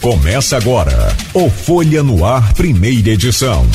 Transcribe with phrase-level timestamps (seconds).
[0.00, 3.66] Começa agora o Folha no Ar, primeira edição.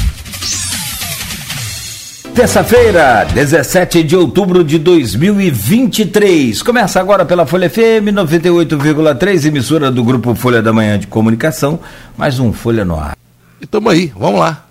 [2.34, 6.64] Terça-feira, 17 de outubro de 2023.
[6.64, 11.80] Começa agora pela Folha FM 98,3, emissora do Grupo Folha da Manhã de Comunicação.
[12.18, 13.16] Mais um Folha no Ar.
[13.62, 14.66] E tamo aí, vamos lá.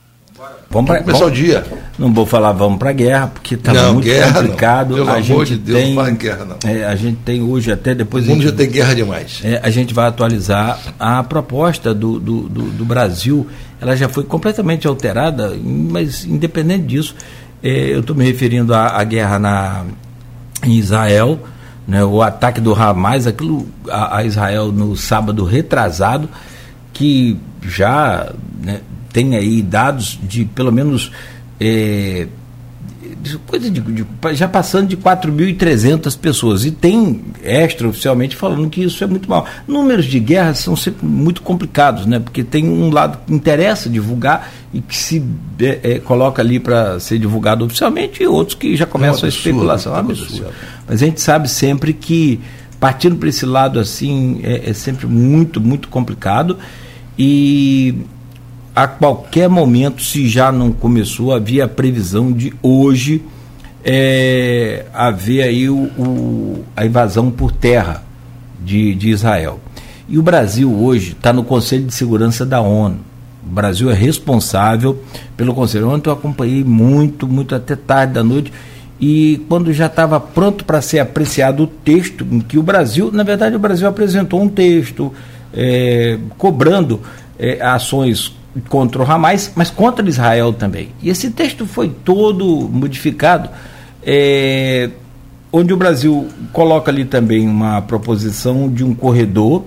[0.74, 1.64] Vamos para começar o dia.
[1.96, 4.88] Não vou falar vamos para guerra, porque está muito guerra, complicado.
[4.88, 4.96] Não.
[4.96, 6.56] Pelo a amor gente de Deus, tem, não fala em guerra, não.
[6.68, 8.24] É, a gente tem hoje até depois.
[8.24, 9.40] O mundo gente, já tem guerra demais.
[9.44, 13.46] É, a gente vai atualizar a proposta do, do, do, do, Brasil.
[13.80, 17.14] Ela já foi completamente alterada, mas independente disso,
[17.62, 19.84] é, eu estou me referindo à, à guerra na,
[20.64, 21.38] em Israel,
[21.86, 26.28] né, o ataque do Hamas, aquilo a, a Israel no sábado retrasado,
[26.92, 28.80] que já né,
[29.14, 31.12] tem aí dados de pelo menos
[31.60, 32.26] é,
[33.46, 36.64] coisa de, de, já passando de 4.300 pessoas.
[36.64, 39.46] E tem extraoficialmente falando que isso é muito mal.
[39.68, 42.18] Números de guerra são sempre muito complicados, né?
[42.18, 45.24] porque tem um lado que interessa divulgar e que se
[45.60, 49.34] é, é, coloca ali para ser divulgado oficialmente e outros que já começam é absurdo,
[49.34, 49.92] a especulação.
[49.92, 50.46] É um absurdo.
[50.88, 52.40] Mas a gente sabe sempre que
[52.80, 56.58] partindo para esse lado assim é, é sempre muito, muito complicado.
[57.16, 57.94] E
[58.74, 63.22] a qualquer momento, se já não começou, havia a previsão de hoje
[63.84, 68.02] é, haver aí o, o, a invasão por terra
[68.64, 69.60] de, de Israel.
[70.08, 72.98] E o Brasil hoje está no Conselho de Segurança da ONU.
[73.46, 74.98] O Brasil é responsável
[75.36, 75.90] pelo Conselho.
[75.90, 78.52] Ontem eu acompanhei muito, muito até tarde da noite.
[79.00, 83.22] E quando já estava pronto para ser apreciado o texto, em que o Brasil, na
[83.22, 85.12] verdade, o Brasil apresentou um texto
[85.52, 87.00] é, cobrando
[87.38, 88.34] é, ações
[88.68, 90.90] contra o Hamas, mas contra Israel também.
[91.02, 93.48] E esse texto foi todo modificado,
[94.02, 94.90] é,
[95.52, 99.64] onde o Brasil coloca ali também uma proposição de um corredor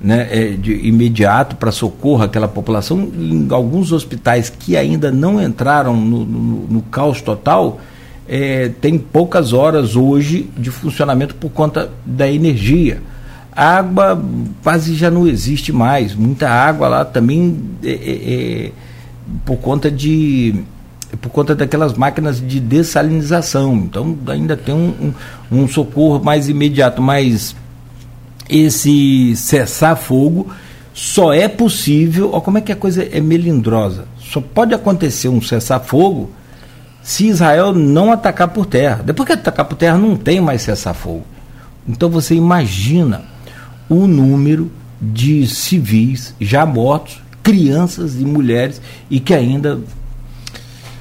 [0.00, 3.10] né, é, de imediato para socorro àquela população.
[3.16, 7.80] Em alguns hospitais que ainda não entraram no, no, no caos total,
[8.28, 13.02] é, tem poucas horas hoje de funcionamento por conta da energia
[13.54, 14.22] água
[14.62, 16.14] quase já não existe mais.
[16.14, 17.94] Muita água lá também é, é,
[18.66, 18.72] é,
[19.44, 20.54] por conta de
[21.20, 23.74] por conta daquelas máquinas de dessalinização.
[23.76, 25.12] Então ainda tem um,
[25.50, 27.56] um, um socorro mais imediato, mas
[28.48, 30.48] esse cessar fogo
[30.94, 32.30] só é possível.
[32.32, 34.04] Olha como é que a coisa é melindrosa.
[34.18, 36.30] Só pode acontecer um cessar fogo
[37.02, 39.02] se Israel não atacar por terra.
[39.04, 41.24] Depois que atacar por terra não tem mais cessar fogo.
[41.88, 43.29] Então você imagina
[43.90, 44.70] o número
[45.00, 48.80] de civis já mortos, crianças e mulheres,
[49.10, 49.80] e que ainda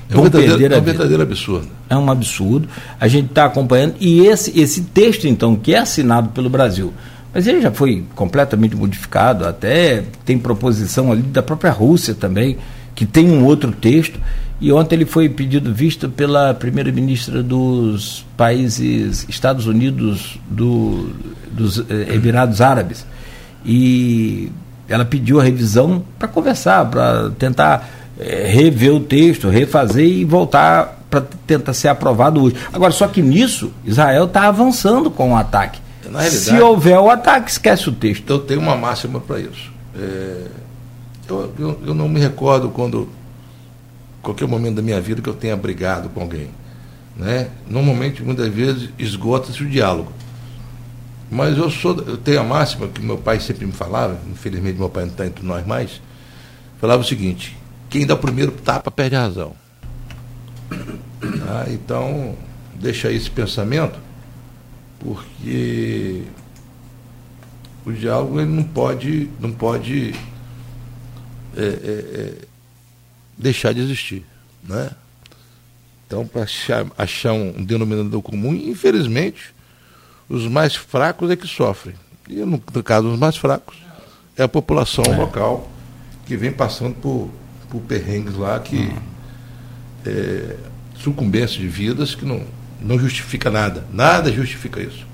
[0.09, 1.67] é um verdadeiro, é um verdadeiro absurdo.
[1.87, 2.67] É um absurdo.
[2.99, 3.95] A gente está acompanhando.
[3.99, 6.91] E esse, esse texto, então, que é assinado pelo Brasil,
[7.31, 12.57] mas ele já foi completamente modificado, até tem proposição ali da própria Rússia também,
[12.95, 14.19] que tem um outro texto.
[14.61, 21.09] E ontem ele foi pedido visto pela primeira-ministra dos países Estados Unidos do,
[21.51, 23.05] dos eh, Emirados Árabes.
[23.65, 24.51] E
[24.87, 30.99] ela pediu a revisão para conversar, para tentar eh, rever o texto, refazer e voltar
[31.09, 32.55] para tentar ser aprovado hoje.
[32.71, 35.79] Agora, só que nisso, Israel está avançando com o ataque.
[36.29, 38.29] Se houver o ataque, esquece o texto.
[38.29, 39.71] Eu tenho uma máxima para isso.
[39.95, 40.45] É,
[41.27, 43.07] eu, eu, eu não me recordo quando
[44.21, 46.49] qualquer momento da minha vida que eu tenha brigado com alguém.
[47.15, 47.49] Né?
[47.69, 50.11] Normalmente, muitas vezes, esgota-se o diálogo.
[51.29, 54.89] Mas eu sou, eu tenho a máxima que meu pai sempre me falava, infelizmente meu
[54.89, 56.01] pai não está entre nós mais,
[56.79, 57.55] falava o seguinte,
[57.87, 59.53] quem dá o primeiro tapa perde a razão.
[61.51, 62.35] Ah, então,
[62.75, 63.99] deixa esse pensamento,
[64.99, 66.23] porque
[67.85, 70.13] o diálogo ele não pode, não pode
[71.57, 72.48] é, é, é
[73.39, 74.25] deixar de existir.
[74.67, 74.91] Né?
[76.05, 79.55] Então, para achar, achar um denominador comum, infelizmente,
[80.27, 81.95] os mais fracos é que sofrem.
[82.27, 83.77] E no, caso, os mais fracos
[84.37, 85.15] é a população é.
[85.15, 85.69] local
[86.25, 87.29] que vem passando por,
[87.69, 88.97] por perrengues lá que uhum.
[90.05, 90.55] é,
[90.95, 92.43] sucumbência de vidas que não,
[92.81, 93.85] não justifica nada.
[93.91, 95.07] Nada justifica isso.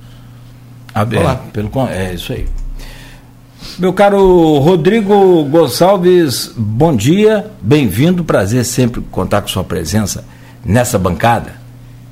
[0.93, 2.47] Ah, pelo, é isso aí.
[3.77, 10.23] Meu caro Rodrigo Gonçalves, bom dia, bem-vindo, prazer sempre contar com sua presença
[10.63, 11.59] nessa bancada.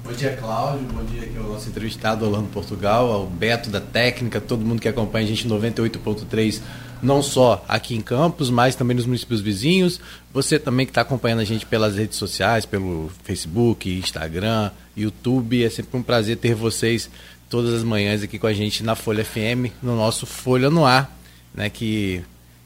[0.04, 4.42] Bom dia, Cláudio, bom dia aqui ao nosso entrevistado Orlando Portugal, ao Beto da Técnica,
[4.42, 6.60] todo mundo que acompanha a gente 98.3,
[7.02, 10.02] não só aqui em Campos, mas também nos municípios vizinhos.
[10.34, 15.70] Você também que está acompanhando a gente pelas redes sociais, pelo Facebook, Instagram, YouTube, é
[15.70, 17.10] sempre um prazer ter vocês
[17.50, 21.23] todas as manhãs aqui com a gente na Folha FM, no nosso Folha no Ar
[21.54, 22.24] né, que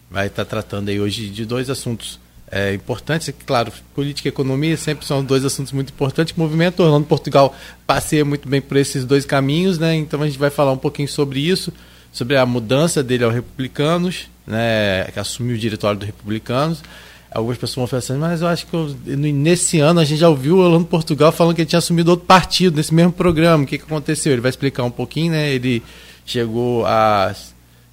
[0.09, 2.19] vai estar tá tratando aí hoje de dois assuntos
[2.49, 3.31] é, importantes.
[3.45, 6.35] Claro, política e economia sempre são dois assuntos muito importantes.
[6.35, 7.55] O movimento Orlando Portugal
[7.85, 9.95] passeia muito bem por esses dois caminhos, né?
[9.95, 11.73] Então a gente vai falar um pouquinho sobre isso,
[12.11, 15.05] sobre a mudança dele ao Republicanos, né?
[15.13, 16.81] Que assumiu o diretório do Republicanos.
[17.29, 20.29] Algumas pessoas vão falar assim, mas eu acho que eu, nesse ano a gente já
[20.29, 23.63] ouviu o Orlando Portugal falando que ele tinha assumido outro partido nesse mesmo programa.
[23.63, 24.31] O que, que aconteceu?
[24.31, 25.51] Ele vai explicar um pouquinho, né?
[25.51, 25.83] Ele
[26.25, 27.35] chegou a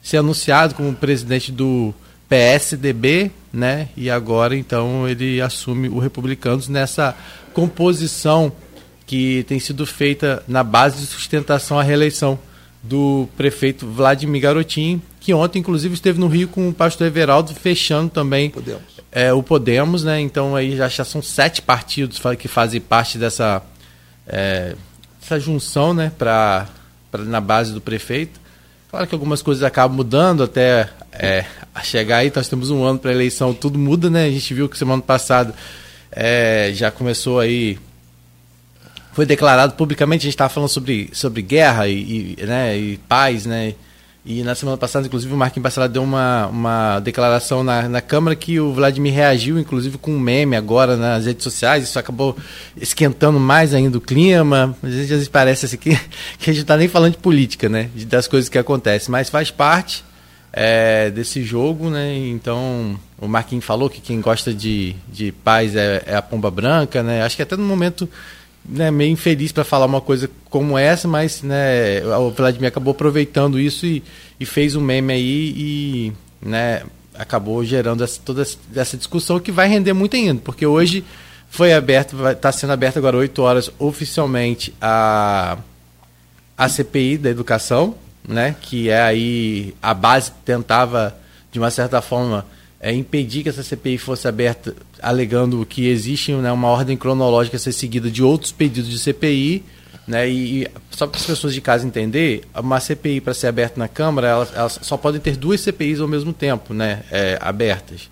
[0.04, 1.94] ser anunciado como presidente do
[2.28, 3.88] PSDB, né?
[3.96, 7.16] E agora então ele assume o Republicanos nessa
[7.54, 8.52] composição
[9.06, 12.38] que tem sido feita na base de sustentação à reeleição
[12.82, 18.10] do prefeito Vladimir Garotinho, que ontem inclusive esteve no Rio com o pastor Everaldo fechando
[18.10, 18.82] também Podemos.
[19.10, 20.20] É, o Podemos, né?
[20.20, 23.62] Então aí já, já são sete partidos que fazem parte dessa
[24.26, 24.76] é,
[25.22, 26.12] essa junção, né?
[26.18, 26.68] Para
[27.20, 28.43] na base do prefeito.
[28.94, 31.44] Claro que algumas coisas acabam mudando até é,
[31.82, 34.26] chegar aí, nós temos um ano para a eleição, tudo muda, né?
[34.26, 35.52] A gente viu que semana passada
[36.12, 37.76] é, já começou aí.
[39.12, 43.46] Foi declarado publicamente, a gente estava falando sobre, sobre guerra e, e, né, e paz,
[43.46, 43.74] né?
[44.26, 48.34] E na semana passada, inclusive, o Marquinhos Bacelar deu uma, uma declaração na, na Câmara
[48.34, 51.84] que o Vladimir reagiu, inclusive, com um meme agora nas redes sociais.
[51.84, 52.34] Isso acabou
[52.74, 54.74] esquentando mais ainda o clima.
[54.82, 55.90] Às vezes, às vezes parece assim que,
[56.38, 57.90] que a gente está nem falando de política, né?
[58.06, 59.12] Das coisas que acontecem.
[59.12, 60.02] Mas faz parte
[60.54, 62.16] é, desse jogo, né?
[62.16, 67.02] Então, o Marquinhos falou que quem gosta de, de paz é, é a pomba branca,
[67.02, 67.22] né?
[67.22, 68.08] Acho que até no momento
[68.64, 73.58] né, meio infeliz para falar uma coisa como essa, mas né, o Vladimir acabou aproveitando
[73.60, 74.02] isso e,
[74.40, 76.82] e fez um meme aí e né,
[77.14, 81.04] acabou gerando essa, toda essa discussão que vai render muito ainda, porque hoje
[81.48, 85.58] foi aberto, está sendo aberta agora 8 horas oficialmente a,
[86.56, 87.94] a CPI da educação,
[88.26, 91.16] né, que é aí a base tentava
[91.52, 92.46] de uma certa forma
[92.84, 97.58] é, impedir que essa CPI fosse aberta, alegando que existe né, uma ordem cronológica a
[97.58, 99.64] ser seguida de outros pedidos de CPI.
[100.06, 103.80] Né, e, e só para as pessoas de casa entender, uma CPI para ser aberta
[103.80, 108.10] na Câmara, elas, elas, só podem ter duas CPIs ao mesmo tempo né, é, abertas.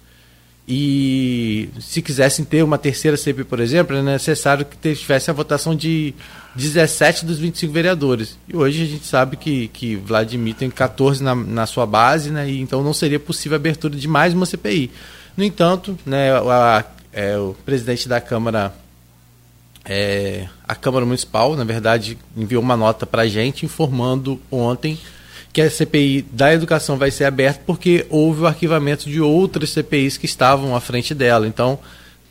[0.67, 5.77] E se quisessem ter uma terceira CPI, por exemplo, é necessário que tivesse a votação
[5.77, 6.15] de
[6.55, 8.39] 17 dos 25 vereadores.
[8.49, 12.49] E hoje a gente sabe que, que Vladimir tem 14 na, na sua base, né,
[12.49, 14.91] e então não seria possível a abertura de mais uma CPI.
[15.37, 18.75] No entanto, né, a, é, o presidente da Câmara,
[19.85, 24.99] é, a Câmara Municipal, na verdade, enviou uma nota para a gente informando ontem
[25.53, 30.17] que a CPI da educação vai ser aberta porque houve o arquivamento de outras CPIs
[30.17, 31.47] que estavam à frente dela.
[31.47, 31.79] Então,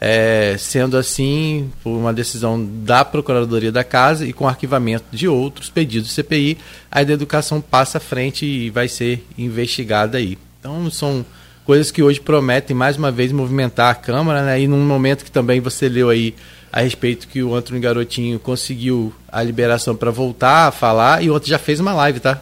[0.03, 5.69] é, sendo assim, por uma decisão da Procuradoria da Casa e com arquivamento de outros
[5.69, 6.57] pedidos de CPI,
[6.91, 10.39] a da educação passa à frente e vai ser investigada aí.
[10.59, 11.23] Então, são
[11.63, 14.59] coisas que hoje prometem mais uma vez movimentar a Câmara, né?
[14.59, 16.33] E num momento que também você leu aí
[16.73, 21.49] a respeito que o Antônio Garotinho conseguiu a liberação para voltar a falar e ontem
[21.49, 22.41] já fez uma live, tá?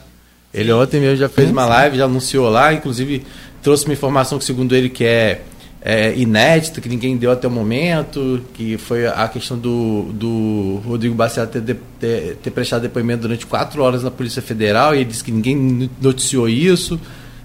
[0.54, 3.26] Ele ontem mesmo já fez uma live, já anunciou lá, inclusive
[3.62, 5.42] trouxe uma informação que, segundo ele, que é,
[5.82, 11.16] é inédita, que ninguém deu até o momento, que foi a questão do, do Rodrigo
[11.16, 11.62] Bacelar ter,
[12.00, 15.90] ter, ter, prestado depoimento durante quatro horas na Polícia Federal, e ele disse que ninguém
[16.02, 17.00] noticiou isso,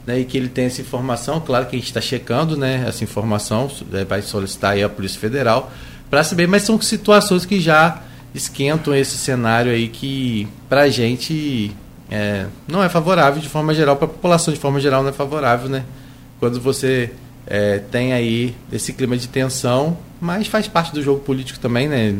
[0.04, 3.04] né, e que ele tem essa informação, claro que a gente está checando né, essa
[3.04, 5.72] informação, é, vai solicitar aí a Polícia Federal
[6.10, 8.02] para saber, mas são situações que já
[8.34, 11.70] esquentam esse cenário aí que, para a gente
[12.10, 15.12] é, não é favorável de forma geral, para a população de forma geral não é
[15.12, 15.84] favorável, né?
[16.38, 17.12] Quando você
[17.46, 22.14] é, tem aí esse clima de tensão, mas faz parte do jogo político também, né?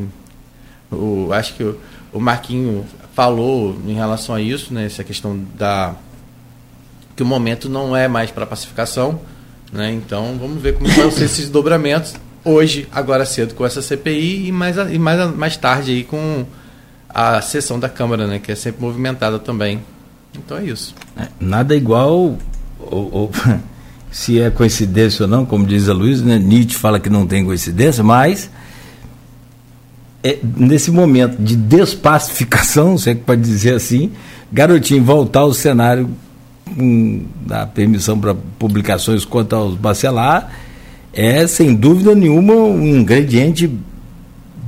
[0.90, 1.78] O, acho que o,
[2.12, 4.87] o Marquinho falou em relação a isso, né?
[4.87, 5.95] Essa questão da
[7.16, 9.21] que o momento não é mais para pacificação,
[9.73, 9.93] né?
[9.93, 12.14] Então vamos ver como vão ser esses dobramentos
[12.45, 16.45] hoje, agora cedo com essa CPI e mais e mais mais tarde aí com
[17.09, 19.81] a sessão da Câmara, né, que é sempre movimentada também.
[20.37, 20.95] Então é isso.
[21.16, 22.38] É, nada igual, ou,
[22.81, 23.31] ou,
[24.14, 27.44] se é coincidência ou não, como diz a Luiz, né, Nietzsche fala que não tem
[27.44, 28.49] coincidência, mas
[30.23, 34.12] é, nesse momento de despacificação, se é que pode dizer assim,
[34.52, 36.09] Garotinho voltar ao cenário
[36.64, 40.49] com a permissão para publicações quanto aos bacelar
[41.12, 43.68] é sem dúvida nenhuma um ingrediente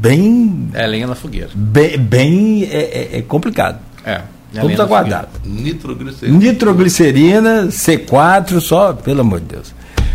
[0.00, 0.70] bem.
[0.74, 1.50] É lenha na fogueira.
[1.54, 3.78] Bem, bem é, é, é complicado.
[4.04, 4.22] É.
[4.60, 5.28] Tudo está guardado.
[5.44, 6.38] Nitroglicerina.
[6.38, 9.74] Nitroglicerina, C4, só, pelo amor de Deus.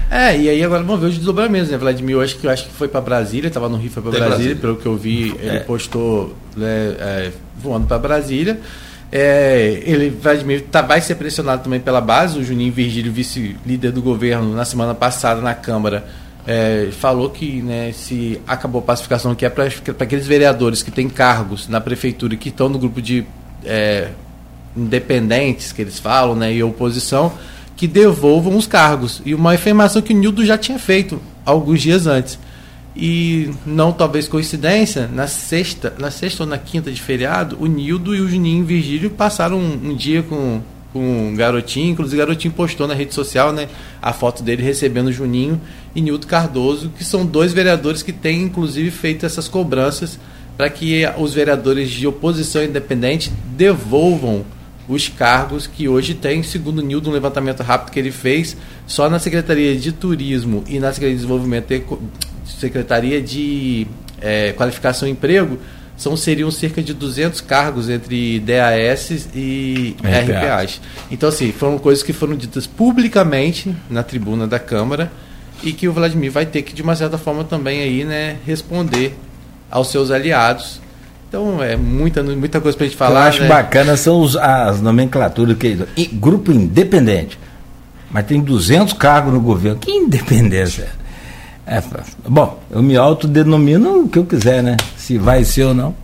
[0.10, 1.78] É, e aí agora vamos ver os desdobramentos, né?
[1.78, 4.12] Vladimir, eu acho que, eu acho que foi para Brasília, estava no Rio, foi para
[4.12, 5.60] Brasília, Brasília, pelo que eu vi, ele é.
[5.60, 8.60] postou né, é, voando para Brasília.
[9.10, 12.38] É, ele Vladimir tá, vai ser pressionado também pela base.
[12.40, 16.06] O Juninho Virgílio, vice-líder do governo, na semana passada na Câmara,
[16.46, 19.66] é, falou que né, se acabou a pacificação, que é para
[20.00, 23.26] aqueles vereadores que têm cargos na prefeitura que estão no grupo de
[23.64, 24.10] é,
[24.76, 27.32] independentes, que eles falam, né, e oposição,
[27.76, 29.22] que devolvam os cargos.
[29.26, 32.38] E uma afirmação que o Nildo já tinha feito alguns dias antes.
[32.96, 38.14] E não talvez coincidência, na sexta, na sexta ou na quinta de feriado, o Nildo
[38.16, 40.62] e o Juninho Virgílio passaram um, um dia com,
[40.92, 43.70] com o Garotinho, inclusive o Garotinho postou na rede social, né,
[44.02, 45.60] a foto dele recebendo o Juninho
[45.96, 50.20] e Nildo Cardoso, que são dois vereadores que têm inclusive feito essas cobranças
[50.58, 54.46] para que os vereadores de oposição independente devolvam
[54.92, 59.10] os cargos que hoje tem, segundo o Nildo, um levantamento rápido que ele fez, só
[59.10, 62.00] na Secretaria de Turismo e na Secretaria de Desenvolvimento,
[62.46, 63.88] Secretaria de
[64.20, 65.58] é, Qualificação e Emprego,
[65.96, 70.30] são, seriam cerca de 200 cargos entre DAS e RPAs.
[70.30, 70.82] RPAs.
[71.10, 75.10] Então, assim, foram coisas que foram ditas publicamente na tribuna da Câmara
[75.64, 79.16] e que o Vladimir vai ter que, de uma certa forma, também aí, né, responder
[79.70, 80.81] aos seus aliados
[81.32, 83.22] então é muita, muita coisa para a gente falar.
[83.22, 83.48] Eu acho né?
[83.48, 85.80] bacana são os, as nomenclaturas que
[86.12, 87.40] grupo independente,
[88.12, 89.80] mas tem 200 cargos no governo.
[89.80, 90.90] Que independência?
[91.66, 91.82] É,
[92.28, 94.76] bom, eu me autodenomino o que eu quiser, né?
[94.98, 95.96] Se vai ser ou não.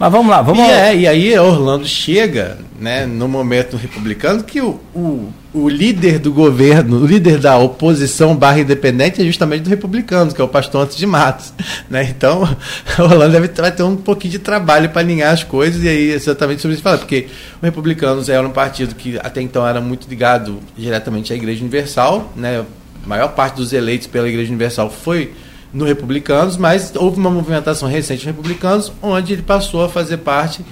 [0.00, 4.60] Mas vamos lá, vamos e, é, e aí Orlando chega, né, no momento republicano, que
[4.60, 9.70] o, o, o, líder do governo, o líder da oposição barra independente é justamente do
[9.70, 11.52] republicano, que é o pastor Antes de Matos.
[11.88, 12.04] Né?
[12.10, 12.42] Então,
[12.98, 16.62] Orlando deve, vai ter um pouquinho de trabalho para alinhar as coisas, e aí exatamente
[16.62, 17.28] sobre isso falar, porque
[17.60, 22.32] o Republicanos era um partido que até então era muito ligado diretamente à Igreja Universal,
[22.36, 22.64] né?
[23.04, 25.32] A maior parte dos eleitos pela Igreja Universal foi
[25.72, 30.64] no Republicanos, mas houve uma movimentação recente no Republicanos, onde ele passou a fazer parte,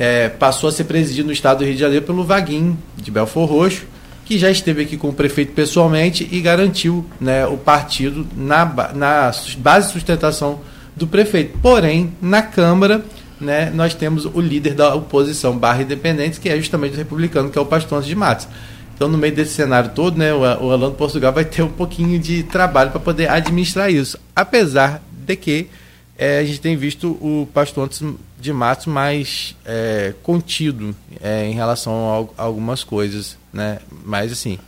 [0.00, 3.46] é, passou a ser presidido no estado do Rio de Janeiro pelo Vaguinho de Belfor
[3.46, 3.84] Roxo,
[4.24, 8.64] que já esteve aqui com o prefeito pessoalmente e garantiu né, o partido na,
[8.94, 10.60] na base de sustentação
[10.96, 11.58] do prefeito.
[11.58, 13.04] Porém, na Câmara,
[13.38, 17.58] né, nós temos o líder da oposição barra independente, que é justamente o republicano, que
[17.58, 18.48] é o Pastor de Matos.
[18.94, 22.42] Então, no meio desse cenário todo, né, o, o Portugal vai ter um pouquinho de
[22.44, 24.18] trabalho para poder administrar isso.
[24.34, 25.68] Apesar de que
[26.16, 28.02] é, a gente tem visto o pastor Antes
[28.40, 33.78] de Matos mais é, contido é, em relação a, algumas coisas, né?
[34.04, 34.58] Mas assim,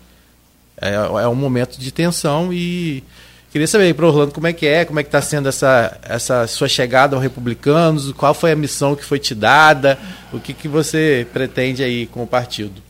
[0.80, 3.02] é, é, um momento de tensão e
[3.50, 6.46] queria saber para Orlando como é que é, como é que está sendo essa, essa
[6.46, 9.98] sua chegada aos republicanos, qual foi a missão que foi te dada,
[10.32, 12.82] o que, que você pretende aí com o partido?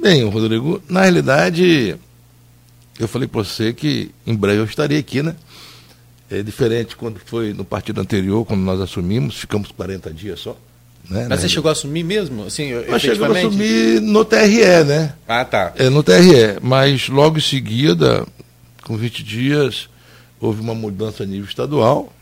[0.00, 1.96] Bem, Rodrigo, na realidade,
[2.98, 5.34] eu falei para você que em breve eu estaria aqui, né?
[6.30, 10.56] É diferente quando foi no partido anterior, quando nós assumimos, ficamos 40 dias só.
[11.08, 11.26] Né?
[11.28, 12.44] Mas você chegou a assumir mesmo?
[12.44, 15.14] Assim, nós chegamos a assumir no TRE, né?
[15.26, 15.72] Ah, tá.
[15.76, 18.24] É, no TRE, mas logo em seguida,
[18.84, 19.88] com 20 dias,
[20.40, 22.12] houve uma mudança a nível estadual.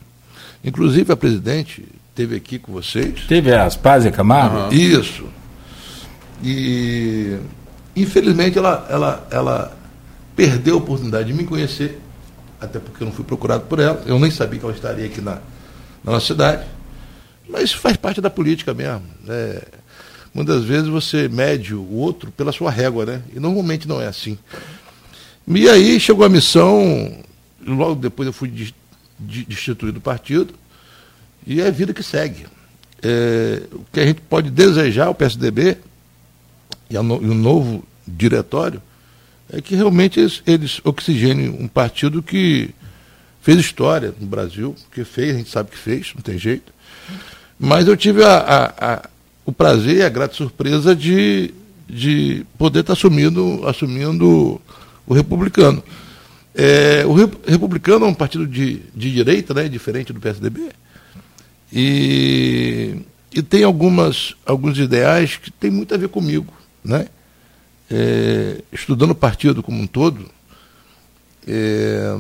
[0.64, 3.26] Inclusive a presidente esteve aqui com vocês.
[3.28, 4.56] Teve as Pazes Camargo?
[4.56, 4.72] Uhum.
[4.72, 5.26] Isso.
[6.42, 7.36] E
[7.98, 9.76] Infelizmente, ela, ela, ela
[10.36, 11.98] perdeu a oportunidade de me conhecer,
[12.60, 14.02] até porque eu não fui procurado por ela.
[14.06, 15.36] Eu nem sabia que ela estaria aqui na,
[16.04, 16.66] na nossa cidade.
[17.48, 19.02] Mas faz parte da política mesmo.
[19.24, 19.60] Né?
[20.34, 23.22] Muitas vezes você mede o outro pela sua régua, né?
[23.34, 24.38] E normalmente não é assim.
[25.46, 27.24] E aí chegou a missão,
[27.66, 28.52] logo depois eu fui
[29.18, 30.54] destituído do partido,
[31.46, 32.46] e é a vida que segue.
[33.02, 35.78] É, o que a gente pode desejar ao PSDB
[36.90, 38.82] e o novo diretório
[39.50, 42.70] é que realmente eles, eles oxigenem um partido que
[43.40, 46.72] fez história no Brasil, que fez, a gente sabe que fez, não tem jeito.
[47.58, 49.08] Mas eu tive a, a, a,
[49.44, 51.52] o prazer e a grata surpresa de,
[51.88, 54.60] de poder estar assumindo, assumindo
[55.06, 55.82] o republicano.
[56.54, 60.68] É, o republicano é um partido de, de direita, né, diferente do PSDB.
[61.72, 62.96] E,
[63.34, 66.52] e tem algumas, alguns ideais que tem muito a ver comigo
[66.84, 67.06] né?
[67.90, 70.28] É, estudando o partido como um todo,
[71.46, 72.18] é,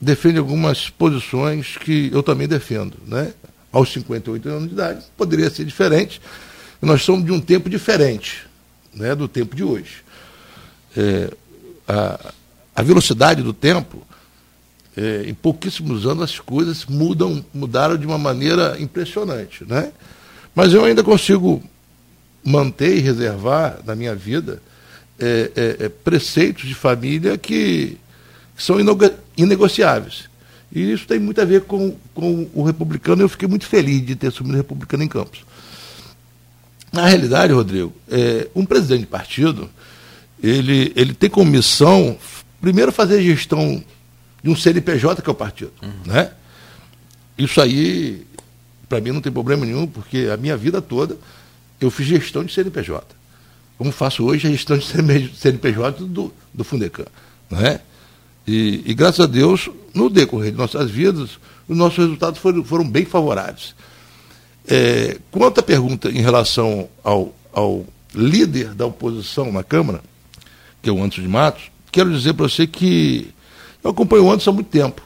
[0.00, 2.96] defende algumas posições que eu também defendo.
[3.06, 3.32] Né?
[3.72, 6.20] Aos 58 anos de idade, poderia ser diferente.
[6.80, 8.48] Nós somos de um tempo diferente
[8.94, 10.02] né, do tempo de hoje.
[10.96, 11.30] É,
[11.86, 12.32] a,
[12.74, 14.02] a, velocidade do tempo,
[14.96, 19.64] é, em pouquíssimos anos as coisas mudam, mudaram de uma maneira impressionante.
[19.64, 19.92] Né?
[20.54, 21.62] Mas eu ainda consigo
[22.44, 24.62] manter e reservar na minha vida
[25.20, 27.98] é, é, é, preceitos de família que,
[28.56, 28.76] que são
[29.36, 30.28] inegociáveis.
[30.72, 33.22] E isso tem muito a ver com, com o republicano.
[33.22, 35.44] Eu fiquei muito feliz de ter assumido o republicano em Campos.
[36.92, 39.68] Na realidade, Rodrigo, é, um presidente de partido,
[40.42, 42.16] ele, ele tem como missão,
[42.60, 43.82] primeiro, fazer a gestão
[44.42, 45.72] de um CNPJ, que é o partido.
[45.82, 45.92] Uhum.
[46.06, 46.32] Né?
[47.36, 48.26] Isso aí,
[48.88, 51.16] para mim, não tem problema nenhum, porque a minha vida toda
[51.80, 53.19] eu fiz gestão de CNPJ.
[53.80, 57.06] Como faço hoje a gestão de CNPJ do, do Fundecan.
[57.48, 57.80] Né?
[58.46, 62.86] E, e, graças a Deus, no decorrer de nossas vidas, os nossos resultados foram, foram
[62.86, 63.74] bem favoráveis.
[64.68, 70.02] É, quanto à pergunta em relação ao, ao líder da oposição na Câmara,
[70.82, 73.32] que é o Anderson de Matos, quero dizer para você que
[73.82, 75.00] eu acompanho o Anderson há muito tempo.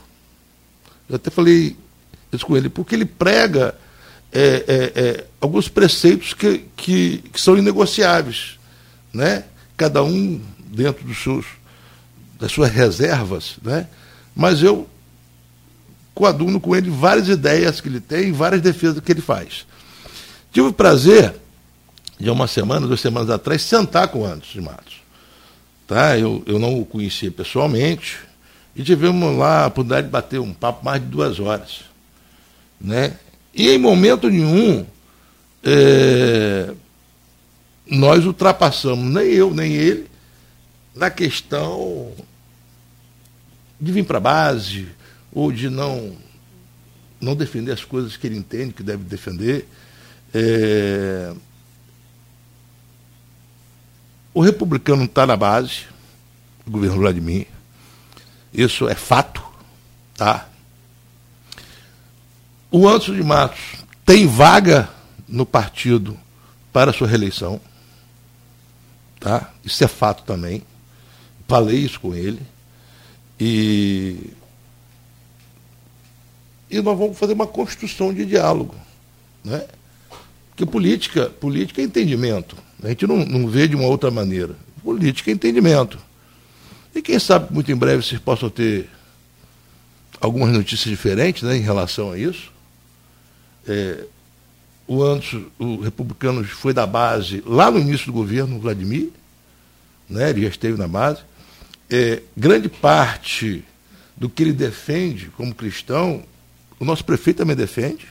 [1.09, 1.76] Eu até falei
[2.33, 3.73] isso com ele, porque ele prega
[4.33, 8.59] é, é, é, alguns preceitos que, que, que, são inegociáveis.
[9.14, 9.44] Né?
[9.76, 11.47] Cada um dentro dos seus,
[12.38, 13.56] das suas reservas.
[13.62, 13.87] Né?
[14.35, 14.88] Mas eu
[16.14, 19.64] coaduno com ele várias ideias que ele tem, várias defesas que ele faz.
[20.52, 21.35] Tive o prazer,
[22.18, 24.94] de uma semana, duas semanas atrás, sentar com o Anderson de Matos.
[25.87, 26.18] Tá?
[26.18, 28.18] Eu, eu não o conhecia pessoalmente,
[28.76, 31.80] e tivemos lá a oportunidade de bater um papo mais de duas horas.
[32.80, 33.16] Né?
[33.54, 34.85] E em momento nenhum
[35.62, 36.73] é,
[37.87, 40.11] nós ultrapassamos, nem eu, nem ele,
[40.95, 42.12] na questão
[43.81, 44.88] de vir para a base,
[45.33, 46.17] ou de não,
[47.21, 49.69] não defender as coisas que ele entende que deve defender.
[50.33, 51.35] É...
[54.33, 55.87] O republicano está na base,
[56.67, 57.47] o governo Vladimir.
[58.53, 59.43] Isso é fato,
[60.17, 60.49] tá?
[62.71, 64.88] O Anderson de Matos tem vaga
[65.29, 66.19] no partido
[66.73, 67.61] para sua reeleição,
[69.25, 69.50] tá?
[69.64, 70.62] Isso é fato também.
[71.49, 72.43] Falei isso com ele.
[73.40, 74.31] E
[76.71, 78.75] e nós vamos fazer uma construção de diálogo.
[79.45, 79.64] Né?
[80.50, 82.57] Porque política, política é entendimento.
[82.83, 84.57] A gente não, não vê de uma outra maneira.
[84.83, 85.99] Política é entendimento.
[86.95, 88.90] E quem sabe muito em breve vocês possam ter
[90.20, 92.53] algumas notícias diferentes né, em relação a isso.
[93.66, 94.05] É,
[94.87, 99.11] o Anderson, o republicano foi da base lá no início do governo, Vladimir,
[100.09, 101.21] né, ele já esteve na base.
[101.90, 103.64] É, grande parte
[104.17, 106.25] do que ele defende como cristão
[106.79, 108.07] o nosso prefeito também defende,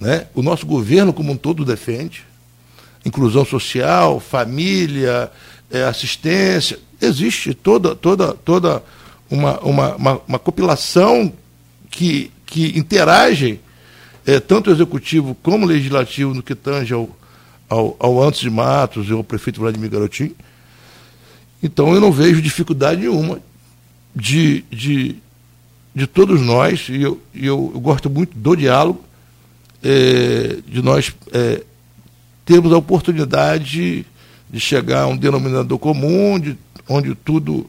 [0.00, 0.26] né?
[0.34, 2.24] o nosso governo como um todo defende.
[3.04, 5.30] Inclusão social, família,
[5.70, 6.78] é, assistência.
[7.00, 8.82] Existe toda, toda, toda
[9.30, 11.32] uma, uma, uma, uma compilação
[11.90, 13.60] que, que interage
[14.24, 17.08] é, tanto o executivo como o legislativo no que tange ao,
[17.68, 20.34] ao, ao Antes de Matos e ao prefeito Vladimir Garotinho.
[21.62, 23.40] Então eu não vejo dificuldade nenhuma
[24.14, 25.16] de, de,
[25.94, 29.02] de todos nós, e eu, eu, eu gosto muito do diálogo,
[29.82, 31.62] é, de nós é,
[32.44, 34.06] termos a oportunidade
[34.50, 37.66] de chegar a um denominador comum, de, onde tudo,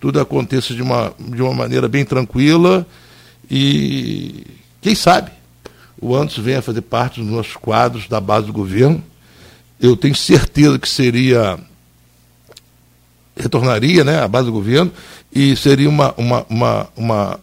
[0.00, 2.86] tudo aconteça de uma, de uma maneira bem tranquila
[3.50, 4.44] e
[4.80, 5.30] quem sabe
[6.00, 9.02] o Anderson venha fazer parte dos nossos quadros da base do governo.
[9.80, 11.58] Eu tenho certeza que seria
[13.38, 14.92] retornaria né, à base do governo
[15.32, 17.40] e seria uma, uma, uma, uma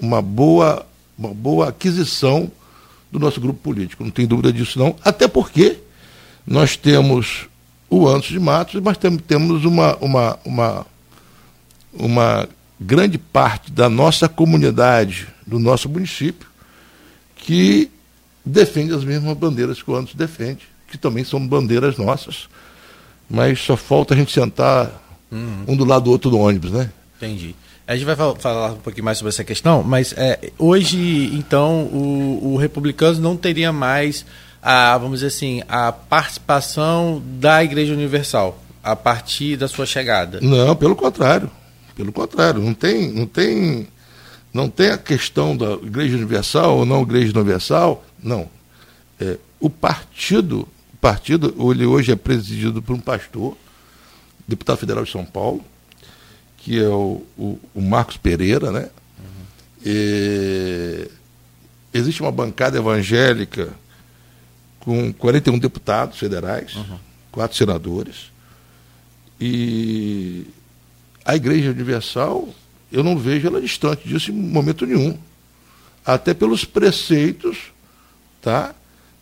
[0.00, 2.50] uma boa, uma boa aquisição
[3.12, 4.02] do nosso grupo político.
[4.02, 4.96] Não tem dúvida disso, não.
[5.04, 5.78] Até porque
[6.46, 7.48] nós temos
[7.88, 10.86] o Antos de Matos, mas temos uma, uma, uma,
[11.92, 12.48] uma
[12.80, 16.48] grande parte da nossa comunidade, do nosso município,
[17.36, 17.90] que
[18.44, 22.48] defende as mesmas bandeiras que o Antos defende, que também são bandeiras nossas.
[23.28, 24.90] Mas só falta a gente sentar
[25.30, 25.64] uhum.
[25.68, 26.90] um do lado do outro do ônibus, né?
[27.16, 27.54] Entendi.
[27.86, 32.52] A gente vai falar um pouquinho mais sobre essa questão, mas é, hoje, então, o,
[32.52, 34.24] o Republicanos não teria mais,
[34.62, 40.38] a, vamos dizer assim, a participação da Igreja Universal a partir da sua chegada.
[40.40, 41.50] Não, pelo contrário.
[41.96, 43.88] Pelo contrário, não tem, não tem,
[44.54, 48.48] não tem a questão da Igreja Universal ou não Igreja Universal, não.
[49.20, 50.60] É, o partido,
[50.94, 53.56] o partido, ele hoje é presidido por um pastor,
[54.50, 55.64] deputado federal de São Paulo,
[56.58, 58.90] que é o, o, o Marcos Pereira, né?
[59.18, 59.44] Uhum.
[59.86, 61.10] E,
[61.92, 63.70] existe uma bancada evangélica
[64.80, 66.98] com 41 deputados federais, uhum.
[67.30, 68.30] quatro senadores.
[69.40, 70.46] E
[71.24, 72.48] a Igreja Universal,
[72.90, 75.18] eu não vejo ela distante disso em momento nenhum.
[76.04, 77.72] Até pelos preceitos
[78.40, 78.74] tá,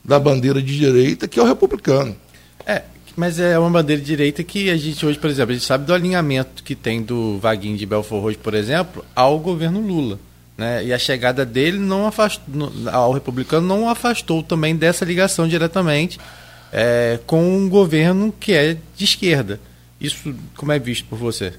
[0.05, 2.17] da bandeira de direita, que é o republicano.
[2.65, 2.85] É,
[3.19, 5.85] mas é uma bandeira de direita que a gente hoje, por exemplo, a gente sabe
[5.85, 10.21] do alinhamento que tem do Vaguinho de Belfort Roxo, por exemplo, ao governo Lula.
[10.57, 10.85] Né?
[10.85, 16.17] E a chegada dele não afastou, ao republicano não afastou também dessa ligação diretamente
[16.73, 19.59] é, com um governo que é de esquerda.
[20.01, 21.55] Isso como é visto por você?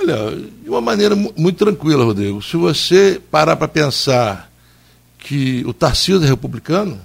[0.00, 2.42] Olha, de uma maneira muito tranquila, Rodrigo.
[2.42, 4.50] Se você parar para pensar
[5.16, 6.98] que o Tarcísio é republicano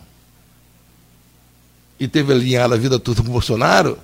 [2.00, 3.98] e teve alinhado a vida toda com o Bolsonaro,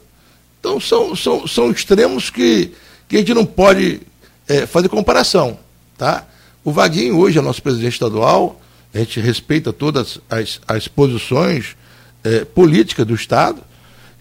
[0.60, 2.72] então são, são, são extremos que,
[3.08, 4.02] que a gente não pode
[4.48, 5.60] é, fazer comparação.
[5.98, 6.26] Tá?
[6.64, 8.62] O Vaguinho hoje é nosso presidente estadual,
[8.94, 11.76] a gente respeita todas as, as posições
[12.24, 13.62] é, políticas do Estado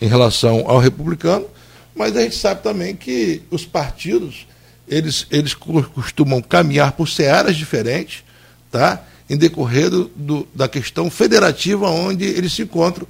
[0.01, 1.47] em relação ao republicano,
[1.95, 4.47] mas a gente sabe também que os partidos
[4.89, 8.25] eles, eles costumam caminhar por searas diferentes,
[8.71, 9.03] tá?
[9.31, 13.07] em decorrer do, do, da questão federativa onde eles se encontram,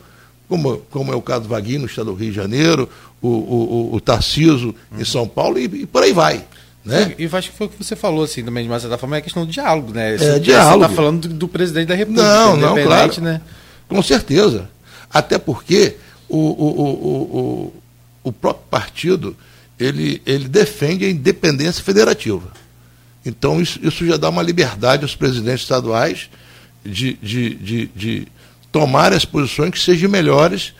[0.52, 2.86] como, como é o caso do Vaguinho no estado do Rio de Janeiro,
[3.22, 5.00] o, o, o, o Tarciso uhum.
[5.00, 6.44] em São Paulo e, e, por aí vai.
[6.84, 7.14] Né?
[7.18, 9.20] E, acho que foi o que você falou, assim, também, de uma certa forma, é
[9.20, 10.14] a questão do diálogo, né?
[10.14, 10.80] É, diálogo.
[10.80, 13.18] Você está falando do, do, presidente da República, não, não, claro.
[13.22, 13.40] né?
[13.88, 14.68] Com certeza.
[15.10, 15.96] Até porque
[16.28, 17.72] o, o, o, o,
[18.24, 19.34] o próprio partido
[19.80, 22.52] ele, ele defende a independência federativa.
[23.24, 26.28] Então, isso, isso já dá uma liberdade aos presidentes estaduais
[26.84, 28.28] de, de, de, de
[28.72, 30.74] tomar as posições que sejam melhores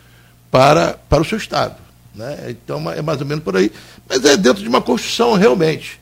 [0.51, 1.77] para, para o seu Estado.
[2.15, 2.49] Né?
[2.49, 3.71] Então, é mais ou menos por aí.
[4.09, 6.01] Mas é dentro de uma construção, realmente.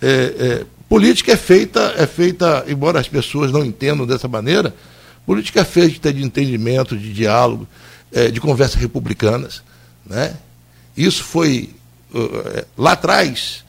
[0.00, 4.74] É, é, política é feita, é feita, embora as pessoas não entendam dessa maneira,
[5.26, 7.66] política é feita de entendimento, de diálogo,
[8.12, 9.62] é, de conversas republicanas.
[10.06, 10.36] Né?
[10.96, 11.70] Isso foi
[12.14, 13.64] uh, lá atrás,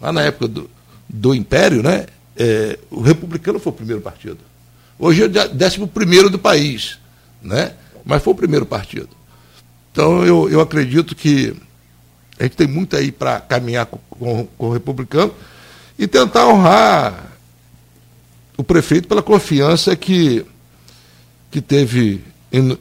[0.00, 0.70] lá na época do,
[1.08, 2.06] do Império, né,
[2.36, 4.38] é, o republicano foi o primeiro partido.
[4.98, 6.99] Hoje é o décimo primeiro do país,
[7.42, 7.74] né,
[8.04, 9.08] mas foi o primeiro partido.
[9.92, 11.54] Então eu, eu acredito que
[12.38, 15.34] a gente tem muito aí para caminhar com, com, com o republicano
[15.98, 17.30] e tentar honrar
[18.56, 20.44] o prefeito pela confiança que,
[21.50, 22.78] que teve em,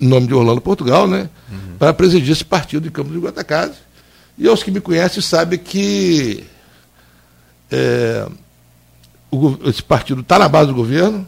[0.00, 1.76] em nome de Orlando Portugal, né, uhum.
[1.78, 3.76] para presidir esse partido em Campos de Goitacazes.
[4.36, 6.44] E aos que me conhecem sabem que
[7.70, 8.26] é,
[9.30, 11.26] o, esse partido está na base do governo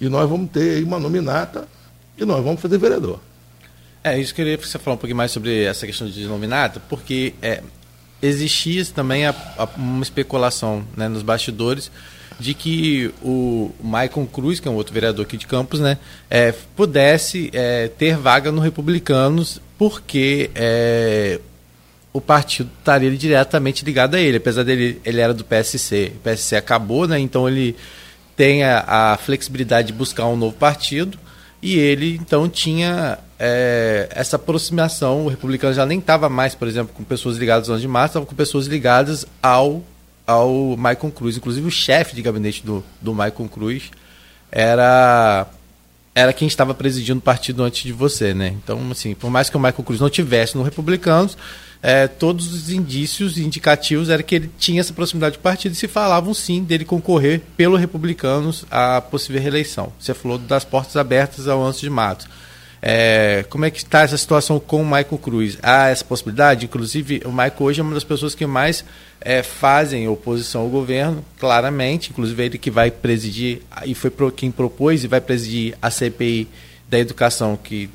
[0.00, 1.66] e nós vamos ter aí uma nominata
[2.16, 3.20] e nós vamos fazer vereador.
[4.02, 7.34] É, isso queria que você falar um pouquinho mais sobre essa questão de nominata, porque
[7.42, 7.62] é,
[8.22, 11.90] existia também a, a, uma especulação né, nos bastidores
[12.38, 15.98] de que o Maicon Cruz, que é um outro vereador aqui de Campos, né,
[16.30, 21.40] é, pudesse é, ter vaga no Republicanos, porque é,
[22.12, 26.56] o partido estaria diretamente ligado a ele, apesar dele ele era do PSC, o PSC
[26.56, 27.18] acabou, né?
[27.18, 27.76] Então ele
[28.38, 31.18] tem a, flexibilidade de buscar um novo partido
[31.60, 35.26] e ele então tinha é, essa aproximação.
[35.26, 38.10] O republicano já nem estava mais, por exemplo, com pessoas ligadas ao 11 de março,
[38.12, 39.82] estava com pessoas ligadas ao
[40.24, 41.36] ao Maicon Cruz.
[41.36, 43.90] Inclusive o chefe de gabinete do, do Maicon Cruz
[44.52, 45.48] era
[46.14, 48.54] era quem estava presidindo o partido antes de você, né?
[48.62, 51.36] Então, assim, por mais que o Maicon Cruz não tivesse no Republicanos,
[51.80, 55.86] é, todos os indícios indicativos era que ele tinha essa proximidade do partido e se
[55.86, 59.92] falavam sim dele concorrer pelo Republicanos à possível reeleição.
[59.98, 62.26] Você falou das portas abertas ao Anso de Matos.
[62.80, 65.58] É, como é que está essa situação com o Michael Cruz?
[65.62, 66.66] Há essa possibilidade?
[66.66, 68.84] Inclusive, o Michael hoje é uma das pessoas que mais
[69.20, 72.10] é, fazem oposição ao governo, claramente.
[72.10, 76.48] Inclusive, ele que vai presidir, e foi quem propôs e vai presidir a CPI
[76.88, 77.90] da educação, que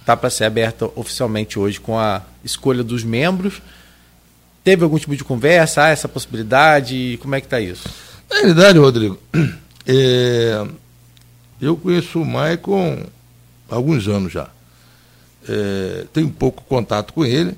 [0.00, 3.60] está para ser aberta oficialmente hoje com a escolha dos membros.
[4.62, 5.82] Teve algum tipo de conversa?
[5.82, 7.18] Há essa possibilidade?
[7.20, 7.88] Como é que está isso?
[8.30, 9.18] Na realidade, Rodrigo,
[9.86, 10.64] é,
[11.60, 13.10] eu conheço o há
[13.68, 14.48] alguns anos já.
[15.48, 17.56] É, tenho pouco contato com ele,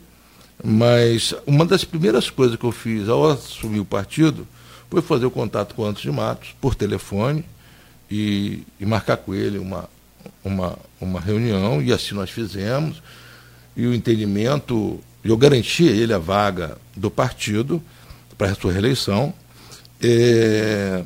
[0.63, 4.47] mas uma das primeiras coisas que eu fiz ao assumir o partido
[4.91, 7.45] foi fazer o contato com o Antos de Matos por telefone
[8.11, 9.89] e, e marcar com ele uma,
[10.43, 13.03] uma, uma reunião, e assim nós fizemos,
[13.77, 17.83] e o entendimento, eu garanti a ele a vaga do partido
[18.37, 19.33] para a sua reeleição.
[20.03, 21.05] É,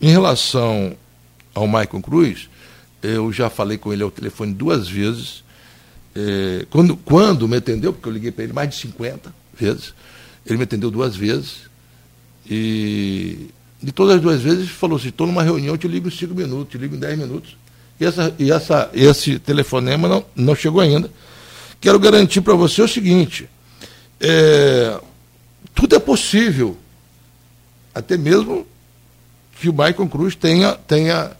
[0.00, 0.96] em relação
[1.54, 2.48] ao Maicon Cruz,
[3.02, 5.42] eu já falei com ele ao telefone duas vezes.
[6.14, 9.94] É, quando, quando me atendeu, porque eu liguei para ele mais de 50 vezes,
[10.46, 11.70] ele me atendeu duas vezes.
[12.48, 13.48] E
[13.82, 16.70] de todas as duas vezes falou assim, estou numa reunião, te ligo em cinco minutos,
[16.70, 17.56] te ligo em dez minutos.
[17.98, 21.10] E, essa, e essa, esse telefonema não, não chegou ainda.
[21.80, 23.48] Quero garantir para você o seguinte:
[24.20, 25.00] é,
[25.74, 26.76] tudo é possível,
[27.94, 28.66] até mesmo
[29.60, 31.32] que o Maicon Cruz tenha, tenha,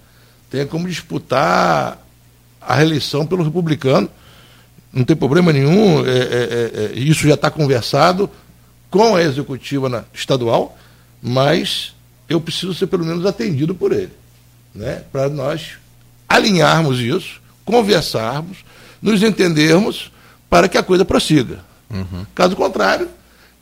[0.53, 1.99] tenha como disputar
[2.61, 4.09] a reeleição pelo republicano.
[4.93, 8.29] Não tem problema nenhum, é, é, é, é isso já está conversado
[8.91, 10.77] com a executiva na, estadual,
[11.23, 11.95] mas
[12.29, 14.13] eu preciso ser pelo menos atendido por ele,
[14.75, 15.03] né?
[15.11, 15.79] para nós
[16.29, 18.59] alinharmos isso conversarmos,
[19.01, 20.13] nos entendermos
[20.51, 21.61] para que a coisa prossiga.
[21.89, 22.27] Uhum.
[22.35, 23.09] Caso contrário,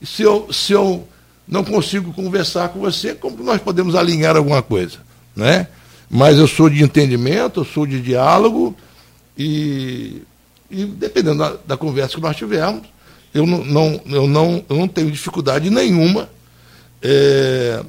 [0.03, 1.07] se eu, se eu
[1.46, 4.98] não consigo conversar com você, como nós podemos alinhar alguma coisa?
[5.37, 5.68] Né?
[6.11, 8.77] Mas eu sou de entendimento, eu sou de diálogo
[9.38, 10.23] e,
[10.68, 12.83] e dependendo da, da, conversa que nós tivermos,
[13.33, 16.29] eu não, não, eu não, eu não tenho dificuldade nenhuma
[17.01, 17.85] é,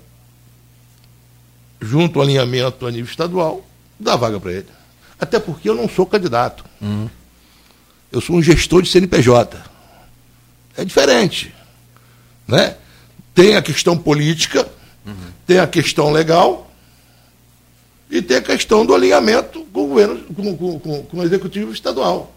[1.82, 3.66] junto ao alinhamento a nível estadual,
[4.00, 4.68] dar vaga para ele.
[5.20, 6.64] Até porque eu não sou candidato.
[6.80, 7.10] Uhum.
[8.12, 9.58] Eu sou um gestor de CNPJ.
[10.78, 11.54] É diferente.
[12.48, 12.76] Né?
[13.34, 14.68] Tem a questão política,
[15.06, 15.16] uhum.
[15.48, 16.71] tem a questão legal
[18.12, 21.72] e tem a questão do alinhamento com o governo, com, com, com, com o executivo
[21.72, 22.36] estadual.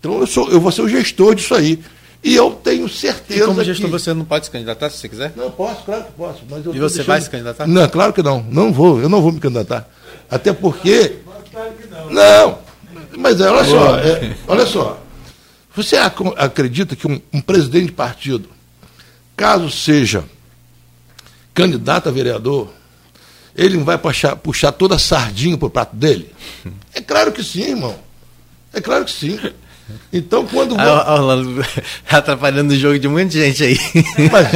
[0.00, 1.78] Então eu, sou, eu vou ser o gestor disso aí.
[2.22, 3.44] E eu tenho certeza.
[3.44, 3.92] E como gestor que...
[3.92, 5.32] você não pode se candidatar se você quiser?
[5.36, 6.42] Não, posso, claro que posso.
[6.50, 7.06] Mas e você deixando...
[7.06, 7.66] vai se candidatar?
[7.66, 8.42] Não, claro que não.
[8.50, 9.88] Não vou, eu não vou me candidatar.
[10.28, 11.18] Até porque.
[11.90, 12.58] Não, não.
[13.16, 15.00] Mas é, olha só, é, olha só.
[15.76, 18.48] Você acredita que um, um presidente de partido,
[19.36, 20.24] caso seja
[21.52, 22.68] candidato a vereador,
[23.56, 26.32] ele não vai puxar, puxar toda a sardinha para o prato dele?
[26.94, 27.96] É claro que sim, irmão.
[28.72, 29.38] É claro que sim.
[30.12, 30.76] Então, quando.
[30.78, 31.64] Ah, Orlando
[32.10, 33.78] atrapalhando o jogo de muita gente aí.
[34.32, 34.48] Mas,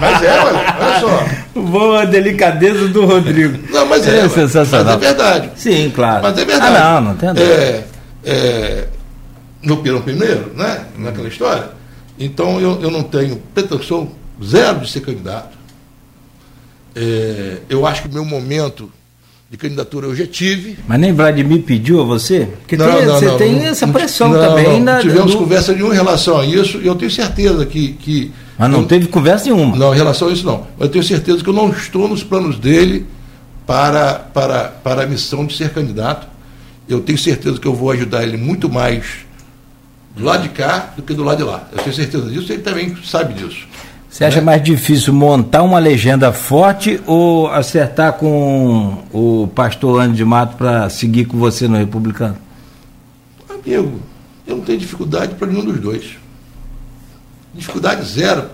[0.00, 1.60] mas é, olha, olha só.
[1.60, 3.58] Boa delicadeza do Rodrigo.
[3.70, 4.94] Não, mas é, é sensacional.
[4.94, 5.50] Mas é verdade.
[5.56, 6.22] Sim, claro.
[6.22, 6.76] Mas é verdade.
[6.76, 7.84] Ah, não, não tem é,
[8.24, 8.88] é,
[9.62, 10.86] No Pirão Primeiro, né?
[10.96, 11.70] Naquela história.
[12.18, 14.10] Então, eu, eu não tenho pretensão
[14.42, 15.57] zero de ser candidato.
[17.00, 18.90] É, eu acho que o meu momento
[19.48, 20.76] de candidatura eu já tive.
[20.86, 22.48] Mas nem Vladimir pediu a você?
[22.58, 24.80] Porque não, tem, não, você não, tem essa pressão também.
[24.80, 25.38] Não, tivemos do...
[25.38, 27.92] conversa nenhuma em relação a isso e eu tenho certeza que.
[27.92, 29.76] que Mas não eu, teve conversa nenhuma.
[29.76, 30.66] Não, em relação a isso não.
[30.78, 33.06] Eu tenho certeza que eu não estou nos planos dele
[33.64, 36.26] para, para, para a missão de ser candidato.
[36.88, 39.04] Eu tenho certeza que eu vou ajudar ele muito mais
[40.16, 41.68] do lado de cá do que do lado de lá.
[41.70, 43.68] Eu tenho certeza disso e ele também sabe disso.
[44.18, 50.24] Você acha mais difícil montar uma legenda forte ou acertar com o pastor Andy de
[50.24, 52.36] Mato para seguir com você no Republicano?
[53.48, 54.00] Amigo,
[54.44, 56.16] eu não tenho dificuldade para nenhum dos dois.
[57.54, 58.46] Dificuldade zero.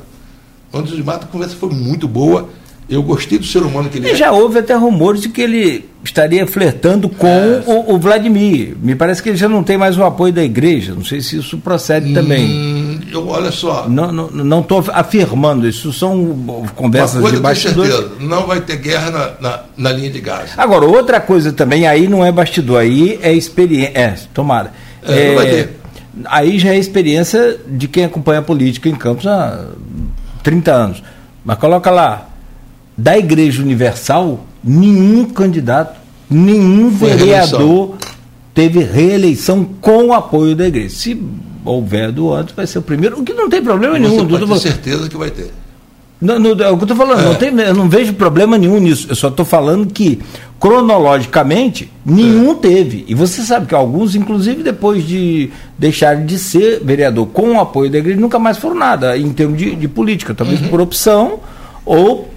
[0.71, 2.51] O de Mato a conversa foi muito boa.
[2.87, 4.15] Eu gostei do ser humano que ele e é.
[4.17, 7.65] Já houve até rumores de que ele estaria flertando com é.
[7.67, 8.77] o, o, Vladimir.
[8.83, 10.95] Me parece que ele já não tem mais o apoio da igreja.
[10.95, 12.51] Não sei se isso procede hum, também.
[13.15, 13.89] Eu, olha só.
[13.89, 17.95] Não estou afirmando, isso são conversas Uma coisa de bastidores.
[17.95, 20.51] Certeza, não vai ter guerra na, na, na, linha de gás.
[20.57, 23.93] Agora, outra coisa também, aí não é bastidor, aí é experiência.
[23.95, 24.73] É, tomara.
[25.07, 25.81] É, é, não vai ter.
[26.27, 29.65] Aí já é experiência de quem acompanha a política em Campos há
[30.43, 31.03] 30 anos.
[31.45, 32.29] Mas coloca lá,
[32.97, 37.99] da Igreja Universal, nenhum candidato, nenhum Foi vereador reeleição.
[38.55, 40.95] teve reeleição com o apoio da igreja.
[40.95, 41.21] Se
[41.65, 44.27] houver do outro, vai ser o primeiro, o que não tem problema Você nenhum.
[44.27, 45.51] Pode ter certeza que vai ter.
[46.21, 47.25] Não, não, é o que eu estou falando, é.
[47.25, 49.07] não tem, eu não vejo problema nenhum nisso.
[49.11, 50.21] Eu só estou falando que,
[50.59, 52.55] cronologicamente, nenhum é.
[52.55, 53.05] teve.
[53.09, 57.91] E você sabe que alguns, inclusive, depois de deixarem de ser vereador com o apoio
[57.91, 60.69] da igreja, nunca mais foram nada em termos de, de política, talvez uhum.
[60.69, 61.41] por opção
[61.85, 62.31] ou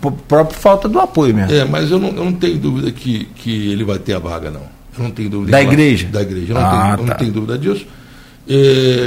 [0.00, 1.54] por própria falta do apoio mesmo.
[1.54, 4.50] É, mas eu não, eu não tenho dúvida que, que ele vai ter a vaga,
[4.50, 4.62] não.
[4.98, 5.52] Eu não tenho dúvida.
[5.52, 6.08] Da igreja?
[6.10, 6.52] Vai, da igreja.
[6.52, 6.90] Eu não, ah, tenho, tá.
[6.90, 7.14] eu não tá.
[7.14, 7.86] tenho dúvida disso.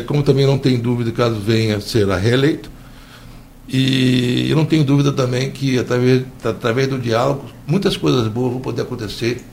[0.07, 2.69] Como também não tenho dúvida caso venha a ser reeleito.
[3.67, 8.61] E eu não tenho dúvida também que, através, através do diálogo, muitas coisas boas vão
[8.61, 9.43] poder acontecer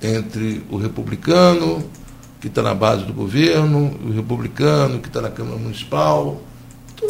[0.00, 1.84] entre o republicano,
[2.40, 6.40] que está na base do governo, o republicano, que está na Câmara Municipal.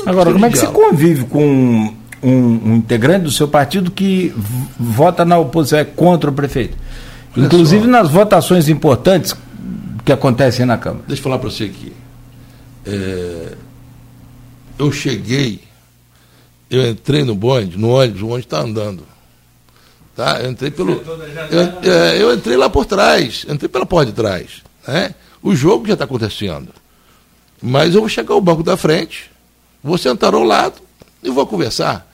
[0.07, 4.35] Agora, como é que você convive com um, um, integrante do seu partido que
[4.79, 6.77] vota na oposição, é contra o prefeito.
[7.37, 9.35] Inclusive nas votações importantes
[10.05, 11.05] que acontecem na Câmara.
[11.07, 11.93] Deixa eu falar para você aqui.
[12.87, 13.55] É,
[14.79, 15.61] eu cheguei,
[16.71, 19.05] eu entrei no bonde, no ônibus, o ônibus está andando.
[20.17, 20.41] Tá?
[20.41, 20.93] Eu entrei pelo.
[21.51, 24.63] Eu, é, eu, entrei lá por trás, entrei pela porta de trás.
[24.87, 25.15] Né?
[25.43, 26.69] O jogo já está acontecendo.
[27.63, 29.31] Mas eu vou chegar ao banco da frente,
[29.83, 30.81] vou sentar ao lado
[31.23, 32.07] e vou conversar.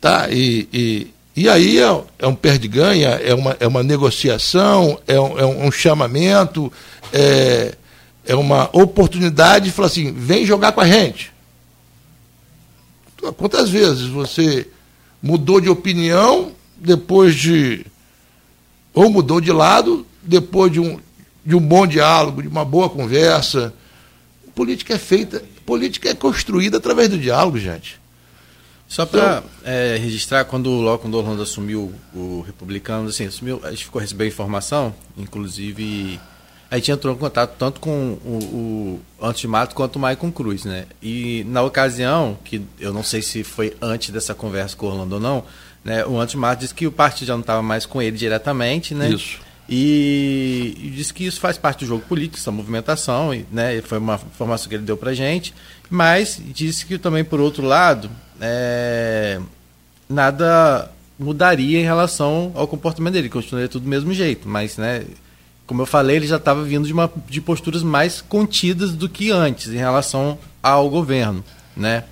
[0.00, 0.28] Tá?
[0.30, 5.38] E, e, e aí é, é um perde-ganha, é uma, é uma negociação, é um,
[5.38, 6.72] é um chamamento,
[7.12, 7.74] é,
[8.26, 11.32] é uma oportunidade de falar assim, vem jogar com a gente.
[13.36, 14.68] Quantas vezes você
[15.22, 17.86] mudou de opinião depois de.
[18.92, 21.00] ou mudou de lado depois de um,
[21.44, 23.72] de um bom diálogo, de uma boa conversa.
[24.54, 28.00] Política é feita, política é construída através do diálogo, gente.
[28.88, 34.00] Só para é, registrar, quando, o Orlando assumiu o republicano, assim, assumiu, a gente ficou
[34.00, 36.20] recebendo informação, inclusive
[36.70, 40.32] a gente entrou em contato tanto com o, o Antes de Mato quanto o Maicon
[40.32, 40.86] Cruz, né?
[41.00, 45.14] E na ocasião, que eu não sei se foi antes dessa conversa com o Orlando
[45.14, 45.44] ou não,
[45.84, 46.04] né?
[46.04, 48.94] O Antes de Mato disse que o partido já não estava mais com ele diretamente,
[48.94, 49.08] né?
[49.10, 49.38] Isso.
[49.68, 53.80] E, e disse que isso faz parte do jogo político, essa movimentação, e, né?
[53.82, 55.54] Foi uma informação que ele deu pra gente.
[55.88, 59.40] Mas disse que também, por outro lado, é,
[60.08, 65.04] nada mudaria em relação ao comportamento dele, continuaria tudo do mesmo jeito, mas, né?
[65.66, 69.30] Como eu falei, ele já estava vindo de, uma, de posturas mais contidas do que
[69.30, 71.44] antes em relação ao governo,
[71.76, 72.04] né?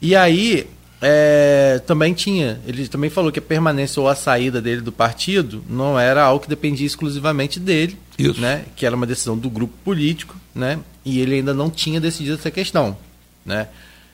[0.00, 0.66] E aí
[1.00, 5.64] é, também tinha, ele também falou que a permanência ou a saída dele do partido
[5.68, 8.40] não era algo que dependia exclusivamente dele, Isso.
[8.40, 8.64] né?
[8.76, 10.78] Que era uma decisão do grupo político, né?
[11.04, 12.96] E ele ainda não tinha decidido essa questão,
[13.44, 13.68] né?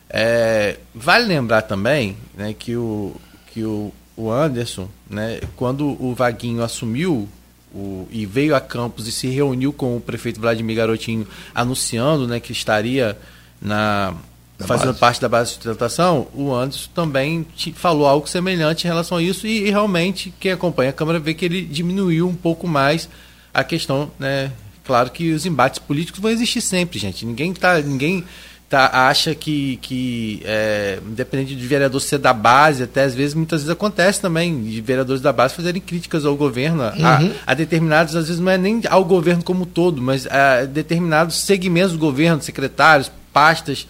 [0.08, 3.14] É, vale lembrar também, né, que o
[3.52, 7.28] que o, o Anderson, né, quando o Vaguinho assumiu
[7.74, 12.40] o, e veio a Campos e se reuniu com o prefeito Vladimir Garotinho, anunciando né,
[12.40, 13.16] que estaria
[13.60, 14.14] na,
[14.58, 14.98] fazendo base.
[15.00, 19.22] parte da base de sustentação, o Anderson também te- falou algo semelhante em relação a
[19.22, 23.08] isso e, e realmente quem acompanha a Câmara vê que ele diminuiu um pouco mais
[23.52, 24.50] a questão, né?
[24.84, 27.24] Claro que os embates políticos vão existir sempre, gente.
[27.24, 28.24] Ninguém tá, ninguém
[28.70, 33.62] tá, acha que, que é, independente de vereador ser da base, até às vezes, muitas
[33.62, 38.28] vezes acontece também de vereadores da base fazerem críticas ao governo, a, a determinados, às
[38.28, 43.10] vezes não é nem ao governo como todo, mas a determinados segmentos do governo, secretários,
[43.32, 43.88] pastas.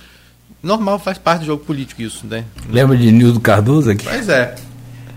[0.62, 2.44] Normal, faz parte do jogo político isso, né?
[2.70, 4.04] Lembra de Nildo Cardoso aqui?
[4.04, 4.54] Pois é.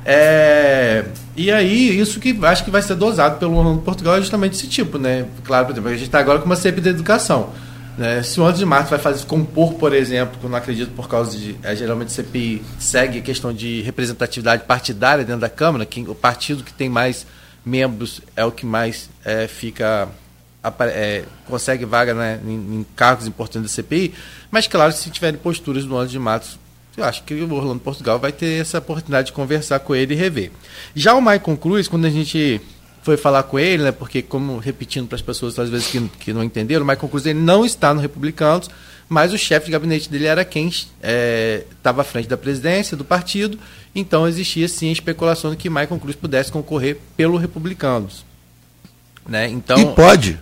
[0.06, 1.06] É,
[1.38, 4.68] E aí, isso que acho que vai ser dosado pelo Orlando Portugal é justamente esse
[4.68, 5.26] tipo, né?
[5.46, 7.50] Claro, por exemplo, a gente está agora com uma CP da educação.
[7.98, 8.24] Né?
[8.24, 11.08] Se o 11 de março vai fazer compor, por exemplo, que eu não acredito por
[11.08, 11.56] causa de.
[11.62, 16.16] É, geralmente a CPI segue a questão de representatividade partidária dentro da Câmara, que o
[16.16, 17.26] partido que tem mais
[17.66, 20.10] membros é o que mais é, fica
[20.88, 24.14] é, consegue vaga né, em, em cargos importantes da CPI,
[24.50, 26.60] mas claro, se tiverem posturas do 11 de março,
[26.96, 30.18] eu acho que o Orlando Portugal vai ter essa oportunidade de conversar com ele e
[30.18, 30.52] rever.
[30.96, 32.62] Já o Maicon Cruz, quando a gente
[33.04, 36.34] foi falar com ele, né, porque como repetindo para as pessoas às vezes que, que
[36.34, 38.70] não entenderam, o Maicon Cruz ele não está no Republicanos,
[39.10, 43.60] mas o chefe de gabinete dele era quem estava à frente da presidência do partido,
[43.94, 48.26] então existia sim a especulação de que Maicon Cruz pudesse concorrer pelo Republicanos.
[49.28, 49.48] Né?
[49.50, 50.40] Então, e pode.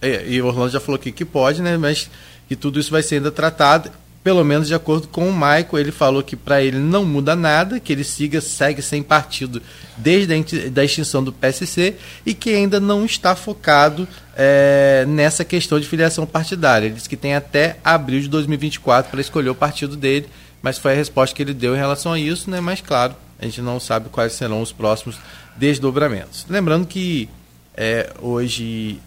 [0.00, 1.76] é, e o Orlando já falou aqui que pode, né?
[1.76, 2.10] Mas
[2.48, 3.90] que tudo isso vai ser ainda tratado,
[4.24, 5.78] pelo menos de acordo com o Michael.
[5.78, 9.62] Ele falou que para ele não muda nada, que ele siga, segue sem partido
[9.98, 15.78] desde a da extinção do PSC e que ainda não está focado é, nessa questão
[15.78, 16.86] de filiação partidária.
[16.86, 20.26] Ele disse que tem até abril de 2024 para escolher o partido dele,
[20.62, 22.60] mas foi a resposta que ele deu em relação a isso, né?
[22.60, 25.18] Mas claro, a gente não sabe quais serão os próximos
[25.54, 26.46] desdobramentos.
[26.48, 27.28] Lembrando que
[27.76, 28.98] é, hoje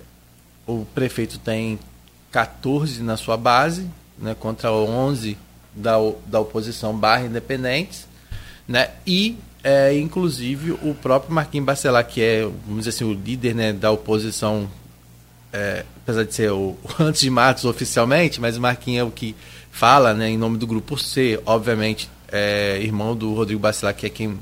[0.67, 1.79] o prefeito tem
[2.31, 5.37] 14 na sua base, né, contra 11
[5.73, 8.07] da, da oposição barra independentes,
[8.67, 13.53] né, e é, inclusive o próprio Marquinhos Bacelar, que é, vamos dizer assim, o líder
[13.53, 14.69] né, da oposição,
[15.51, 19.11] é, apesar de ser o, o antes de Matos oficialmente, mas o Marquinhos é o
[19.11, 19.35] que
[19.71, 24.09] fala né, em nome do grupo, ser, obviamente, é, irmão do Rodrigo Bacelar, que é
[24.09, 24.37] quem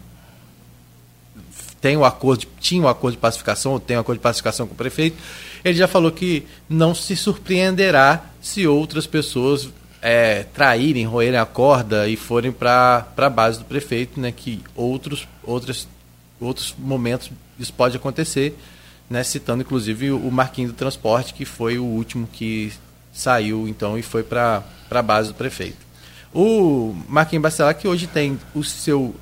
[1.82, 4.74] tem o acordo, tinha o acordo de pacificação, ou tem o acordo de pacificação com
[4.74, 5.18] o prefeito,
[5.64, 12.08] ele já falou que não se surpreenderá se outras pessoas é, traírem, roerem a corda
[12.08, 15.88] e forem para a base do prefeito, né, que outros, outros,
[16.40, 18.56] outros momentos isso pode acontecer,
[19.10, 22.72] né, citando inclusive o Marquinhos do Transporte, que foi o último que
[23.12, 25.80] saiu então e foi para a base do prefeito.
[26.32, 29.16] O Marquinhos Bacelar, que hoje tem o seu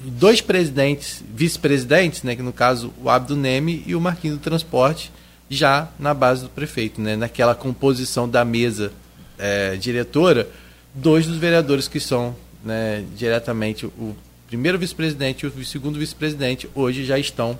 [0.00, 5.12] dois presidentes, vice-presidentes, né, que no caso o Abdo Neme e o Marquinhos do Transporte,
[5.52, 8.92] já na base do prefeito, né, naquela composição da mesa
[9.38, 10.48] eh, diretora,
[10.94, 12.34] dois dos vereadores que são
[12.64, 17.56] né, diretamente o primeiro vice-presidente e o segundo vice-presidente hoje já estão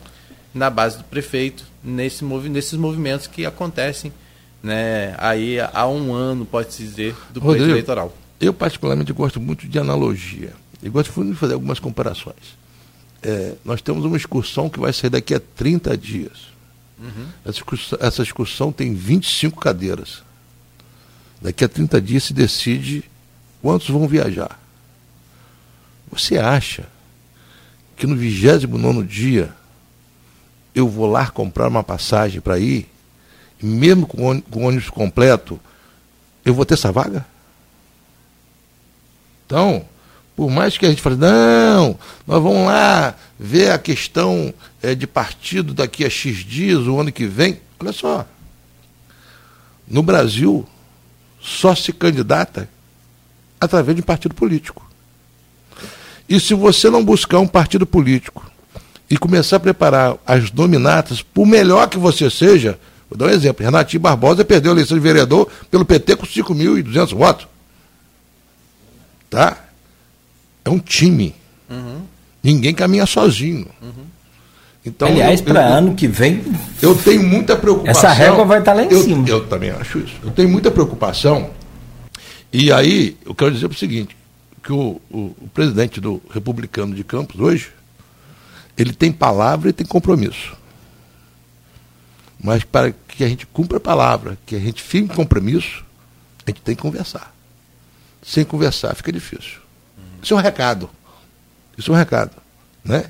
[0.55, 4.13] na base do prefeito nesse movi nesses movimentos que acontecem
[4.63, 8.17] né, aí há um ano, pode-se dizer, do Rodrigo, eleitoral.
[8.41, 10.53] Eu, particularmente, gosto muito de analogia.
[10.83, 12.57] Eu gosto de fazer algumas comparações.
[13.23, 16.52] É, nós temos uma excursão que vai sair daqui a 30 dias.
[17.45, 20.23] Essa, excursão, essa excursão tem 25 cadeiras.
[21.41, 23.05] Daqui a 30 dias se decide
[23.61, 24.61] quantos vão viajar.
[26.11, 26.87] Você acha
[27.97, 29.53] que no 29 dia
[30.75, 32.89] eu vou lá comprar uma passagem para ir,
[33.61, 35.61] e mesmo com o ônibus completo,
[36.45, 37.27] eu vou ter essa vaga?
[39.47, 39.85] Então,
[40.35, 44.53] Por mais que a gente fale, não, nós vamos lá ver a questão
[44.83, 47.61] é, de partido daqui a X dias, o ano que vem.
[47.79, 48.27] Olha só.
[49.87, 50.67] No Brasil,
[51.41, 52.69] só se candidata
[53.61, 54.89] através de um partido político.
[56.29, 58.51] E se você não buscar um partido político
[59.11, 62.79] e começar a preparar as nominatas, por melhor que você seja,
[63.11, 67.15] vou dar um exemplo, Renatinho Barbosa perdeu a eleição de vereador pelo PT com 5.200
[67.15, 67.47] votos.
[69.29, 69.62] Tá?
[70.65, 71.35] É um time.
[71.69, 72.03] Uhum.
[72.43, 73.67] Ninguém caminha sozinho.
[73.81, 74.05] Uhum.
[74.85, 76.43] Então, Aliás, para ano que vem.
[76.81, 78.11] Eu tenho muita preocupação.
[78.11, 79.29] Essa régua vai estar lá em eu, cima.
[79.29, 80.15] Eu também acho isso.
[80.23, 81.51] Eu tenho muita preocupação.
[82.53, 84.17] E aí, eu quero dizer o seguinte:
[84.63, 87.71] que o, o, o presidente do Republicano de Campos hoje,
[88.77, 90.57] ele tem palavra e tem compromisso.
[92.43, 95.85] Mas para que a gente cumpra a palavra, que a gente firme compromisso,
[96.45, 97.33] a gente tem que conversar.
[98.21, 99.62] Sem conversar fica difícil.
[100.23, 100.89] Isso é um recado.
[101.77, 102.31] Isso é um recado.
[102.85, 103.07] Né?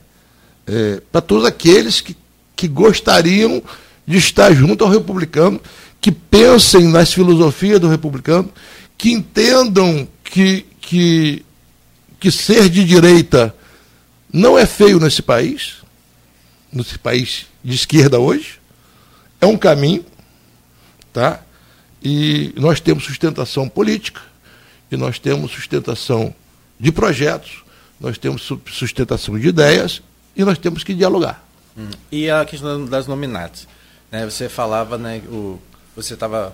[0.66, 2.16] É, para todos aqueles que,
[2.56, 3.62] que gostariam
[4.06, 5.60] de estar junto ao republicano,
[6.00, 8.50] que pensem nas filosofias do republicano,
[8.96, 11.44] que entendam que, que,
[12.18, 13.54] que ser de direita
[14.32, 15.76] não é feio nesse país,
[16.72, 18.58] nesse país de esquerda hoje,
[19.40, 20.04] é um caminho,
[21.12, 21.42] tá?
[22.02, 24.20] E nós temos sustentação política,
[24.90, 26.34] e nós temos sustentação
[26.82, 27.62] de projetos,
[28.00, 30.02] nós temos sustentação de ideias
[30.34, 31.40] e nós temos que dialogar.
[31.78, 31.88] Hum.
[32.10, 33.68] E a questão das nominatas.
[34.10, 34.24] Né?
[34.28, 35.60] Você falava, né, o,
[35.94, 36.52] você estava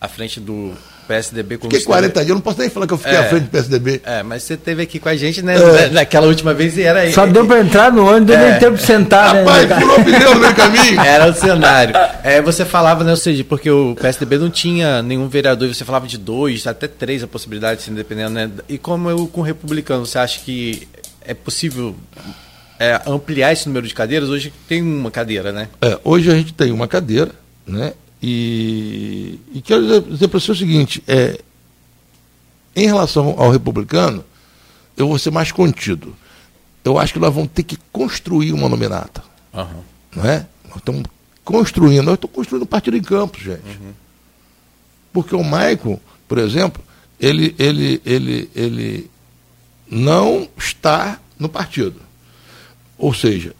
[0.00, 0.72] à frente do
[1.06, 3.24] PSDB como Fiquei 40 dias, eu não posso nem falar que eu fiquei é, à
[3.24, 4.00] frente do PSDB.
[4.04, 5.88] É, mas você esteve aqui com a gente né, é.
[5.90, 7.12] naquela última vez e era aí.
[7.12, 8.50] Só deu para entrar no ônibus, deu é.
[8.50, 9.34] nem tempo de sentar.
[9.34, 11.00] Né, Rapaz, né, pulou pneu no meio caminho.
[11.00, 11.94] Era o cenário.
[12.22, 16.06] É, você falava, né, ou seja, porque o PSDB não tinha nenhum vereador, você falava
[16.06, 18.50] de dois, até três a possibilidade de ser independente, né?
[18.68, 20.86] E como eu com o republicano, você acha que
[21.20, 21.94] é possível
[22.78, 24.28] é, ampliar esse número de cadeiras?
[24.28, 25.68] Hoje tem uma cadeira, né?
[25.80, 27.32] É, hoje a gente tem uma cadeira,
[27.66, 27.92] né?
[28.22, 31.40] E, e quero dizer, para você o seguinte: é,
[32.74, 34.24] em relação ao republicano,
[34.96, 36.16] eu vou ser mais contido.
[36.84, 39.22] Eu acho que nós vamos ter que construir uma nominata.
[39.52, 39.82] Uhum.
[40.14, 40.46] Não é?
[40.68, 41.02] Nós estamos
[41.44, 42.04] construindo.
[42.04, 43.66] Nós estamos construindo um partido em Campos, gente.
[43.66, 43.92] Uhum.
[45.12, 45.98] Porque o Maicon,
[46.28, 46.82] por exemplo,
[47.18, 49.10] ele, ele, ele, ele
[49.90, 52.00] não está no partido.
[52.98, 53.54] Ou seja,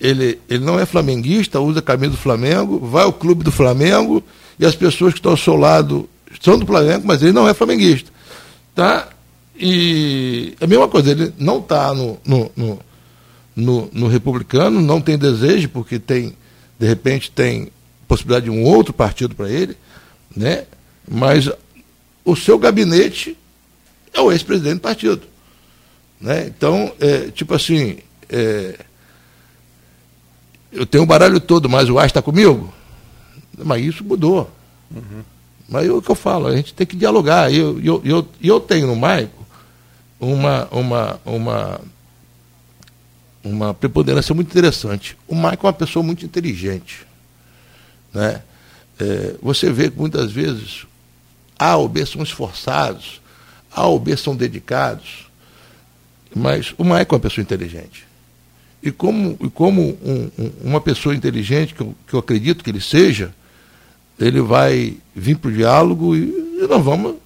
[0.00, 4.22] ele, ele não é flamenguista, usa a camisa do Flamengo, vai ao clube do Flamengo
[4.58, 6.08] e as pessoas que estão ao seu lado
[6.40, 8.10] são do Flamengo, mas ele não é flamenguista.
[8.74, 9.08] Tá?
[9.58, 12.78] E é a mesma coisa, ele não está no, no, no,
[13.54, 16.36] no, no republicano, não tem desejo, porque tem,
[16.78, 17.68] de repente, tem
[18.06, 19.76] possibilidade de um outro partido para ele,
[20.36, 20.64] né?
[21.08, 21.50] mas
[22.24, 23.36] o seu gabinete
[24.12, 25.22] é o ex-presidente do partido.
[26.20, 26.46] Né?
[26.46, 28.78] Então, é, tipo assim, é,
[30.76, 32.72] eu tenho o baralho todo, mas o ar está comigo?
[33.56, 34.50] Mas isso mudou.
[34.94, 35.22] Uhum.
[35.68, 37.50] Mas é o que eu falo, a gente tem que dialogar.
[37.50, 39.44] E eu, eu, eu, eu tenho no Maico
[40.20, 41.80] uma, uma, uma,
[43.42, 45.16] uma preponderância muito interessante.
[45.26, 47.06] O Maico é uma pessoa muito inteligente.
[48.12, 48.42] Né?
[49.00, 50.86] É, você vê que muitas vezes
[51.58, 53.20] A ou B são esforçados,
[53.72, 55.26] A ou B são dedicados,
[56.34, 58.05] mas o Maico é uma pessoa inteligente.
[58.86, 62.70] E como, e como um, um, uma pessoa inteligente, que eu, que eu acredito que
[62.70, 63.34] ele seja,
[64.16, 67.16] ele vai vir para o diálogo e, e, nós vamos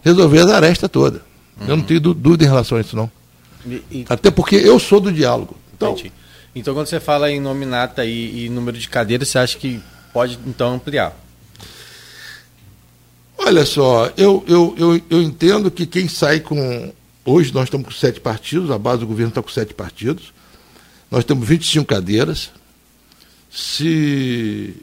[0.00, 1.20] resolver as arestas todas.
[1.60, 1.62] Uhum.
[1.62, 1.82] Eu não uhum.
[1.82, 3.10] tenho dúvida em relação a isso, não.
[3.66, 4.06] E, e...
[4.08, 5.56] Até porque eu sou do diálogo.
[5.74, 5.96] Então,
[6.54, 9.80] então quando você fala em nominata e, e número de cadeiras, você acha que
[10.12, 11.18] pode então ampliar?
[13.36, 16.92] Olha só, eu, eu, eu, eu entendo que quem sai com.
[17.24, 20.35] Hoje nós estamos com sete partidos, a base do governo está com sete partidos.
[21.10, 22.50] Nós temos 25 cadeiras.
[23.50, 24.76] Se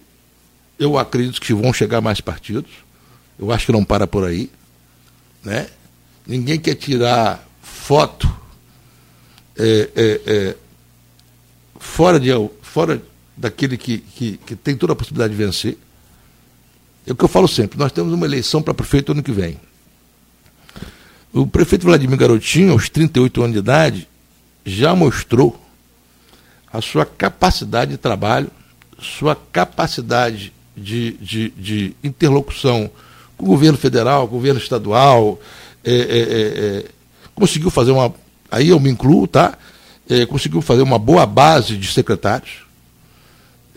[0.80, 2.72] eu acredito que vão chegar mais partidos,
[3.38, 4.50] eu acho que não para por aí.
[5.44, 5.68] Né?
[6.26, 8.34] Ninguém quer tirar foto
[9.58, 10.56] é, é, é,
[11.78, 12.30] fora, de,
[12.62, 13.02] fora
[13.36, 15.78] daquele que, que, que tem toda a possibilidade de vencer.
[17.06, 19.60] É o que eu falo sempre, nós temos uma eleição para prefeito ano que vem.
[21.34, 24.08] O prefeito Vladimir Garotinho, aos 38 anos de idade,
[24.66, 25.60] já mostrou
[26.74, 28.50] a sua capacidade de trabalho,
[29.00, 32.90] sua capacidade de, de, de interlocução
[33.38, 35.40] com o governo federal, governo estadual,
[35.84, 36.86] é, é, é, é
[37.36, 38.14] conseguiu fazer uma.
[38.50, 39.58] Aí eu me incluo, tá?
[40.10, 42.64] É, conseguiu fazer uma boa base de secretários.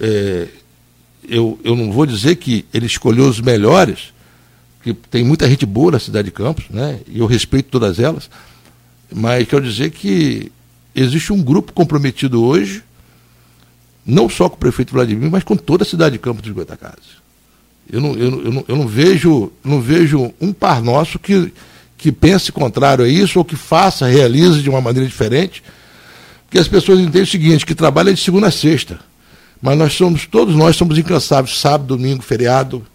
[0.00, 0.48] É,
[1.28, 4.14] eu, eu não vou dizer que ele escolheu os melhores,
[4.82, 7.00] que tem muita gente boa na cidade de Campos, né?
[7.06, 8.30] E eu respeito todas elas,
[9.12, 10.50] Mas quero dizer que
[10.94, 12.82] existe um grupo comprometido hoje,
[14.06, 17.16] não só com o prefeito Vladimir, mas com toda a cidade de Campos de Goitacazes.
[17.90, 21.52] Eu não, eu, eu, não, eu não vejo não vejo um par nosso que,
[21.96, 25.62] que pense contrário a isso ou que faça, realize de uma maneira diferente.
[26.44, 29.00] Porque as pessoas entendem o seguinte, que trabalha de segunda a sexta.
[29.60, 32.86] Mas nós somos, todos nós somos incansáveis, sábado, domingo, feriado,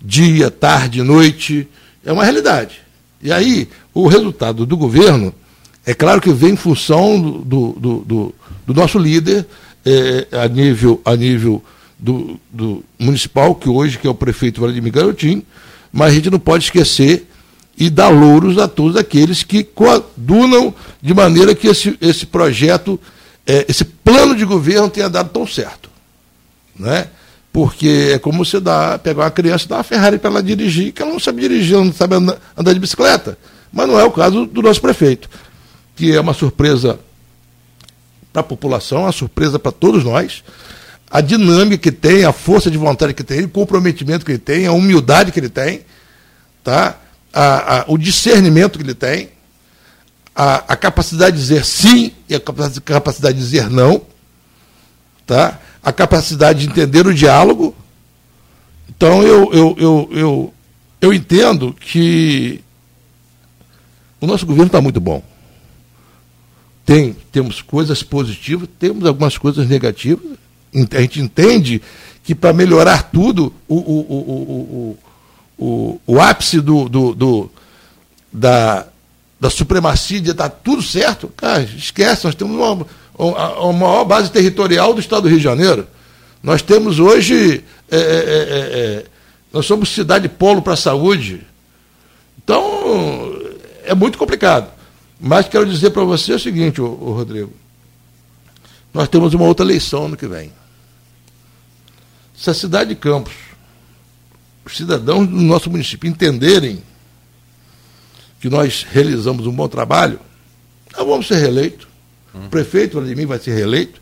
[0.00, 1.66] dia, tarde, noite.
[2.04, 2.80] É uma realidade.
[3.22, 5.34] E aí, o resultado do governo,
[5.86, 8.34] é claro que vem em função do, do, do,
[8.66, 9.46] do nosso líder,
[9.84, 11.62] é, a nível, a nível
[11.98, 15.42] do, do, municipal, que hoje que é o prefeito Vladimir Garotinho,
[15.92, 17.28] mas a gente não pode esquecer
[17.76, 23.00] e dar louros a todos aqueles que coadunam de maneira que esse, esse projeto,
[23.46, 25.88] é, esse plano de governo tenha dado tão certo.
[26.76, 27.08] Né?
[27.52, 30.92] Porque é como você dá, pegar uma criança e dar uma Ferrari para ela dirigir,
[30.92, 33.38] que ela não sabe dirigir, ela não sabe andar, andar de bicicleta.
[33.72, 35.28] Mas não é o caso do nosso prefeito,
[35.94, 36.98] que é uma surpresa
[38.38, 40.42] para a população, uma surpresa para todos nós.
[41.10, 44.66] A dinâmica que tem, a força de vontade que tem, o comprometimento que ele tem,
[44.66, 45.82] a humildade que ele tem,
[46.62, 46.98] tá?
[47.32, 49.30] a, a, o discernimento que ele tem,
[50.34, 54.02] a, a, capacidade de dizer sim e a capacidade de dizer não,
[55.26, 55.58] tá?
[55.82, 57.74] a capacidade de entender o diálogo.
[58.88, 60.54] Então eu, eu, eu, eu,
[61.00, 62.62] eu entendo que
[64.20, 65.22] o nosso governo está muito bom.
[66.88, 70.38] Tem, temos coisas positivas, temos algumas coisas negativas.
[70.92, 71.82] A gente entende
[72.24, 74.96] que para melhorar tudo, o, o,
[75.58, 77.50] o, o, o ápice do, do, do
[78.32, 78.86] da,
[79.38, 82.86] da supremacia de estar tudo certo, cara, esquece, nós temos uma,
[83.36, 85.86] a, maior base territorial do estado do Rio de Janeiro.
[86.42, 89.04] Nós temos hoje, é, é, é, é
[89.52, 91.42] nós somos cidade polo para a saúde.
[92.42, 93.38] Então,
[93.84, 94.77] é muito complicado.
[95.20, 97.52] Mas quero dizer para você o seguinte, ô, ô, Rodrigo.
[98.92, 100.52] Nós temos uma outra eleição no que vem.
[102.36, 103.48] Se a cidade de Campos
[104.68, 106.82] os cidadãos do nosso município entenderem
[108.38, 110.20] que nós realizamos um bom trabalho,
[110.96, 111.88] nós vamos ser reeleitos.
[112.34, 112.46] Uhum.
[112.46, 114.00] O prefeito Vladimir vai ser reeleito.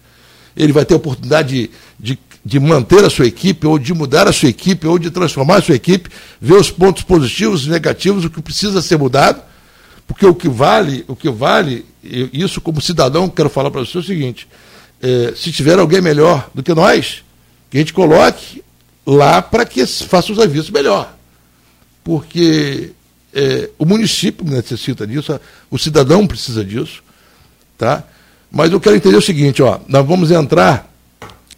[0.57, 4.27] Ele vai ter a oportunidade de, de, de, manter a sua equipe, ou de mudar
[4.27, 6.11] a sua equipe, ou de transformar a sua equipe,
[6.41, 9.43] ver os pontos positivos e negativos, o que precisa ser mudado.
[10.07, 14.01] Porque o que vale, o que vale, isso como cidadão, quero falar para você é
[14.01, 14.49] o seguinte:
[15.03, 17.25] é, se tiver alguém melhor do que nós,
[17.71, 18.63] que a gente coloque
[19.05, 21.15] lá para que faça os avisos melhor.
[22.03, 22.93] Porque
[23.35, 25.39] é, o município necessita disso,
[25.71, 27.03] o cidadão precisa disso.
[27.77, 28.05] Tá?
[28.51, 30.91] Mas eu quero entender o seguinte, ó, nós vamos entrar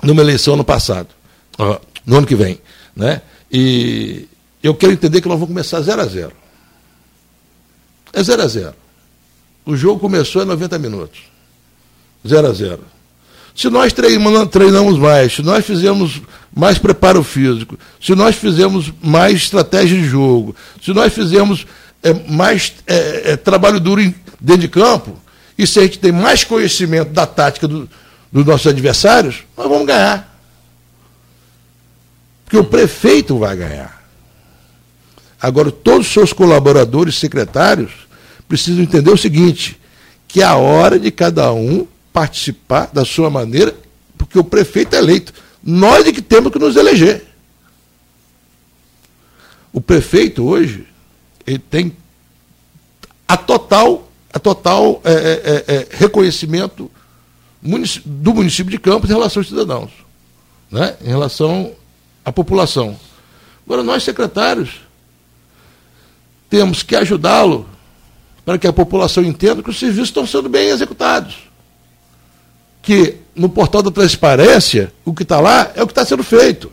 [0.02, 1.08] numa eleição no passado,
[1.56, 2.58] ó, no ano que vem.
[2.96, 3.22] Né?
[3.52, 4.26] E
[4.62, 6.32] eu quero entender que nós vamos começar 0 a 0
[8.18, 8.74] É 0 a 0
[9.64, 11.20] O jogo começou em 90 minutos.
[12.26, 12.80] 0 a 0
[13.54, 16.22] se nós treinamos mais, se nós fizemos
[16.54, 21.66] mais preparo físico, se nós fizemos mais estratégia de jogo, se nós fizemos
[22.00, 25.18] é, mais é, é, trabalho duro em, dentro de campo,
[25.58, 27.90] e se a gente tem mais conhecimento da tática do,
[28.30, 30.38] dos nossos adversários, nós vamos ganhar.
[32.44, 34.00] Porque o prefeito vai ganhar.
[35.42, 37.90] Agora, todos os seus colaboradores, secretários,
[38.48, 39.78] precisam entender o seguinte:
[40.26, 43.74] que é a hora de cada um participar da sua maneira,
[44.16, 45.32] porque o prefeito é eleito.
[45.62, 47.26] Nós é que temos que nos eleger.
[49.72, 50.86] O prefeito hoje,
[51.46, 51.94] ele tem
[53.26, 56.90] a total, a total é, é, é, é reconhecimento
[58.04, 59.90] do município de Campos em relação aos cidadãos,
[60.70, 60.96] né?
[61.02, 61.72] em relação
[62.24, 62.98] à população.
[63.66, 64.80] Agora, nós, secretários,
[66.48, 67.68] temos que ajudá-lo
[68.48, 71.36] para que a população entenda que os serviços estão sendo bem executados
[72.80, 76.72] que no portal da transparência, o que está lá é o que está sendo feito.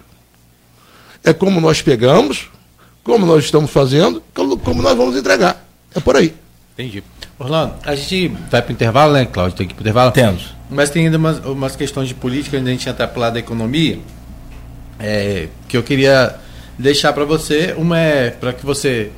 [1.21, 2.47] É como nós pegamos,
[3.03, 5.67] como nós estamos fazendo, como nós vamos entregar.
[5.93, 6.33] É por aí.
[6.75, 7.03] Entendi.
[7.37, 9.57] Orlando, a gente vai para o intervalo, né, Cláudio?
[9.57, 10.11] Tem que ir para o intervalo?
[10.13, 10.55] Temos.
[10.69, 13.33] Mas tem ainda umas, umas questões de política, antes a gente entrar para o lado
[13.33, 13.99] da economia,
[14.97, 16.37] é, que eu queria
[16.79, 17.75] deixar para você.
[17.77, 19.11] Uma é para que você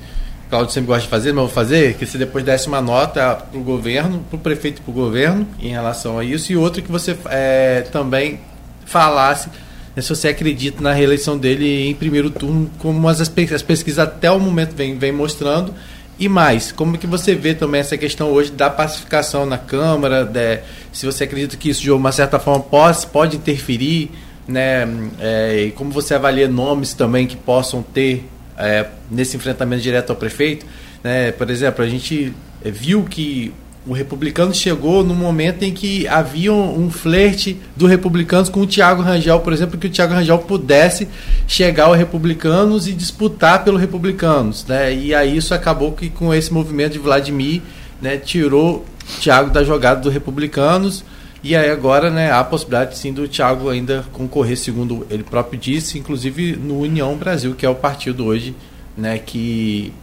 [0.50, 3.60] Claudio sempre gosta de fazer, mas vou fazer, que você depois desse uma nota para
[3.60, 6.82] o governo, para o prefeito e para o governo em relação a isso, e outro
[6.82, 8.40] que você é, também
[8.86, 9.50] falasse
[9.96, 14.32] né, se você acredita na reeleição dele em primeiro turno, como as, as pesquisas até
[14.32, 15.74] o momento vem, vem mostrando,
[16.20, 20.60] e mais, como que você vê também essa questão hoje da pacificação na Câmara, de,
[20.94, 24.12] se você acredita que isso de uma certa forma pode, pode interferir,
[24.48, 24.88] né,
[25.20, 28.26] é, e como você avalia nomes também que possam ter
[28.58, 30.66] é, nesse enfrentamento direto ao prefeito.
[31.04, 31.32] Né?
[31.32, 32.34] Por exemplo, a gente
[32.64, 33.54] viu que
[33.88, 38.68] o republicano chegou no momento em que havia um, um flerte do republicanos com o
[38.68, 41.08] Tiago Rangel, por exemplo, que o Tiago Rangel pudesse
[41.48, 44.94] chegar ao republicanos e disputar pelo republicanos, né?
[44.94, 47.62] E aí isso acabou que com esse movimento de Vladimir,
[48.02, 48.86] né, tirou
[49.22, 51.06] Tiago da jogada do republicanos.
[51.44, 55.60] E aí agora, né, há a possibilidade sim do Thiago ainda concorrer, segundo ele próprio
[55.60, 58.56] disse, inclusive no União Brasil, que é o partido hoje,
[58.98, 59.94] né, que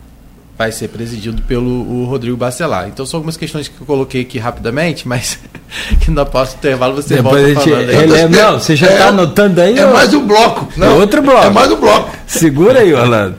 [0.56, 2.86] vai ser presidido pelo o Rodrigo Bacelar.
[2.86, 5.40] Então são algumas questões que eu coloquei aqui rapidamente, mas
[6.00, 7.90] que no próximo intervalo você Depois volta a gente falando.
[7.90, 7.96] aí.
[7.96, 8.42] relembra.
[8.42, 9.76] Não, você já está É- anotando aí?
[9.76, 9.92] É ó?
[9.92, 10.68] mais um bloco.
[10.80, 11.44] É outro bloco.
[11.46, 12.16] É mais um bloco.
[12.28, 13.34] Segura aí, Orlando.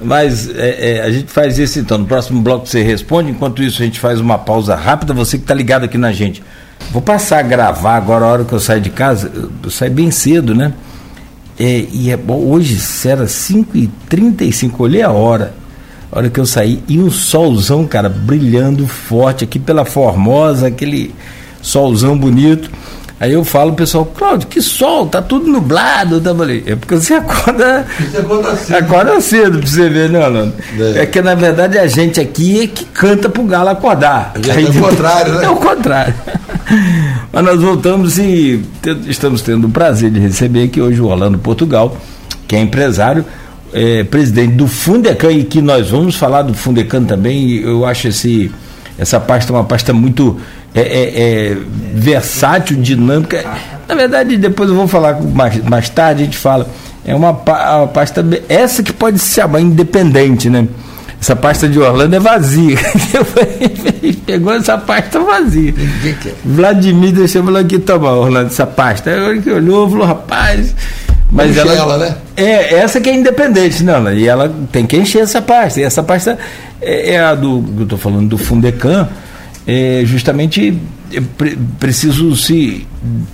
[0.00, 1.98] Mas é, é, a gente faz isso então.
[1.98, 3.32] No próximo bloco você responde.
[3.32, 5.12] Enquanto isso, a gente faz uma pausa rápida.
[5.14, 6.44] Você que está ligado aqui na gente.
[6.90, 9.30] Vou passar a gravar agora a hora que eu saio de casa.
[9.62, 10.72] Eu, saio bem cedo, né?
[11.58, 12.38] É, e é bom.
[12.38, 14.72] Hoje era 5h35.
[14.78, 15.54] Olhei a hora.
[16.10, 16.82] A hora que eu saí.
[16.88, 20.66] E um solzão, cara, brilhando forte aqui pela Formosa.
[20.66, 21.14] Aquele
[21.62, 22.70] solzão bonito.
[23.22, 26.20] Aí eu falo, pessoal, Cláudio, que sol, tá tudo nublado.
[26.24, 28.74] Eu falei, é porque você acorda Isso acontece.
[28.74, 30.54] Acorda cedo pra você ver, né, Orlando?
[30.76, 31.02] É.
[31.02, 31.06] É.
[31.06, 34.32] que na verdade a gente aqui é que canta pro galo acordar.
[34.34, 35.44] É o contrário, né?
[35.44, 36.14] É o contrário.
[37.32, 38.62] Mas nós voltamos e
[39.06, 41.96] estamos tendo o prazer de receber aqui hoje o Orlando Portugal,
[42.46, 43.24] que é empresário,
[43.72, 47.56] é, presidente do Fundecan, e que nós vamos falar do Fundecan também.
[47.56, 48.50] Eu acho esse,
[48.98, 50.38] essa pasta uma pasta muito
[50.74, 51.56] é, é, é,
[51.94, 53.44] versátil, dinâmica.
[53.88, 56.68] Na verdade, depois eu vou falar mais, mais tarde, a gente fala.
[57.04, 60.68] É uma, uma pasta, essa que pode se chamar independente, né?
[61.22, 62.76] Essa pasta de Orlando é vazia.
[64.26, 65.72] Pegou essa pasta vazia.
[66.44, 69.08] Vladimir deixou falou aqui, toma, Orlando, essa pasta.
[69.08, 70.74] Aí hora que olhou, falou, rapaz.
[71.30, 72.16] Mas Vamos ela, ela, né?
[72.36, 74.16] É, essa que é independente, não, né?
[74.16, 75.78] e ela tem que encher essa pasta.
[75.78, 76.36] E essa pasta
[76.80, 79.08] é, é a do, que eu estou falando, do Fundecan,
[79.64, 80.76] é justamente
[81.12, 82.84] é, pre- preciso se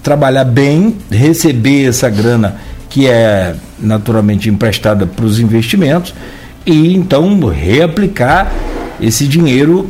[0.03, 2.57] trabalhar bem, receber essa grana
[2.91, 6.13] que é naturalmente emprestada para os investimentos
[6.71, 8.53] e então reaplicar
[9.01, 9.89] esse dinheiro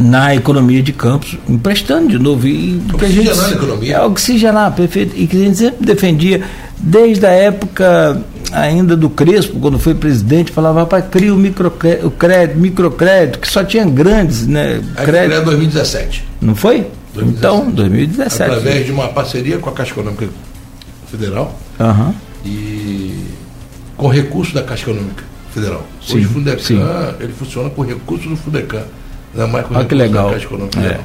[0.00, 2.46] na economia de campos, emprestando de novo.
[2.46, 3.96] E, a gente- a economia.
[3.96, 5.12] É, oxigenar, perfeito.
[5.16, 6.42] E que a gente sempre defendia,
[6.78, 8.22] desde a época
[8.52, 13.48] ainda do Crespo, quando foi presidente, falava, rapaz, cria o microcrédito, o crédito, microcrédito, que
[13.50, 14.80] só tinha grandes, né?
[14.96, 15.32] Aí Crédito.
[15.34, 16.24] foi em 2017.
[16.40, 16.86] Não foi?
[17.14, 17.36] 2017.
[17.38, 18.42] Então, 2017.
[18.52, 20.28] Através de uma parceria com a Caixa Econômica
[21.10, 22.14] Federal Aham.
[22.44, 23.14] e
[23.96, 25.24] com recursos da Caixa Econômica
[25.58, 25.86] Federal.
[26.00, 26.80] Sim, Hoje o Fundecan, sim.
[27.20, 28.82] ele funciona com recursos do Fundecan.
[29.34, 30.26] Não é mais com Olha que legal.
[30.26, 31.00] da Caixa Econômica É.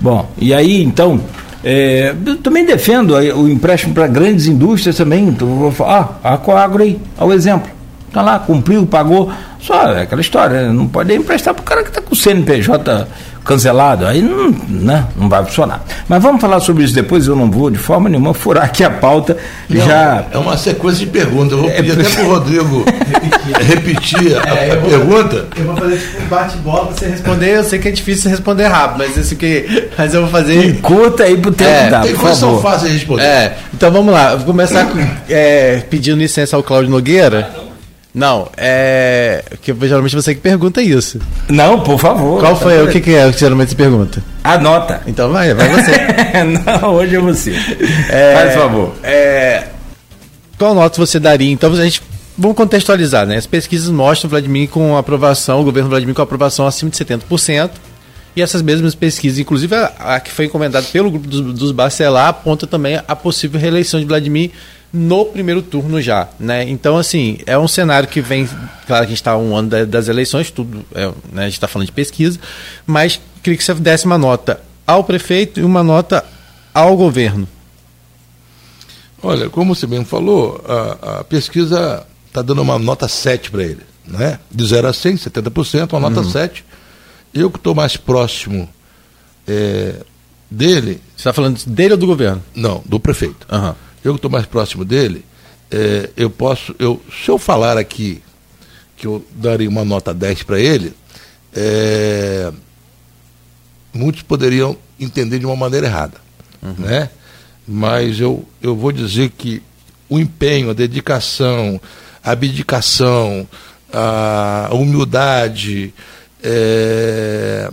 [0.00, 1.20] Bom, e aí então,
[1.62, 5.28] é, eu também defendo o empréstimo para grandes indústrias também.
[5.28, 7.70] Então, vou falar, ah, a Coagro aí, ao exemplo.
[8.08, 9.32] Está lá, cumpriu, pagou.
[9.58, 10.72] Só é aquela história, né?
[10.72, 13.08] não pode emprestar para o cara que está com o CNPJ
[13.44, 14.06] cancelado.
[14.06, 15.06] Aí não, né?
[15.16, 15.82] não vai funcionar.
[16.08, 18.90] Mas vamos falar sobre isso depois, eu não vou de forma nenhuma furar aqui a
[18.90, 19.36] pauta.
[19.68, 20.24] Não, já.
[20.30, 21.52] É uma sequência de perguntas.
[21.52, 22.84] Eu vou É, pedir até porque- para o Rodrigo
[23.66, 25.46] repetir a, É, vou- pergunta.
[25.56, 27.56] Eu vou fazer tipo um bate-bola pra você responder.
[27.56, 29.88] Eu sei que é difícil responder rápido, mas isso que.
[29.96, 30.80] Mas eu vou fazer.
[30.80, 32.62] Curta aí pro tempo É, dar, Tem por coisas que são favor.
[32.70, 33.22] fáceis de responder.
[33.24, 34.32] É, então vamos lá.
[34.32, 37.48] Eu Vou começar com, é, pedindo licença ao Cláudio Nogueira.
[38.14, 39.42] Não, é.
[39.62, 41.18] Que geralmente você que pergunta isso.
[41.48, 42.40] Não, por favor.
[42.40, 42.76] Qual foi?
[42.76, 44.22] Tá O que, que é que geralmente se pergunta?
[44.44, 45.00] Anota.
[45.06, 45.92] Então vai, vai você.
[46.44, 47.54] não, hoje é você.
[48.10, 48.92] É, Faz favor.
[49.02, 49.68] É,
[50.62, 51.50] qual nota você daria?
[51.50, 52.00] Então a gente.
[52.38, 53.36] Vamos contextualizar, né?
[53.36, 57.70] As pesquisas mostram o Vladimir com aprovação, o governo Vladimir com aprovação acima de 70%.
[58.36, 62.28] E essas mesmas pesquisas, inclusive a, a que foi encomendada pelo grupo dos, dos Bacelar,
[62.28, 64.52] aponta também a possível reeleição de Vladimir
[64.92, 66.68] no primeiro turno já, né?
[66.68, 69.84] Então, assim, é um cenário que vem, claro que a gente está um ano da-
[69.86, 72.38] das eleições, tudo, é, né, a gente está falando de pesquisa,
[72.86, 76.22] mas queria que você desse uma nota ao prefeito e uma nota
[76.74, 77.48] ao governo.
[79.22, 83.80] Olha, como você mesmo falou, a, a pesquisa está dando uma nota 7 para ele.
[84.06, 84.38] Né?
[84.50, 86.64] De 0 a 100, 70%, uma nota 7.
[87.32, 88.68] Eu que estou mais próximo
[89.46, 89.94] é,
[90.50, 92.42] dele, Você está falando dele ou do governo?
[92.54, 93.46] não, do prefeito.
[93.50, 93.76] Aham.
[94.04, 95.24] Eu que estou mais próximo dele,
[95.70, 98.22] é, eu posso, eu, se eu falar aqui
[98.96, 100.92] que eu daria uma nota 10 para ele,
[101.54, 102.52] é,
[103.92, 106.14] muitos poderiam entender de uma maneira errada.
[106.78, 107.10] Né?
[107.66, 109.62] Mas eu, eu vou dizer que
[110.08, 111.80] o empenho, a dedicação,
[112.22, 113.48] a abdicação,
[113.92, 115.92] a humildade,
[116.42, 117.70] é,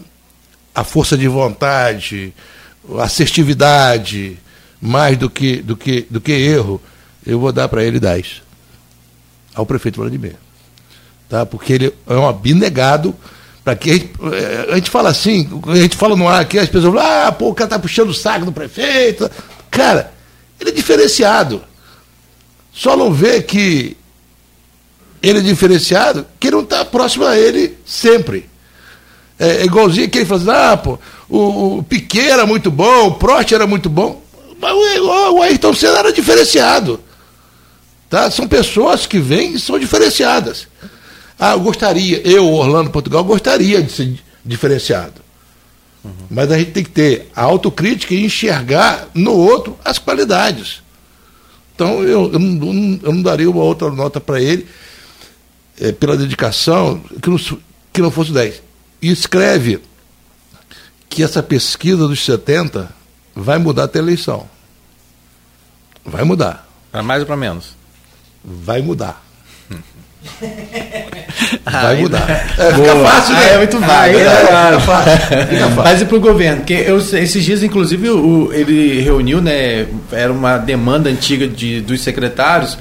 [0.74, 2.34] a força de vontade,
[2.98, 4.40] a assertividade,
[4.82, 6.82] mais do que, do que, do que erro,
[7.26, 8.42] eu vou dar para ele 10.
[9.54, 10.36] Ao prefeito Vladimir.
[11.28, 11.46] Tá?
[11.46, 13.16] Porque ele é um abnegado
[13.64, 16.58] Para que a gente, eh, a gente fala assim, a gente fala no ar aqui,
[16.58, 19.30] as pessoas falam, ah, pô, o cara tá puxando o saco do prefeito.
[19.70, 20.12] Cara,
[20.60, 21.62] ele é diferenciado.
[22.74, 23.96] Só não vê que
[25.22, 28.50] ele é diferenciado, que não está próximo a ele sempre.
[29.38, 31.00] É, é igualzinho que ele fala assim, ah, pô,
[31.30, 34.22] o, o Piquet era muito bom, o Prost era muito bom,
[34.60, 37.00] mas o, Ayrton Senna era diferenciado.
[38.10, 38.30] Tá?
[38.30, 40.68] São pessoas que vêm e são diferenciadas.
[41.38, 45.22] Ah, eu gostaria, eu, Orlando Portugal, gostaria de ser diferenciado.
[46.04, 46.12] Uhum.
[46.30, 50.82] Mas a gente tem que ter a autocrítica e enxergar no outro as qualidades.
[51.76, 54.68] Então eu, eu, não, eu não daria uma outra nota para ele
[55.80, 57.40] é, pela dedicação que não,
[57.94, 58.62] que não fosse 10.
[59.02, 59.80] E escreve
[61.08, 62.99] que essa pesquisa dos 70
[63.40, 64.48] vai mudar até a eleição.
[66.06, 66.68] Vai mudar.
[66.92, 67.76] Para mais ou para menos?
[68.44, 69.24] Vai mudar.
[71.64, 72.30] Vai mudar.
[72.30, 73.40] É, fica fácil, né?
[73.42, 74.18] Ah, é muito vago.
[74.18, 75.48] É, fica fácil.
[75.48, 75.84] Fica fácil.
[75.84, 76.58] Mas e para o governo?
[76.58, 79.88] Porque eu, esses dias, inclusive, o, ele reuniu, né?
[80.12, 82.78] Era uma demanda antiga de, dos secretários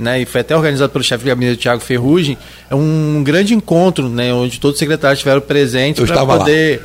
[0.00, 2.36] né, e foi até organizado pelo chefe de gabinete Tiago Ferrugem,
[2.70, 6.82] é um grande encontro, né, onde todos os secretários estiveram presentes para poder.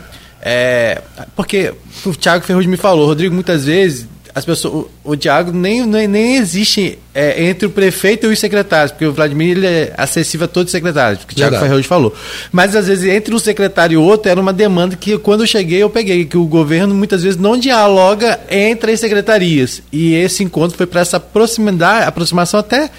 [0.48, 1.02] É,
[1.36, 1.74] porque
[2.06, 6.08] o Tiago Ferrugem me falou, Rodrigo, muitas vezes as pessoas, o, o Tiago nem, nem,
[6.08, 10.46] nem existe é, entre o prefeito e os secretários, porque o Vladimir ele é acessível
[10.46, 12.14] a todos os secretários, que o Tiago Ferrugem falou.
[12.52, 15.82] Mas às vezes entre um secretário e outro era uma demanda que quando eu cheguei
[15.82, 19.82] eu peguei, que o governo muitas vezes não dialoga entre as secretarias.
[19.92, 22.92] E esse encontro foi para essa proximidade, aproximação até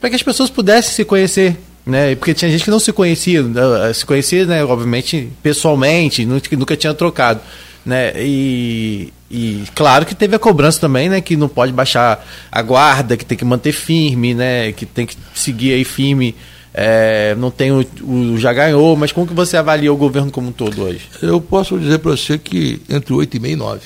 [0.00, 1.56] para que as pessoas pudessem se conhecer
[1.88, 2.14] né?
[2.14, 3.92] Porque tinha gente que não se conhecia, né?
[3.94, 4.62] se conhecia, né?
[4.62, 7.40] Obviamente, pessoalmente, nunca tinha trocado,
[7.84, 8.12] né?
[8.16, 11.20] E, e claro que teve a cobrança também, né?
[11.22, 14.70] Que não pode baixar a guarda, que tem que manter firme, né?
[14.72, 16.36] Que tem que seguir aí firme.
[16.74, 20.48] É, não tem o, o, já ganhou, mas como que você avalia o governo como
[20.48, 21.00] um todo hoje?
[21.22, 23.80] Eu posso dizer para você que entre 8,5 e 9.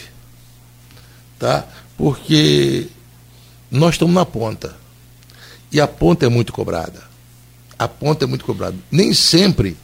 [1.38, 1.64] Tá?
[1.96, 2.88] Porque
[3.70, 4.74] nós estamos na ponta.
[5.70, 7.11] E a ponta é muito cobrada.
[7.78, 8.76] A ponta é muito cobrada.
[8.90, 9.76] Nem sempre,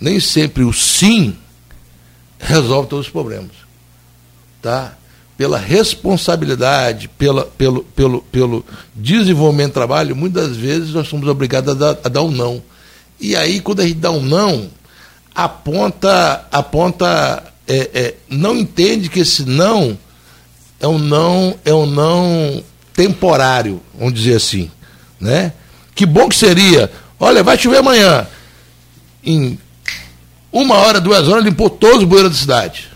[0.00, 1.36] nem sempre o sim
[2.38, 3.68] resolve todos os problemas
[4.60, 4.96] tá?
[5.36, 8.64] pela responsabilidade, pela, pelo, pelo, pelo
[8.94, 12.62] desenvolvimento do trabalho, muitas vezes nós somos obrigados a dar, a dar um não.
[13.20, 14.68] E aí, quando a gente dá um não,
[15.34, 19.96] a ponta, a ponta é, é, não entende que esse não
[20.80, 22.62] é um não, é um não
[22.92, 24.70] temporário, vamos dizer assim.
[25.20, 25.52] Né?
[25.94, 28.26] Que bom que seria, olha, vai chover amanhã.
[29.24, 29.58] Em
[30.52, 32.88] uma hora, duas horas, limpou todos os bueiros da cidade.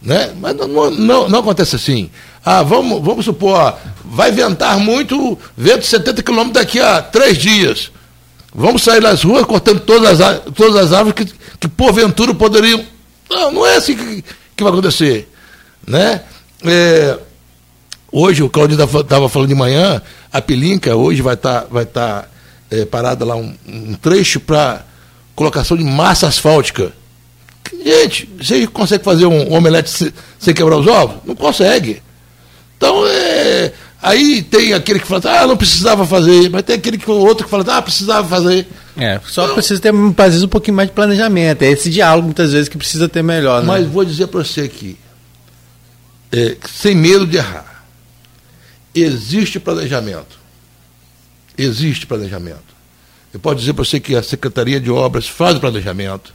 [0.00, 0.32] Né?
[0.40, 2.10] Mas não, não, não acontece assim.
[2.44, 3.74] Ah, vamos, vamos supor, ó,
[4.04, 7.90] vai ventar muito, vento 70 km daqui a três dias.
[8.54, 12.82] Vamos sair nas ruas cortando todas as, todas as árvores que, que porventura poderiam.
[13.28, 14.24] Não, não é assim que,
[14.56, 15.30] que vai acontecer.
[15.86, 16.22] Né?
[16.64, 17.18] É,
[18.10, 20.00] hoje, o Claudio estava falando de manhã,
[20.32, 22.24] a Pilinca hoje vai estar tá, vai tá,
[22.70, 24.84] é, parada lá um, um trecho para
[25.34, 26.92] colocação de massa asfáltica.
[27.84, 31.18] Gente, você consegue fazer um omelete sem quebrar os ovos?
[31.24, 32.02] Não consegue.
[32.76, 37.10] Então, é, aí tem aquele que fala, ah, não precisava fazer, mas tem aquele que
[37.10, 38.66] outro que fala, ah, precisava fazer.
[38.96, 41.62] É, só então, precisa ter, às vezes, um pouquinho mais de planejamento.
[41.62, 43.60] É esse diálogo, muitas vezes, que precisa ter melhor.
[43.62, 43.66] Né?
[43.66, 44.98] Mas vou dizer para você aqui,
[46.32, 47.84] é, sem medo de errar,
[48.94, 50.38] existe planejamento.
[51.58, 52.78] Existe planejamento.
[53.34, 56.32] Eu posso dizer para você que a Secretaria de Obras faz o planejamento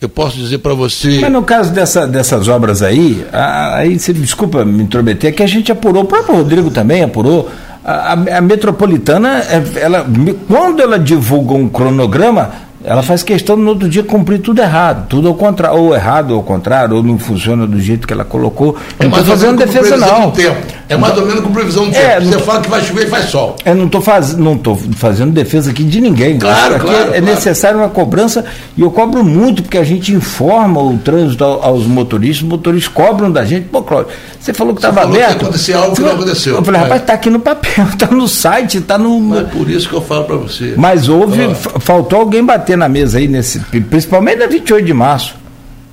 [0.00, 1.18] eu posso dizer para você.
[1.20, 5.46] Mas no caso dessa, dessas obras aí, aí você desculpa me intrometer, é que a
[5.46, 7.50] gente apurou, o próprio Rodrigo também apurou.
[7.84, 10.06] A, a, a metropolitana, é, ela,
[10.48, 12.50] quando ela divulga um cronograma,
[12.82, 16.38] ela faz questão no outro dia cumprir tudo errado, tudo ao contrário, ou errado ou
[16.38, 18.76] ao contrário, ou não funciona do jeito que ela colocou.
[18.98, 20.30] É não estou fazendo defesa, não.
[20.30, 20.56] Tempo.
[20.88, 22.26] É mais ou menos com previsão do é, tempo.
[22.26, 22.44] Você tô...
[22.44, 23.56] fala que vai chover e faz sol.
[23.64, 24.36] Eu não estou faz...
[24.36, 24.60] não
[24.96, 26.38] fazendo defesa aqui de ninguém.
[26.38, 27.24] Claro, aqui claro, é claro.
[27.24, 28.44] necessário uma cobrança
[28.76, 33.30] e eu cobro muito, porque a gente informa o trânsito aos motoristas, os motoristas cobram
[33.30, 33.68] da gente.
[33.68, 35.38] Pô, Cláudio, você falou que estava aberto.
[35.38, 36.56] Que acontecer algo que não aconteceu.
[36.56, 39.20] Eu falei, rapaz, está aqui no papel, está no site, está no.
[39.20, 40.74] Mas é por isso que eu falo para você.
[40.76, 41.54] Mas houve, ah.
[41.78, 45.34] faltou alguém bater na mesa aí, nesse, principalmente na 28 de março.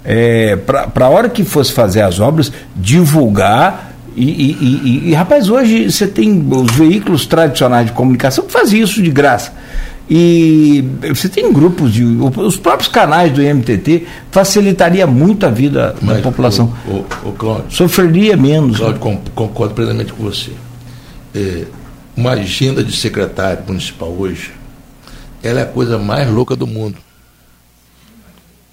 [0.04, 3.94] É, para a hora que fosse fazer as obras, divulgar.
[4.16, 8.82] E, e, e, e, rapaz, hoje você tem os veículos tradicionais de comunicação que fazem
[8.82, 9.52] isso de graça.
[10.10, 12.04] E você tem grupos de.
[12.06, 16.74] Os próprios canais do IMTT facilitaria muito a vida Mas, da população.
[16.88, 18.78] O, o, o Cláudio, Sofreria menos.
[18.78, 19.20] Cláudio, né?
[19.36, 20.52] concordo plenamente com você.
[21.36, 21.66] É,
[22.16, 24.52] uma agenda de secretário municipal hoje,
[25.44, 26.98] ela é a coisa mais louca do mundo.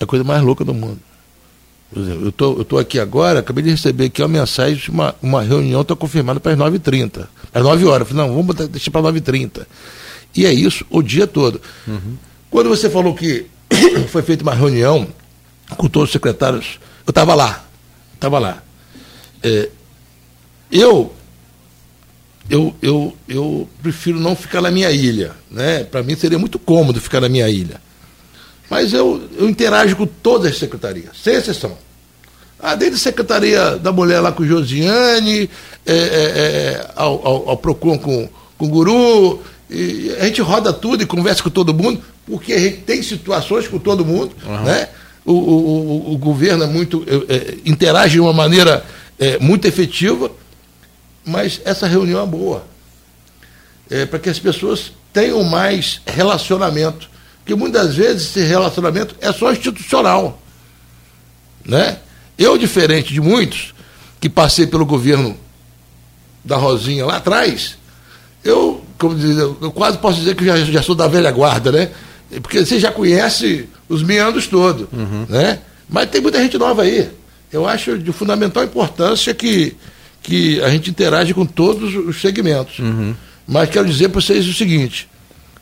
[0.00, 0.98] é a coisa mais louca do mundo.
[1.92, 4.90] Por exemplo, eu tô, estou tô aqui agora, acabei de receber aqui uma mensagem de
[4.90, 7.28] uma, uma reunião está confirmada para as 9h30.
[7.52, 8.00] Às 9 horas.
[8.00, 9.64] Eu falei, não, vamos deixar para 9h30.
[10.34, 11.60] E é isso o dia todo.
[11.86, 12.16] Uhum.
[12.50, 13.46] Quando você falou que
[14.10, 15.06] foi feita uma reunião
[15.76, 17.64] com todos os secretários, eu estava lá.
[18.14, 18.62] Estava lá.
[19.42, 19.68] É,
[20.72, 21.14] eu,
[22.48, 25.32] eu, eu, eu prefiro não ficar na minha ilha.
[25.50, 25.84] Né?
[25.84, 27.80] Para mim seria muito cômodo ficar na minha ilha.
[28.70, 31.76] Mas eu, eu interajo com todas as secretarias, sem exceção.
[32.58, 35.50] Ah, desde a Secretaria da Mulher lá com Josiane,
[35.84, 39.42] é, é, é, ao, ao, ao Procon com, com o Guru,
[40.18, 43.78] a gente roda tudo e conversa com todo mundo, porque a gente tem situações com
[43.78, 44.62] todo mundo, uhum.
[44.62, 44.88] né?
[45.26, 48.84] O, o, o, governo é muito, é, é, interage de uma maneira
[49.18, 50.30] é, muito efetiva,
[51.24, 52.64] mas essa reunião é boa.
[53.90, 57.08] É, para que as pessoas tenham mais relacionamento.
[57.38, 60.40] Porque muitas vezes esse relacionamento é só institucional.
[61.64, 61.98] Né?
[62.38, 63.74] Eu, diferente de muitos,
[64.20, 65.36] que passei pelo governo
[66.44, 67.76] da Rosinha lá atrás,
[68.42, 71.90] eu, como dizer, eu quase posso dizer que já, já sou da velha guarda, né?
[72.42, 75.26] Porque você já conhece os meandros todos, uhum.
[75.28, 75.60] né?
[75.88, 77.10] Mas tem muita gente nova aí.
[77.52, 79.76] Eu acho de fundamental importância que,
[80.24, 82.78] que a gente interage com todos os segmentos.
[82.78, 83.14] Uhum.
[83.46, 85.06] Mas quero dizer para vocês o seguinte: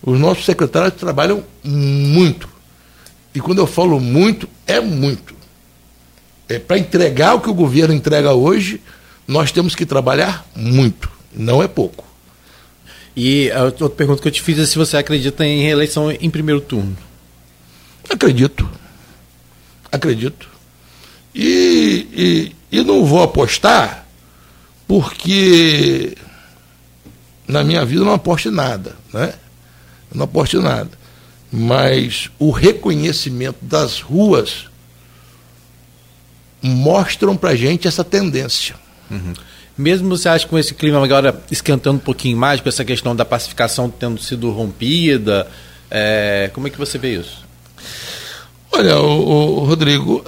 [0.00, 2.48] os nossos secretários trabalham muito.
[3.34, 5.34] E quando eu falo muito, é muito.
[6.48, 8.80] É para entregar o que o governo entrega hoje,
[9.26, 12.04] nós temos que trabalhar muito, não é pouco.
[13.16, 16.30] E a outra pergunta que eu te fiz é se você acredita em reeleição em
[16.30, 16.96] primeiro turno.
[18.08, 18.68] Acredito.
[19.90, 20.48] Acredito.
[21.34, 24.01] E, e, e não vou apostar
[24.93, 26.18] porque
[27.49, 29.32] na minha vida não aposto em nada, né?
[30.11, 30.90] Eu não aposto em nada.
[31.51, 34.66] Mas o reconhecimento das ruas
[36.61, 38.74] mostram pra gente essa tendência.
[39.11, 39.32] Uhum.
[39.78, 43.16] Mesmo você acha que com esse clima agora esquentando um pouquinho mais, com essa questão
[43.16, 45.49] da pacificação tendo sido rompida,
[45.90, 47.47] é, como é que você vê isso?
[48.70, 50.22] Olha, o, o Rodrigo,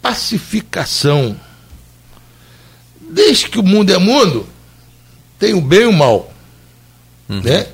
[0.00, 1.36] pacificação,
[3.08, 4.46] desde que o mundo é mundo,
[5.38, 6.32] tem o bem e o mal.
[7.28, 7.40] Uhum.
[7.42, 7.66] Né?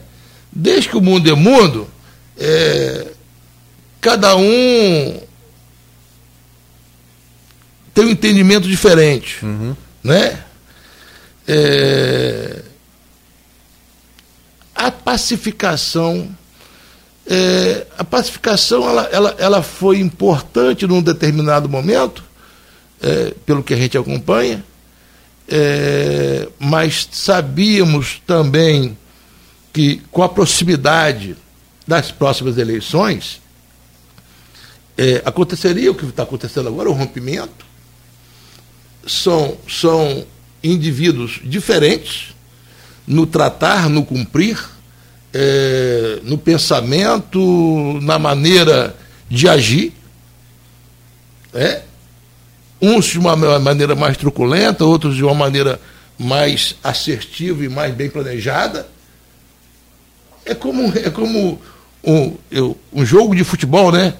[0.51, 1.89] Desde que o mundo é mundo,
[2.39, 3.09] é,
[4.01, 5.21] cada um
[7.95, 9.45] tem um entendimento diferente.
[9.45, 9.77] Uhum.
[10.03, 10.43] Né?
[11.47, 12.63] É,
[14.75, 16.35] a pacificação
[17.27, 22.25] é, a pacificação ela, ela, ela foi importante num determinado momento,
[23.01, 24.65] é, pelo que a gente acompanha,
[25.55, 28.97] é, mas sabíamos também
[29.71, 31.37] que com a proximidade
[31.87, 33.43] das próximas eleições,
[34.97, 37.67] é, aconteceria o que está acontecendo agora, o rompimento.
[39.07, 40.25] São, são
[40.65, 42.35] indivíduos diferentes
[43.07, 44.59] no tratar, no cumprir,
[45.35, 48.97] é, no pensamento, na maneira
[49.29, 49.93] de agir.
[51.53, 51.83] É?
[52.83, 55.81] Uns de uma maneira mais truculenta, outros de uma maneira
[56.19, 58.89] mais assertiva e mais bem planejada.
[60.45, 61.63] É como, é como
[62.03, 64.15] um, eu, um jogo de futebol, né?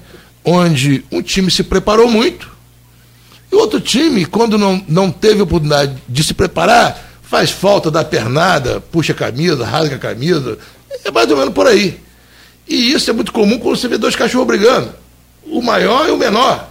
[0.45, 2.53] Onde um time se preparou muito
[3.53, 8.81] e outro time, quando não, não teve oportunidade de se preparar, faz falta da pernada,
[8.81, 10.57] puxa a camisa, rasga a camisa.
[11.05, 11.99] É mais ou menos por aí.
[12.67, 14.89] E isso é muito comum quando você vê dois cachorros brigando.
[15.45, 16.67] O maior e o menor.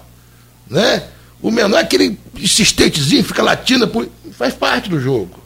[0.68, 1.05] Né?
[1.43, 3.90] O menor é aquele insistentezinho, fica latindo,
[4.32, 5.43] faz parte do jogo.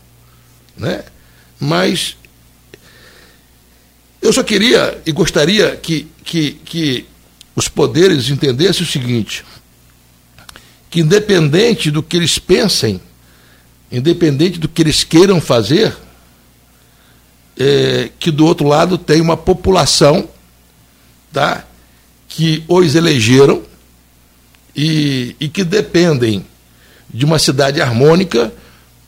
[0.76, 1.03] Né?
[1.59, 2.16] Mas
[4.20, 7.07] eu só queria e gostaria que, que, que
[7.57, 9.42] os poderes entendessem o seguinte
[10.97, 12.99] que independente do que eles pensem,
[13.92, 15.94] independente do que eles queiram fazer,
[17.59, 20.26] é, que do outro lado tem uma população
[21.30, 21.66] tá,
[22.26, 23.62] que os elegeram
[24.77, 26.45] e, e que dependem
[27.12, 28.53] de uma cidade harmônica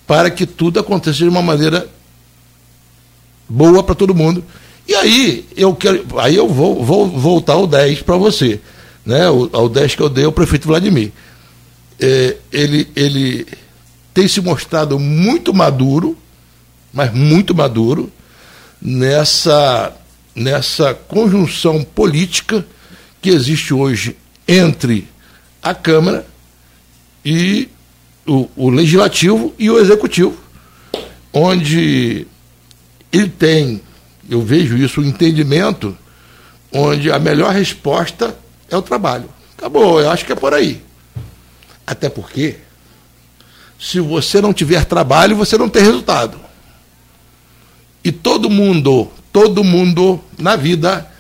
[0.07, 1.87] para que tudo aconteça de uma maneira
[3.49, 4.43] boa para todo mundo.
[4.87, 8.59] E aí eu quero, aí eu vou, vou voltar ao 10 para você,
[9.05, 9.29] né?
[9.29, 11.13] O, ao 10 que eu dei ao prefeito Vladimir
[12.01, 13.47] é, ele, ele
[14.15, 16.17] tem se mostrado muito maduro,
[16.93, 18.11] mas muito maduro,
[18.81, 19.93] nessa,
[20.35, 22.65] nessa conjunção política
[23.21, 24.17] que existe hoje
[24.47, 25.09] entre
[25.63, 26.27] a Câmara
[27.25, 27.69] e
[28.27, 30.37] o, o Legislativo e o Executivo,
[31.33, 32.27] onde
[33.13, 33.81] ele tem,
[34.29, 35.97] eu vejo isso, o um entendimento,
[36.73, 38.37] onde a melhor resposta
[38.71, 39.29] é o trabalho.
[39.57, 40.83] Acabou, eu acho que é por aí.
[41.87, 42.57] Até porque,
[43.81, 46.39] se você não tiver trabalho, você não tem resultado.
[48.05, 51.11] E todo mundo, todo mundo na vida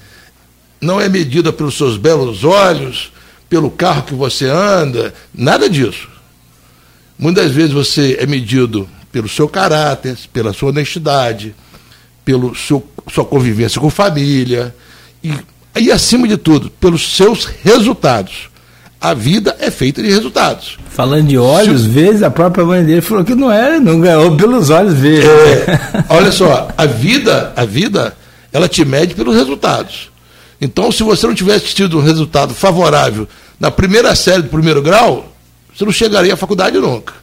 [0.80, 3.11] não é medida pelos seus belos olhos,
[3.49, 6.09] pelo carro que você anda, nada disso.
[7.18, 11.55] Muitas vezes você é medido pelo seu caráter, pela sua honestidade,
[12.24, 14.74] pela sua convivência com família
[15.24, 15.32] e,
[15.76, 18.51] e, acima de tudo, pelos seus resultados.
[19.01, 20.76] A vida é feita de resultados.
[20.90, 21.88] Falando de olhos Se...
[21.88, 25.24] vezes, a própria mãe dele falou que não era, não ganhou pelos olhos vezes.
[25.24, 28.16] É, olha só, a vida, a vida,
[28.53, 30.07] ela te mede pelos resultados.
[30.61, 33.28] Então, se você não tivesse tido um resultado favorável
[33.61, 35.32] na primeira série do primeiro grau,
[35.74, 37.14] você não chegaria à faculdade nunca.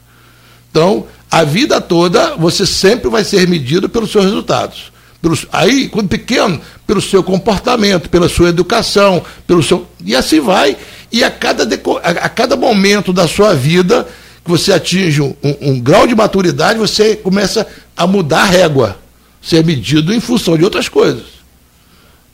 [0.71, 4.91] Então, a vida toda, você sempre vai ser medido pelos seus resultados.
[5.21, 9.87] Pelos, aí, quando pequeno, pelo seu comportamento, pela sua educação, pelo seu.
[10.03, 10.77] E assim vai.
[11.11, 14.07] E a cada, deco, a, a cada momento da sua vida
[14.43, 17.65] que você atinge um, um, um grau de maturidade, você começa
[17.97, 18.97] a mudar a régua.
[19.41, 21.34] Ser medido em função de outras coisas.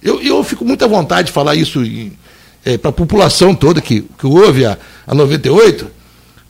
[0.02, 1.82] Eu, eu fico muito à vontade de falar isso
[2.66, 5.88] é, para a população toda que, que ouve a, a 98,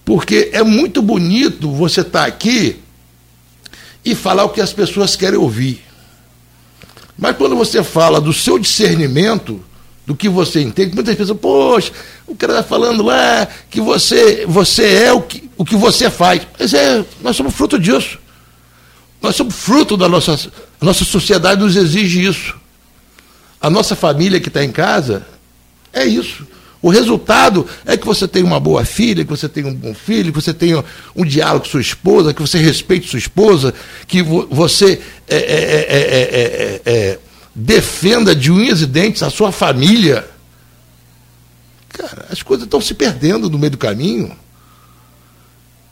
[0.06, 2.80] porque é muito bonito você estar tá aqui
[4.04, 5.84] e falar o que as pessoas querem ouvir.
[7.18, 9.64] Mas quando você fala do seu discernimento,
[10.06, 11.91] do que você entende, muitas pessoas, poxa,
[12.26, 16.41] o cara está falando lá que você, você é o que, o que você faz.
[16.60, 18.18] Mas é, nós somos fruto disso.
[19.22, 20.34] Nós somos fruto da nossa.
[20.80, 22.61] A nossa sociedade nos exige isso.
[23.62, 25.26] A nossa família que está em casa
[25.93, 26.47] é isso.
[26.82, 30.34] O resultado é que você tenha uma boa filha, que você tenha um bom filho,
[30.34, 30.84] que você tenha
[31.16, 33.72] um diálogo com sua esposa, que você respeite sua esposa,
[34.07, 37.20] que você é, é, é,
[37.53, 40.28] defenda de unhas e dentes a sua família.
[41.89, 44.36] Cara, as coisas estão se perdendo no meio do caminho.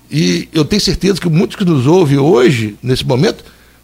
[0.09, 3.43] E eu tenho certeza que muitos que nos ouvem hoje, nesse momento,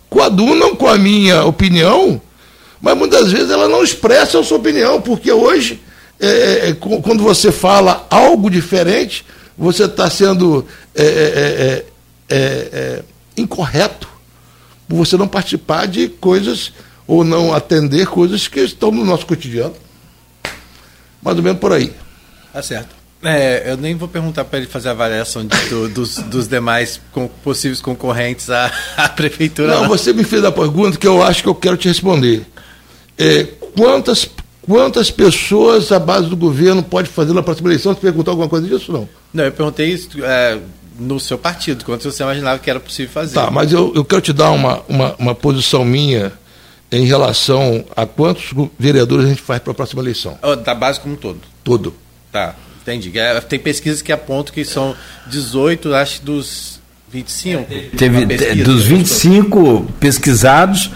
[0.10, 2.20] coadunam com a minha opinião
[2.86, 5.82] mas muitas vezes ela não expressa a sua opinião, porque hoje,
[6.20, 9.26] é, é, é quando você fala algo diferente,
[9.58, 10.64] você está sendo
[10.94, 11.86] é, é,
[12.30, 13.04] é,
[13.36, 14.08] incorreto
[14.88, 16.74] por você não participar de coisas
[17.08, 19.74] ou não atender coisas que estão no nosso cotidiano.
[21.24, 21.92] Mais ou menos por aí.
[22.54, 22.94] Tá certo.
[23.24, 27.02] É, eu nem vou perguntar para ele fazer a avaliação de, do, dos, dos, demais
[27.12, 29.74] com, possíveis concorrentes à, à prefeitura.
[29.74, 32.46] Não, não, você me fez a pergunta que eu acho que eu quero te responder
[33.18, 33.44] é,
[33.76, 34.30] quantas,
[34.62, 37.94] quantas pessoas a base do governo pode fazer na próxima eleição?
[37.94, 39.08] Você perguntou alguma coisa disso não?
[39.34, 40.58] Não, eu perguntei isso é,
[41.00, 43.36] no seu partido, quanto você imaginava que era possível fazer.
[43.36, 46.34] Tá, mas eu, eu quero te dar uma, uma, uma posição minha
[46.92, 50.38] em relação a quantos vereadores a gente faz para a próxima eleição.
[50.64, 51.40] Da base como um todo?
[51.64, 51.94] Todo.
[52.32, 53.18] Tá, entendi.
[53.18, 54.96] É, tem pesquisas que apontam que são
[55.28, 57.66] 18, acho dos 25.
[57.98, 60.92] Teve pesquisa, dos 25 pesquisados,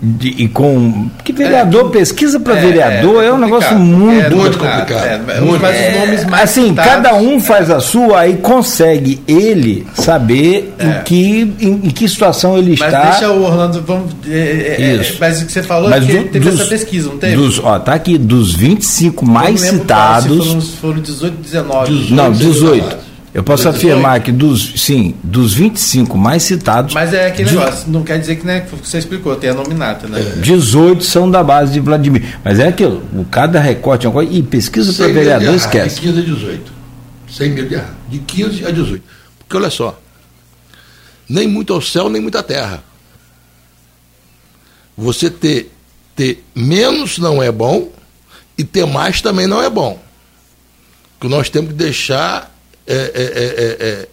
[0.00, 1.10] de, e com.
[1.24, 5.04] Que vereador, é, pesquisa para é, vereador é, é, um negócio muito, é, muito complicado.
[5.04, 9.20] É, muito, mas os nomes mais assim, citados, cada um faz a sua e consegue
[9.26, 13.04] ele saber em, que, em, em, que situação ele mas está.
[13.04, 13.82] Mas deixa o Orlando.
[13.82, 15.16] Vamos, Isso.
[15.18, 17.36] Mas o que você falou mas que do, teve dos, essa pesquisa, não teve?
[17.36, 20.46] Dos, ó, tá aqui, dos 25 mais citados.
[20.46, 21.92] Foram, foram 18, 19.
[21.92, 22.84] 18, não, 18.
[22.84, 23.07] 19.
[23.34, 26.94] Eu posso afirmar que dos, sim, dos 25 mais citados.
[26.94, 27.56] Mas é aquele de...
[27.56, 30.20] negócio, não quer dizer que né, você explicou, tem a nominata, né?
[30.36, 32.38] 18 são da base de Vladimir.
[32.42, 34.32] Mas é aquilo, cada recorte é uma coisa.
[34.32, 35.96] E pesquisa para vereador esquece.
[35.96, 36.72] De 15 a 18.
[37.30, 37.94] Sem medo de errar.
[38.08, 39.02] De 15 a 18.
[39.38, 39.98] Porque olha só,
[41.28, 42.82] nem muito ao céu, nem muita terra.
[44.96, 45.70] Você ter,
[46.16, 47.92] ter menos não é bom
[48.56, 50.00] e ter mais também não é bom.
[51.20, 52.57] Que nós temos que deixar
[52.88, 54.08] é é, é, é, é,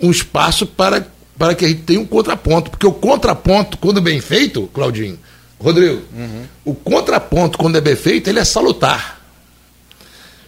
[0.00, 1.04] um espaço para,
[1.36, 2.70] para que a gente tenha um contraponto.
[2.70, 5.18] Porque o contraponto, quando bem feito, Claudinho,
[5.58, 6.44] Rodrigo, uhum.
[6.64, 9.20] o contraponto, quando é bem feito, ele é salutar.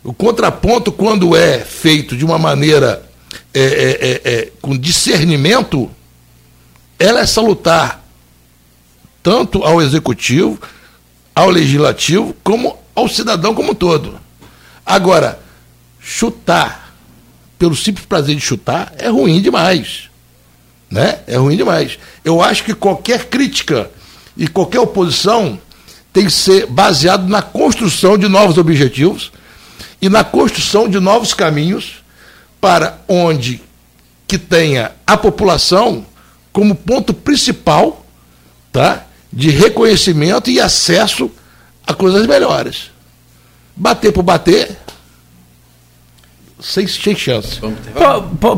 [0.04, 3.04] O contraponto, quando é feito de uma maneira
[3.52, 5.90] é, com discernimento,
[6.98, 8.04] ela é salutar
[9.22, 10.60] tanto ao executivo,
[11.34, 14.20] ao legislativo, como ao cidadão como um todo.
[14.84, 15.40] Agora,
[15.98, 16.83] chutar
[17.58, 20.10] pelo simples prazer de chutar, é ruim demais.
[20.90, 21.20] Né?
[21.26, 21.98] É ruim demais.
[22.24, 23.90] Eu acho que qualquer crítica
[24.36, 25.58] e qualquer oposição
[26.12, 29.32] tem que ser baseado na construção de novos objetivos
[30.00, 32.04] e na construção de novos caminhos
[32.60, 33.60] para onde
[34.26, 36.06] que tenha a população
[36.52, 38.06] como ponto principal
[38.72, 41.30] tá, de reconhecimento e acesso
[41.86, 42.90] a coisas melhores.
[43.74, 44.78] Bater por bater
[46.64, 47.60] sem, sem chance.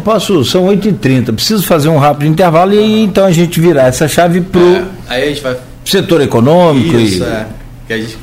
[0.05, 4.41] posso, são 8h30, preciso fazer um rápido intervalo e então a gente virar essa chave
[4.41, 5.57] pro é, aí a gente vai...
[5.85, 6.97] setor econômico.
[6.97, 7.27] Isso, e...
[7.27, 7.47] é.
[7.89, 8.17] Que a gente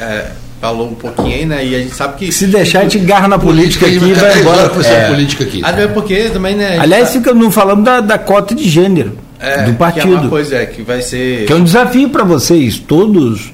[0.00, 0.26] é,
[0.60, 1.64] falou um pouquinho aí, né?
[1.64, 2.32] E a gente sabe que.
[2.32, 4.68] Se deixar, a gente garra na política, política aqui e vai embora.
[4.68, 5.08] Para é.
[5.08, 5.60] política aqui.
[5.62, 6.78] Até porque também, né?
[6.78, 7.12] Aliás, tá...
[7.14, 10.08] fica não falando da, da cota de gênero é, do partido.
[10.08, 11.46] Que é uma coisa, é, que vai ser.
[11.46, 13.52] Que é um desafio para vocês, todos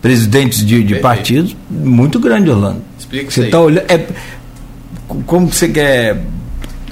[0.00, 2.82] presidentes de, de partidos, muito grande, Orlando.
[2.98, 3.84] Explica você está olhando.
[3.88, 4.06] É,
[5.26, 6.16] como você quer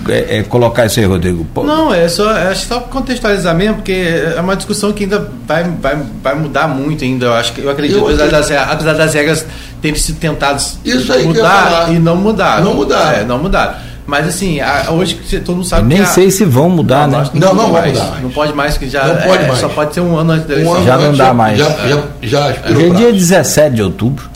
[0.09, 1.47] é, é, colocar isso aí, Rodrigo?
[1.57, 5.99] Não, é só, é só contextualizar mesmo, porque é uma discussão que ainda vai, vai,
[6.23, 7.27] vai mudar muito ainda.
[7.27, 9.47] Eu acho que eu acredito, eu apesar, das, apesar das regras
[9.83, 10.79] terem sido tentadas
[11.25, 12.63] mudar e não mudar.
[12.63, 13.19] Não mudar.
[13.19, 13.83] É, não mudar.
[14.07, 17.31] Mas assim, a, hoje todo mundo sabe eu Nem sei se vão mudar, não, né?
[17.35, 18.21] Não, não, não vai mudar.
[18.23, 19.07] Não pode mais, que já.
[19.07, 19.61] Não pode é, mais.
[19.61, 20.81] Só pode ser um ano antes da eleição.
[20.81, 21.59] Um já não dá mais.
[21.59, 24.31] Já, já, já, já é dia 17 de outubro.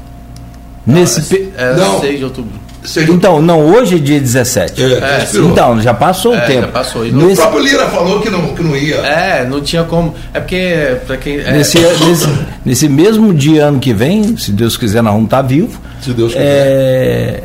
[0.86, 2.00] Não, Nesse é, é não.
[2.00, 2.61] 6 de outubro.
[3.08, 4.82] Então, não, hoje é dia 17.
[4.82, 6.60] É, é, então, já passou é, o tempo.
[6.62, 7.06] Já passou.
[7.06, 7.40] E nesse...
[7.40, 8.96] O próprio Lira falou que não, que não ia.
[8.96, 10.14] É, não tinha como.
[10.34, 10.96] É porque.
[11.06, 11.52] Pra quem, é...
[11.52, 12.28] nesse, nesse,
[12.64, 15.76] nesse, mesmo dia, ano que vem, se Deus quiser, nós vamos estar vivos.
[16.00, 16.44] Se Deus quiser.
[16.44, 17.44] É,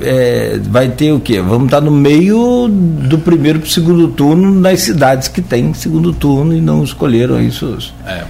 [0.00, 1.40] é, vai ter o quê?
[1.40, 6.12] Vamos estar no meio do primeiro para o segundo turno nas cidades que tem segundo
[6.12, 7.92] turno e não escolheram isso.
[8.06, 8.22] É.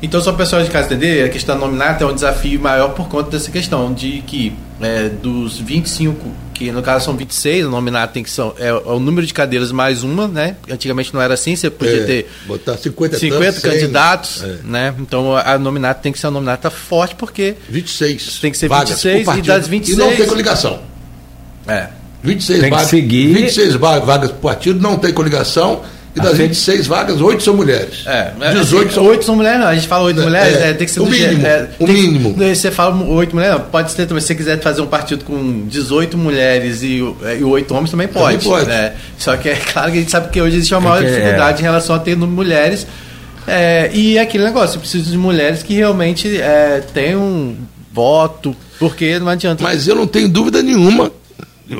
[0.00, 2.90] Então, só o pessoal de casa entender, a questão da nominata é um desafio maior
[2.90, 7.70] por conta dessa questão de que é, dos 25, que no caso são 26, o
[7.70, 10.56] nominato tem que ser é, é, o número de cadeiras mais uma, né?
[10.70, 14.58] Antigamente não era assim, você podia é, ter botar 50, 50 tantos, candidatos, 100, é.
[14.64, 14.94] né?
[14.98, 19.28] Então a nominata tem que ser uma nominata forte porque 26 tem que ser 26
[19.28, 20.80] e das 26 e não tem coligação.
[21.66, 21.88] É.
[22.22, 23.32] 26 tem vagas, seguir...
[23.32, 25.82] 26 vagas por partido, não tem coligação
[26.18, 28.04] e das 26 vagas, 8 são mulheres.
[28.06, 29.06] É, 18 assim, são...
[29.06, 29.66] 8 são mulheres, não.
[29.68, 31.46] A gente fala 8 é, mulheres, é, tem que ser o mínimo.
[31.46, 32.34] É, o mínimo.
[32.34, 34.20] Que, você fala 8 mulheres, não, pode ser também.
[34.20, 36.98] Se você quiser fazer um partido com 18 mulheres e,
[37.38, 38.38] e 8 homens, também pode.
[38.38, 38.68] Também pode.
[38.68, 38.92] Né?
[39.16, 41.60] Só que é claro que a gente sabe que hoje existe uma maior é dificuldade
[41.60, 42.86] em relação a ter mulheres.
[43.46, 47.56] É, e aquele negócio, você precisa de mulheres que realmente é, tenham
[47.92, 49.62] voto, porque não adianta.
[49.62, 51.10] Mas eu não tenho dúvida nenhuma.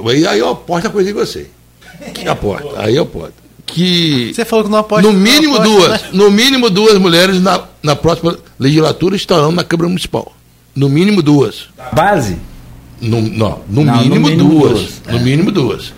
[0.08, 1.46] Aí, aí eu aposto a coisa em você.
[2.14, 5.90] Que aporta, aí eu aporto que você falou que não aposta no mínimo aposta, duas
[5.90, 6.08] né?
[6.12, 10.32] no mínimo duas mulheres na, na próxima legislatura estarão na Câmara Municipal
[10.74, 12.36] no mínimo duas base
[13.00, 15.02] no, não, no, não, mínimo, no mínimo duas, duas.
[15.08, 15.20] no é.
[15.20, 15.92] mínimo duas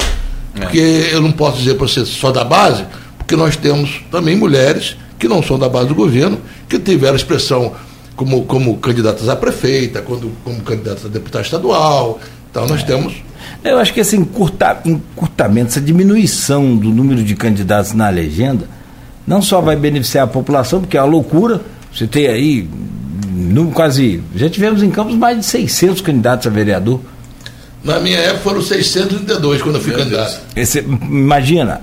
[0.57, 0.61] é.
[0.61, 2.85] porque eu não posso dizer para você só da base
[3.17, 7.73] porque nós temos também mulheres que não são da base do governo que tiveram expressão
[8.17, 12.85] como, como candidatas a prefeita quando, como candidatas a deputado estadual então nós é.
[12.85, 13.23] temos
[13.63, 18.67] eu acho que esse encurta, encurtamento, essa diminuição do número de candidatos na legenda,
[19.27, 21.61] não só vai beneficiar a população, porque é uma loucura.
[21.95, 22.69] Você tem aí
[23.31, 24.23] no, quase.
[24.35, 27.01] Já tivemos em Campos mais de 600 candidatos a vereador.
[27.85, 30.41] Na minha época foram 632 quando eu fui Meu candidato.
[30.57, 31.81] Esse, imagina.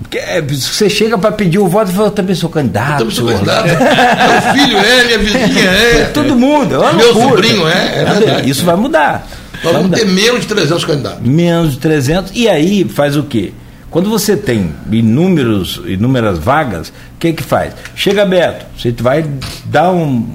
[0.00, 3.04] Porque é, você chega para pedir o voto e fala, eu também sou candidato.
[3.04, 3.66] Eu também sou candidato.
[3.68, 6.04] Meu filho é, minha vizinha é.
[6.12, 6.82] Todo mundo.
[6.82, 8.42] É Meu sobrinho é.
[8.42, 9.26] é Isso vai mudar.
[9.64, 11.20] Nós vamos ter menos de 300 candidatos.
[11.26, 12.32] Menos de 300.
[12.34, 13.52] E aí faz o quê?
[13.90, 17.72] Quando você tem inúmeros, inúmeras vagas, o que que faz?
[17.94, 19.24] Chega Beto, você vai
[19.66, 20.26] dar um.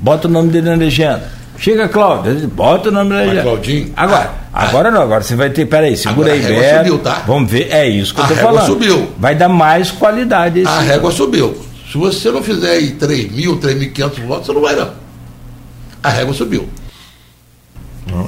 [0.00, 1.32] Bota o nome dele na legenda.
[1.56, 3.42] Chega Cláudio, bota o nome da legenda.
[3.42, 3.92] Claudinho.
[3.96, 5.64] Agora, ah, agora não, agora você vai ter.
[5.66, 6.78] Peraí, segura aí, Beto.
[6.78, 7.22] Subiu, tá?
[7.26, 8.66] Vamos ver, é isso que a eu tô falando.
[8.66, 9.12] subiu.
[9.16, 10.68] Vai dar mais qualidade esse.
[10.68, 11.56] A régua subiu.
[11.90, 14.90] Se você não fizer aí 3 mil, 3.500 votos, você não vai não.
[16.02, 16.68] A régua subiu.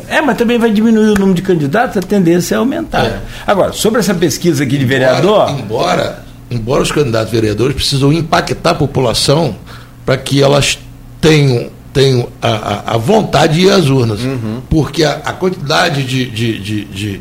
[0.08, 3.04] É, mas também vai diminuir o número de candidatos, a tendência é aumentar.
[3.04, 3.20] É.
[3.46, 5.50] Agora, sobre essa pesquisa aqui de vereador.
[5.50, 9.56] Embora, embora os candidatos vereadores precisam impactar a população
[10.04, 10.78] para que elas
[11.20, 14.20] tenham, tenham a, a, a, vontade de ir às urnas.
[14.20, 14.62] Uhum.
[14.70, 17.20] Porque a, a, quantidade de, de, de, de,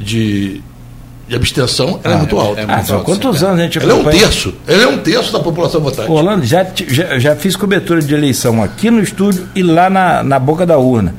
[0.00, 0.62] de
[1.30, 2.60] de abstenção ah, é muito alta.
[2.60, 4.52] É, é muito ah, quantos anos a gente Ele é um terço.
[4.66, 6.10] Ele é um terço da população votante.
[6.10, 10.40] Orlando, já, já, já fiz cobertura de eleição aqui no estúdio e lá na, na
[10.40, 11.14] boca da urna.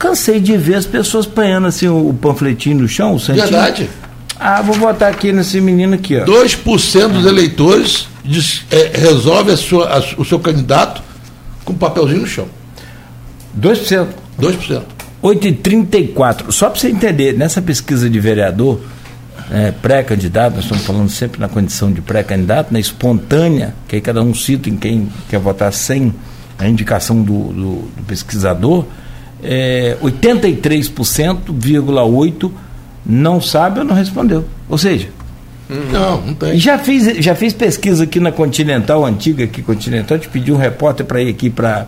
[0.00, 3.44] Cansei de ver as pessoas apanhando assim o, panfletinho no chão, o santinho.
[3.46, 3.90] Verdade.
[4.38, 6.24] Ah, vou votar aqui nesse menino aqui, ó.
[6.24, 11.02] 2% dos eleitores diz, é, resolve a sua, a, o seu candidato
[11.66, 12.48] com um papelzinho no chão.
[13.60, 14.08] 2%.
[14.40, 14.82] 2%.
[15.22, 16.50] 8,34.
[16.50, 18.80] Só para você entender, nessa pesquisa de vereador,
[19.50, 24.22] é, pré-candidato, nós estamos falando sempre na condição de pré-candidato, na espontânea, que aí cada
[24.22, 26.14] um cita em quem quer votar sem
[26.58, 28.86] a indicação do, do, do pesquisador,
[29.42, 32.50] é, 83,8%
[33.04, 34.44] não sabe ou não respondeu.
[34.68, 35.08] Ou seja,
[35.68, 36.58] não, não tem.
[36.58, 41.06] Já fiz, já fiz pesquisa aqui na Continental, antiga aqui Continental, te pedi um repórter
[41.06, 41.86] para ir aqui para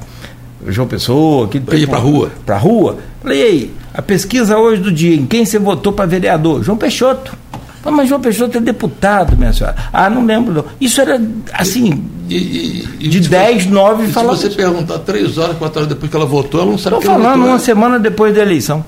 [0.68, 2.30] João Pessoa, aqui para ir para rua.
[2.46, 2.98] Para rua.
[3.20, 6.62] Falei, e aí, A pesquisa hoje do dia, em quem você votou para vereador?
[6.62, 7.36] João Peixoto.
[7.84, 9.74] Mas João Peixoto é deputado, minha senhora.
[9.92, 10.54] Ah, não lembro.
[10.54, 10.64] Não.
[10.80, 11.20] Isso era
[11.52, 14.36] assim, e, e, de 10, 9 falava.
[14.36, 17.12] Se você perguntar três horas, quatro horas depois que ela votou, ela não sabe Estou
[17.12, 17.58] falando votou, uma é.
[17.58, 18.84] semana depois da eleição.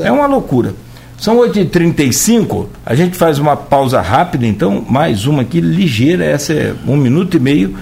[0.00, 0.74] É, é uma loucura.
[1.18, 6.74] São 8h35, a gente faz uma pausa rápida, então, mais uma aqui, ligeira, essa é
[6.86, 7.74] um minuto e meio,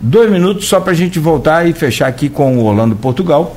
[0.00, 3.56] dois minutos só para a gente voltar e fechar aqui com o Orlando Portugal,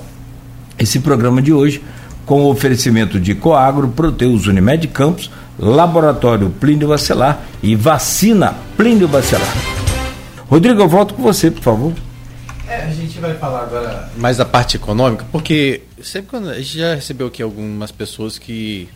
[0.77, 1.81] esse programa de hoje,
[2.23, 9.53] com o oferecimento de Coagro, Proteus Unimed Campos, Laboratório Plínio Bacelar e Vacina Plínio Bacelar.
[10.47, 11.93] Rodrigo, eu volto com você, por favor.
[12.67, 16.77] É, a gente vai falar agora mais da parte econômica, porque sempre quando a gente
[16.77, 18.89] já recebeu aqui algumas pessoas que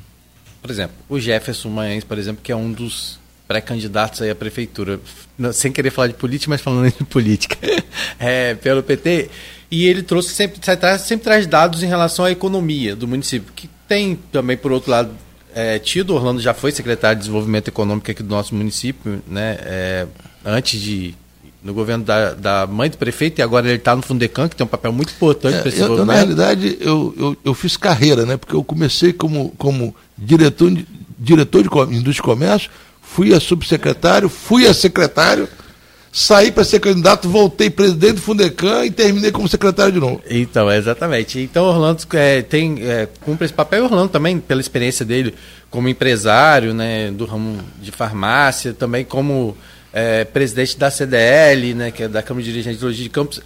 [0.61, 4.99] por exemplo, o Jefferson Manhães, por exemplo, que é um dos pré-candidatos aí à prefeitura,
[5.53, 7.57] sem querer falar de política, mas falando de política,
[8.19, 9.29] é, pelo PT,
[9.71, 10.59] e ele trouxe sempre,
[10.99, 15.15] sempre traz dados em relação à economia do município, que tem também, por outro lado,
[15.59, 20.07] é, tido, Orlando já foi secretário de Desenvolvimento Econômico aqui do nosso município, né, é,
[20.45, 21.13] antes de
[21.61, 24.65] no governo da, da mãe do prefeito e agora ele está no Fundecam, que tem
[24.65, 27.75] um papel muito importante é, para esse eu, eu, Na realidade, eu, eu, eu, fiz
[27.75, 28.37] carreira, né?
[28.37, 30.71] Porque eu comecei como, como diretor,
[31.17, 32.71] diretor de indústria de comércio,
[33.01, 35.49] fui a subsecretário, fui a secretário,
[36.11, 40.21] saí para ser candidato, voltei presidente do Fundecam e terminei como secretário de novo.
[40.29, 41.39] Então, exatamente.
[41.39, 43.83] Então, Orlando é, tem, é, cumpre esse papel.
[43.83, 45.33] Orlando também, pela experiência dele
[45.69, 49.55] como empresário, né, do ramo de farmácia, também como
[49.93, 53.41] é, presidente da CDL, né, que é da Câmara de Dirigentes de Logia de Campos.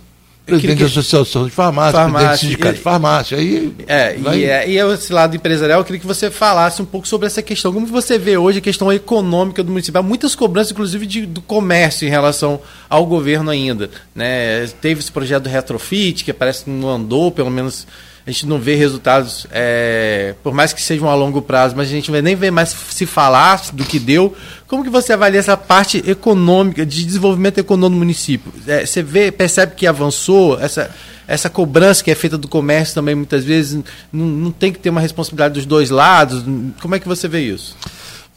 [0.45, 3.37] Presidente da Associação de Farmácia, farmácia presidente do Sindicato de Farmácia.
[3.37, 4.39] Aí é, vai...
[4.39, 7.27] e, é, e é esse lado empresarial, eu queria que você falasse um pouco sobre
[7.27, 7.71] essa questão.
[7.71, 9.99] Como você vê hoje a questão econômica do município?
[9.99, 12.59] Há muitas cobranças, inclusive, de, do comércio em relação
[12.89, 13.89] ao governo ainda.
[14.13, 14.67] Né?
[14.81, 17.87] Teve esse projeto do retrofit, que parece que não andou, pelo menos
[18.25, 21.91] a gente não vê resultados, é, por mais que sejam a longo prazo, mas a
[21.91, 24.33] gente nem vê mais se falar do que deu.
[24.65, 28.53] Como que você avalia essa parte econômica, de desenvolvimento econômico do município?
[28.65, 30.89] É, você vê, percebe que avançou, essa,
[31.27, 34.89] essa cobrança que é feita do comércio também muitas vezes não, não tem que ter
[34.89, 36.45] uma responsabilidade dos dois lados.
[36.81, 37.75] Como é que você vê isso?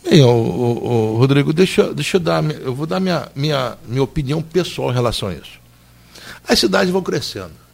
[0.02, 4.90] Bem, ô, Rodrigo, deixa, deixa eu dar, eu vou dar minha, minha, minha opinião pessoal
[4.90, 5.60] em relação a isso.
[6.48, 7.65] As cidades vão crescendo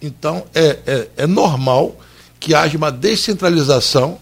[0.00, 1.98] então, é, é, é normal
[2.38, 4.18] que haja uma descentralização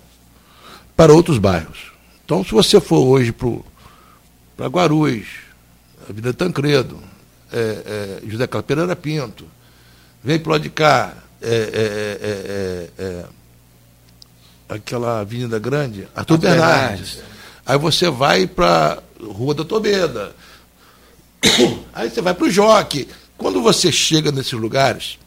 [0.97, 1.93] para outros bairros.
[2.24, 3.32] Então, se você for hoje
[4.57, 5.28] para Guarulhos,
[6.09, 6.98] Avenida Tancredo,
[7.53, 9.44] é, é, José Carlos Pereira Pinto,
[10.24, 13.24] vem para o lado de cá, é, é, é,
[14.69, 17.15] aquela Avenida Grande, Arthur Bernardes.
[17.15, 17.36] Bernardes.
[17.65, 20.35] Aí você vai para Rua da Tobeda.
[21.93, 23.09] Aí você vai para o Joque.
[23.36, 25.19] Quando você chega nesses lugares,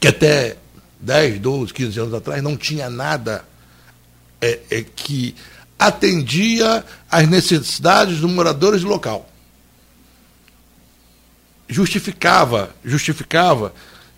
[0.00, 0.56] que até
[1.00, 3.44] 10, 12, 15 anos atrás não tinha nada
[4.40, 5.34] é, é, que
[5.78, 9.28] atendia às necessidades dos moradores do local.
[11.68, 13.72] Justificava, justificava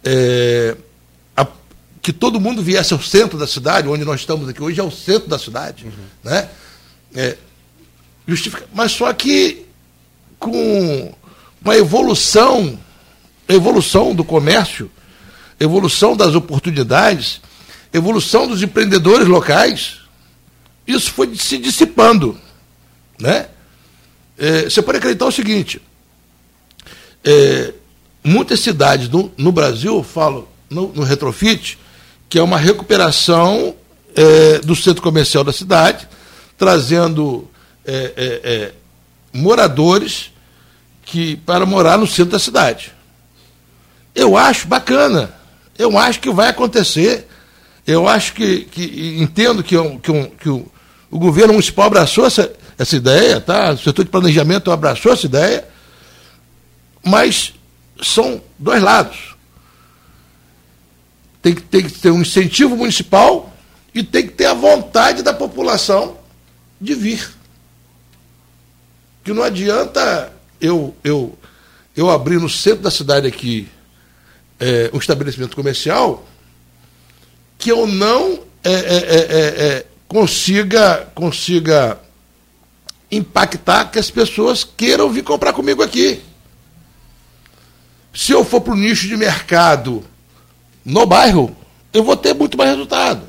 [0.05, 0.77] é,
[1.37, 1.47] a,
[2.01, 4.91] que todo mundo viesse ao centro da cidade, onde nós estamos aqui hoje é o
[4.91, 6.05] centro da cidade, uhum.
[6.25, 6.49] né?
[7.15, 7.37] É,
[8.27, 9.67] justifica, mas só que
[10.39, 11.13] com
[11.63, 12.79] uma evolução,
[13.49, 14.91] evolução do comércio,
[15.61, 17.41] evolução das oportunidades,
[17.93, 20.01] evolução dos empreendedores locais,
[20.87, 22.37] isso foi se dissipando.
[23.21, 23.49] Né?
[24.39, 25.81] É, você pode acreditar o seguinte:
[27.23, 27.75] é,
[28.25, 31.79] muitas cidades no, no Brasil, falo no, no, retrofit,
[32.29, 33.75] que é uma recuperação
[34.17, 36.09] é, do centro comercial da cidade,
[36.57, 37.49] trazendo
[37.85, 38.73] é, é, é,
[39.33, 40.33] moradores
[41.05, 42.93] que para morar no centro da cidade.
[44.15, 45.40] Eu acho bacana.
[45.81, 47.27] Eu acho que vai acontecer.
[47.87, 50.71] Eu acho que, que entendo que, que, um, que o,
[51.11, 53.71] o, governo municipal abraçou essa, essa ideia, tá?
[53.71, 55.67] o setor de planejamento abraçou essa ideia,
[57.03, 57.55] mas
[58.03, 59.35] são dois lados.
[61.41, 63.51] Tem que, tem que ter um incentivo municipal
[63.95, 66.19] e tem que ter a vontade da população
[66.79, 67.27] de vir.
[69.25, 70.31] Que não adianta
[70.61, 71.39] eu, eu,
[71.97, 73.67] eu abrir no centro da cidade aqui
[74.61, 76.27] é, um estabelecimento comercial
[77.59, 81.99] que eu não é é, é, é, é, consiga, consiga
[83.11, 86.23] impactar que as pessoas queiram vir comprar comigo aqui.
[88.13, 90.05] Se eu for para o nicho de mercado
[90.85, 91.57] no bairro,
[91.93, 93.23] eu vou ter muito mais resultado.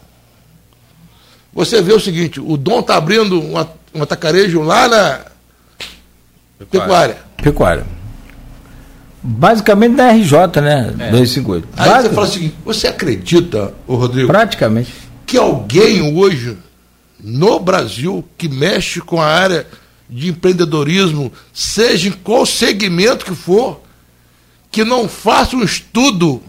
[1.54, 3.54] Você vê o seguinte, o Dom está abrindo um,
[3.94, 5.26] um atacarejo lá na
[6.70, 7.18] pecuária.
[7.38, 8.01] Pecuária.
[9.24, 10.94] Basicamente da RJ, né?
[11.00, 11.12] É.
[11.12, 11.68] 258.
[11.78, 12.10] Aí Basic...
[12.10, 14.28] você fala assim, você acredita, o Rodrigo?
[14.28, 14.92] Praticamente.
[15.26, 16.58] que alguém hoje
[17.24, 19.68] no Brasil que mexe com a área
[20.10, 23.82] de empreendedorismo, seja em qual segmento que for,
[24.70, 26.42] que não faça um estudo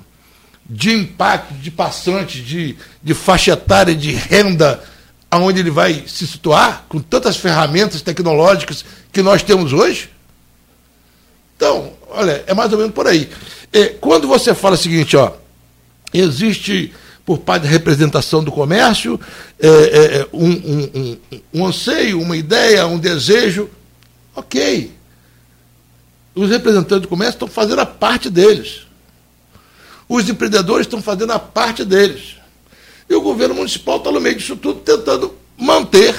[0.69, 4.83] de impacto de passante, de, de faixa etária, de renda,
[5.31, 10.11] aonde ele vai se situar, com tantas ferramentas tecnológicas que nós temos hoje?
[11.63, 13.31] Então, olha, é mais ou menos por aí.
[13.73, 15.31] É, quando você fala o seguinte, ó,
[16.13, 16.93] existe
[17.25, 19.19] por parte da representação do comércio,
[19.61, 21.19] é, é, é um, um, um,
[21.55, 23.71] um anseio, uma ideia, um desejo.
[24.35, 24.91] Ok.
[26.35, 28.81] Os representantes do comércio estão fazendo a parte deles.
[30.09, 32.39] Os empreendedores estão fazendo a parte deles.
[33.09, 36.17] E o governo municipal está no meio disso tudo tentando manter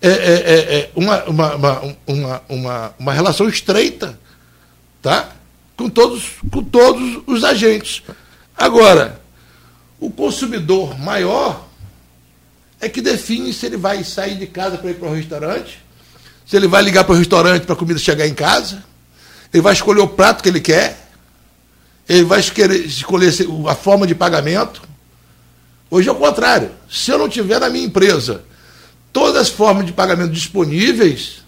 [0.00, 1.54] é, é, é, é uma, uma,
[2.06, 4.23] uma, uma, uma relação estreita
[5.04, 5.28] tá?
[5.76, 8.02] com, todos, com todos os agentes.
[8.56, 9.20] Agora,
[10.00, 11.68] o consumidor maior
[12.80, 15.78] é que define se ele vai sair de casa para ir para o restaurante,
[16.46, 18.82] se ele vai ligar para o restaurante para a comida chegar em casa,
[19.52, 20.98] ele vai escolher o prato que ele quer,
[22.08, 23.36] ele vai escolher
[23.68, 24.82] a forma de pagamento.
[25.90, 26.70] Hoje é o contrário.
[26.90, 28.42] Se eu não tiver na minha empresa
[29.12, 31.43] todas as formas de pagamento disponíveis,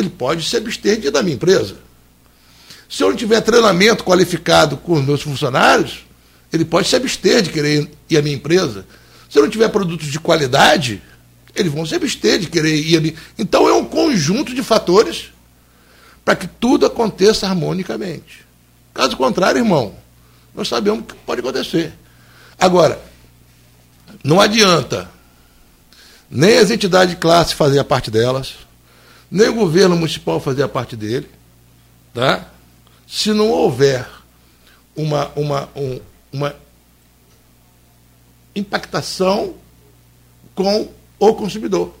[0.00, 1.76] ele pode se abster de ir da minha empresa.
[2.88, 6.04] Se eu não tiver treinamento qualificado com os meus funcionários,
[6.52, 8.84] ele pode se abster de querer ir à minha empresa.
[9.28, 11.00] Se eu não tiver produtos de qualidade,
[11.54, 13.14] eles vão se abster de querer ir à minha.
[13.38, 15.30] Então é um conjunto de fatores
[16.24, 18.44] para que tudo aconteça harmonicamente.
[18.92, 19.94] Caso contrário, irmão,
[20.54, 21.92] nós sabemos o que pode acontecer.
[22.58, 23.00] Agora,
[24.24, 25.08] não adianta
[26.28, 28.54] nem as entidades de classe fazer a parte delas,
[29.30, 31.28] nem o governo municipal fazer a parte dele,
[32.12, 32.50] tá?
[33.10, 34.08] se não houver
[34.94, 36.00] uma, uma, um,
[36.32, 36.54] uma
[38.54, 39.54] impactação
[40.54, 40.88] com
[41.18, 41.92] o consumidor.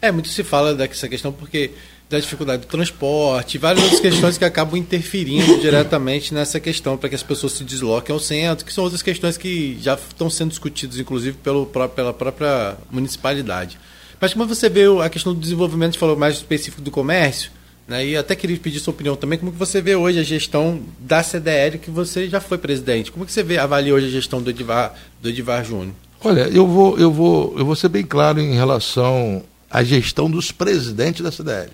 [0.00, 1.70] É, muito se fala dessa questão porque
[2.10, 7.14] da dificuldade do transporte, várias outras questões que acabam interferindo diretamente nessa questão para que
[7.14, 10.98] as pessoas se desloquem ao centro, que são outras questões que já estão sendo discutidas,
[10.98, 13.78] inclusive, pelo, pela própria municipalidade.
[14.22, 17.50] Mas como você vê a questão do desenvolvimento, falou mais específico do comércio,
[17.88, 18.06] né?
[18.06, 21.24] E até queria pedir sua opinião também, como que você vê hoje a gestão da
[21.24, 23.10] CDL, que você já foi presidente?
[23.10, 25.96] Como que você vê, avalia hoje a gestão do Edivar, do Edivar Júnior?
[26.22, 30.52] Olha, eu vou, eu, vou, eu vou ser bem claro em relação à gestão dos
[30.52, 31.72] presidentes da CDL.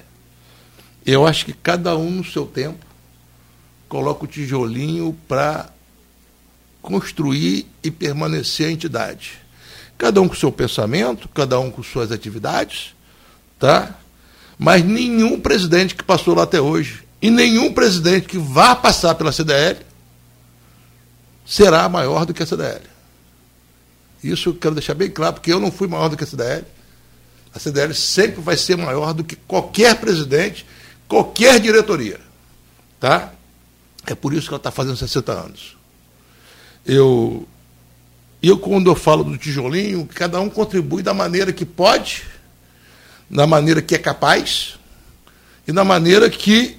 [1.04, 2.82] Eu acho que cada um no seu tempo
[3.90, 5.68] coloca o tijolinho para
[6.80, 9.32] construir e permanecer a entidade.
[9.98, 12.94] Cada um com seu pensamento, cada um com suas atividades,
[13.58, 13.98] tá?
[14.56, 19.32] Mas nenhum presidente que passou lá até hoje, e nenhum presidente que vá passar pela
[19.32, 19.80] CDL,
[21.44, 22.82] será maior do que a CDL.
[24.22, 26.64] Isso eu quero deixar bem claro, porque eu não fui maior do que a CDL.
[27.54, 30.66] A CDL sempre vai ser maior do que qualquer presidente,
[31.08, 32.20] qualquer diretoria.
[33.00, 33.32] Tá?
[34.06, 35.76] É por isso que ela está fazendo 60 anos.
[36.84, 37.46] Eu,
[38.42, 42.24] eu, quando eu falo do tijolinho, cada um contribui da maneira que pode
[43.28, 44.78] na maneira que é capaz
[45.66, 46.78] e na maneira que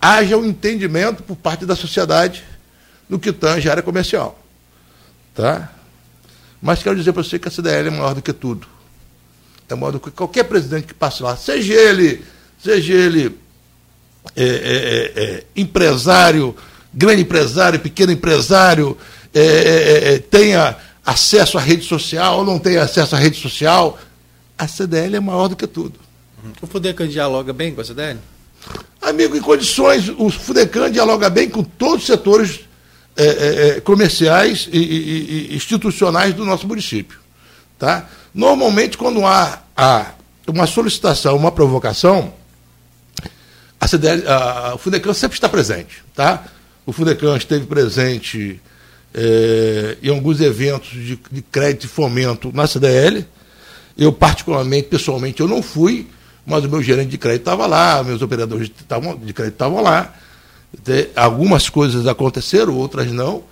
[0.00, 2.44] haja um entendimento por parte da sociedade
[3.08, 4.38] no que tange a área comercial.
[5.34, 5.72] Tá?
[6.60, 8.66] Mas quero dizer para você que a CDL é maior do que tudo.
[9.68, 12.24] É maior do que qualquer presidente que passe lá, seja ele,
[12.62, 13.38] seja ele
[14.34, 16.56] é, é, é, é empresário,
[16.92, 18.96] grande empresário, pequeno empresário,
[19.40, 23.98] é, é, tenha acesso à rede social ou não tenha acesso à rede social,
[24.56, 25.98] a CDL é maior do que tudo.
[26.60, 28.18] O Fudecan dialoga bem com a CDL?
[29.00, 32.60] Amigo, em condições, o Fudecan dialoga bem com todos os setores
[33.16, 37.18] é, é, é, comerciais e, e, e, institucionais do nosso município.
[37.78, 38.08] Tá?
[38.34, 40.12] Normalmente, quando há, há
[40.46, 42.32] uma solicitação, uma provocação,
[43.80, 46.02] a CDL, a, o Fudecan sempre está presente.
[46.14, 46.44] Tá?
[46.84, 48.60] O Fudecan esteve presente
[49.14, 53.24] é, em alguns eventos de, de crédito e fomento na CDL,
[53.96, 56.06] eu, particularmente, pessoalmente, eu não fui,
[56.46, 60.14] mas o meu gerente de crédito estava lá, meus operadores de crédito estavam lá.
[61.16, 63.42] Algumas coisas aconteceram, outras não.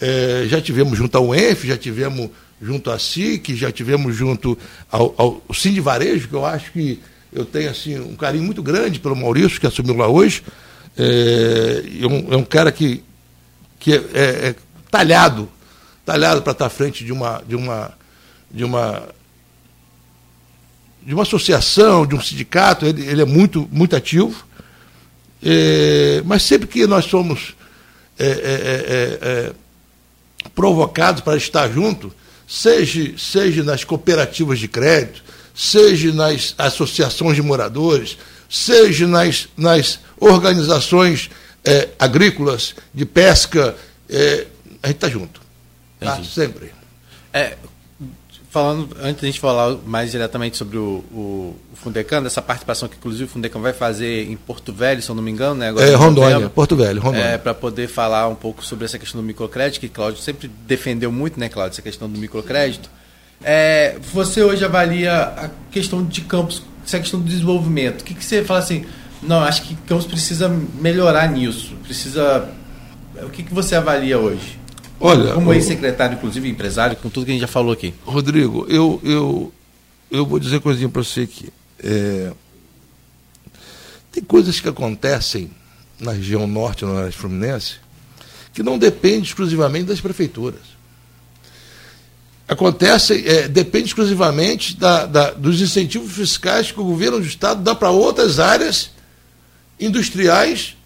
[0.00, 2.30] É, já tivemos junto ao ENF, já tivemos
[2.60, 4.56] junto à SIC, já tivemos junto
[4.90, 7.00] ao, ao Cine Varejo, que eu acho que
[7.32, 10.42] eu tenho assim, um carinho muito grande pelo Maurício, que assumiu lá hoje.
[10.96, 13.02] É, é, um, é um cara que,
[13.78, 14.54] que é, é, é
[14.90, 15.48] talhado,
[16.04, 17.92] talhado para estar à frente de uma, de uma,
[18.50, 19.08] de uma
[21.02, 24.44] de uma associação, de um sindicato, ele, ele é muito, muito ativo.
[25.42, 27.54] É, mas sempre que nós somos
[28.18, 29.52] é, é, é, é,
[30.54, 32.12] provocados para estar junto,
[32.46, 35.22] seja, seja nas cooperativas de crédito,
[35.54, 38.18] seja nas associações de moradores,
[38.48, 41.30] seja nas, nas organizações
[41.64, 43.74] é, agrícolas, de pesca,
[44.08, 44.46] é,
[44.82, 45.40] a gente está junto.
[45.98, 46.22] Tá?
[46.24, 46.72] Sempre.
[47.32, 47.56] É,
[48.50, 52.88] falando, antes de a gente falar mais diretamente sobre o, o, o Fundecan, dessa participação
[52.88, 55.68] que inclusive o Fundecan vai fazer em Porto Velho, se eu não me engano, né?
[55.68, 57.26] Agora é, Rondônia, Porto Velho, Rondônia.
[57.26, 61.12] É, para poder falar um pouco sobre essa questão do microcrédito, que Cláudio sempre defendeu
[61.12, 62.90] muito, né, Cláudio, essa questão do microcrédito.
[63.42, 68.00] É, você hoje avalia a questão de campos, essa questão do desenvolvimento.
[68.00, 68.84] O que, que você fala assim,
[69.22, 72.48] não, acho que Campos precisa melhorar nisso, precisa...
[73.22, 74.58] O que, que você avalia hoje?
[75.00, 77.94] Olha, como ex-secretário, inclusive empresário, com tudo que a gente já falou aqui.
[78.04, 79.52] Rodrigo, eu, eu,
[80.10, 81.50] eu vou dizer coisinha para você aqui.
[81.82, 82.32] É,
[84.12, 85.50] tem coisas que acontecem
[85.98, 87.76] na região norte, no Noroeste Fluminense,
[88.52, 90.60] que não dependem exclusivamente das prefeituras.
[92.46, 97.74] Acontece, é, depende exclusivamente da, da, dos incentivos fiscais que o governo do Estado dá
[97.74, 98.90] para outras áreas
[99.78, 100.76] industriais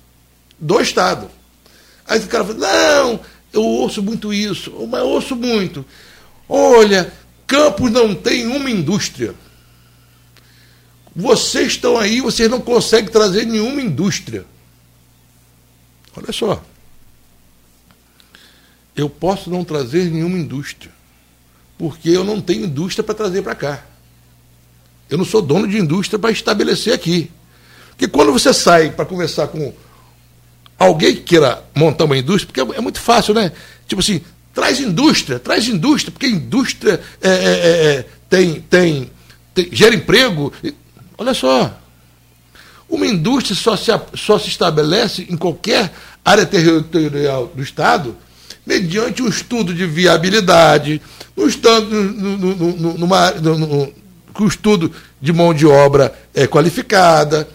[0.61, 1.31] do Estado.
[2.07, 3.21] Aí o cara fala, não,
[3.55, 5.85] eu ouço muito isso, mas ouço muito.
[6.49, 7.13] Olha,
[7.47, 9.35] Campos não tem uma indústria.
[11.15, 14.45] Vocês estão aí, vocês não conseguem trazer nenhuma indústria.
[16.17, 16.63] Olha só.
[18.97, 20.93] Eu posso não trazer nenhuma indústria,
[21.77, 23.85] porque eu não tenho indústria para trazer para cá.
[25.11, 27.31] Eu não sou dono de indústria para estabelecer aqui.
[27.91, 29.73] Porque quando você sai para conversar com
[30.79, 33.53] alguém que queira montar uma indústria, porque é, é, muito fácil, né?
[33.87, 34.21] Tipo assim,
[34.53, 39.11] traz indústria, traz indústria, porque indústria é, é, é, é tem, tem,
[39.55, 40.53] tem, gera emprego.
[41.17, 41.79] Olha só,
[42.89, 45.93] uma indústria só se, só se estabelece em qualquer
[46.25, 48.17] área territorial do Estado
[48.67, 51.01] mediante um estudo de viabilidade,
[51.37, 51.87] um estudo,
[52.99, 53.33] numa,
[54.41, 54.91] um estudo
[55.21, 57.47] de mão de obra é, qualificada,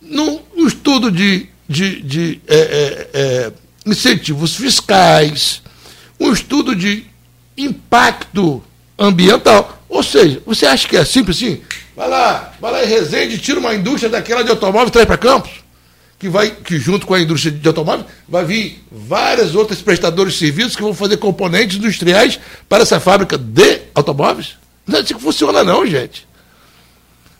[0.00, 3.52] num, um estudo de de, de é, é, é,
[3.84, 5.62] incentivos fiscais,
[6.18, 7.04] um estudo de
[7.56, 8.62] impacto
[8.98, 9.82] ambiental.
[9.88, 11.60] Ou seja, você acha que é simples assim?
[11.96, 15.16] Vai lá, vai lá em Resende, tira uma indústria daquela de automóvel e traz para
[15.16, 15.64] Campos.
[16.18, 20.38] Que vai, que junto com a indústria de automóvel, vai vir várias outras prestadores de
[20.38, 24.56] serviços que vão fazer componentes industriais para essa fábrica de automóveis.
[24.86, 26.26] Não é assim que funciona, não, gente.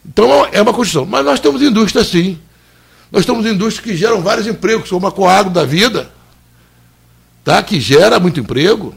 [0.05, 1.07] Então é uma construção.
[1.07, 2.39] Mas nós temos indústria sim.
[3.17, 6.13] Nós temos indústrias que geram vários empregos, como a Coagro da Vida,
[7.43, 7.63] tá?
[7.63, 8.95] que gera muito emprego.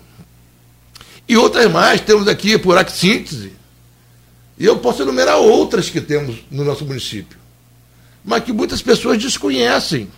[1.26, 3.54] E outras mais, temos aqui por síntese.
[4.58, 7.38] E eu posso enumerar outras que temos no nosso município,
[8.22, 10.10] mas que muitas pessoas desconhecem.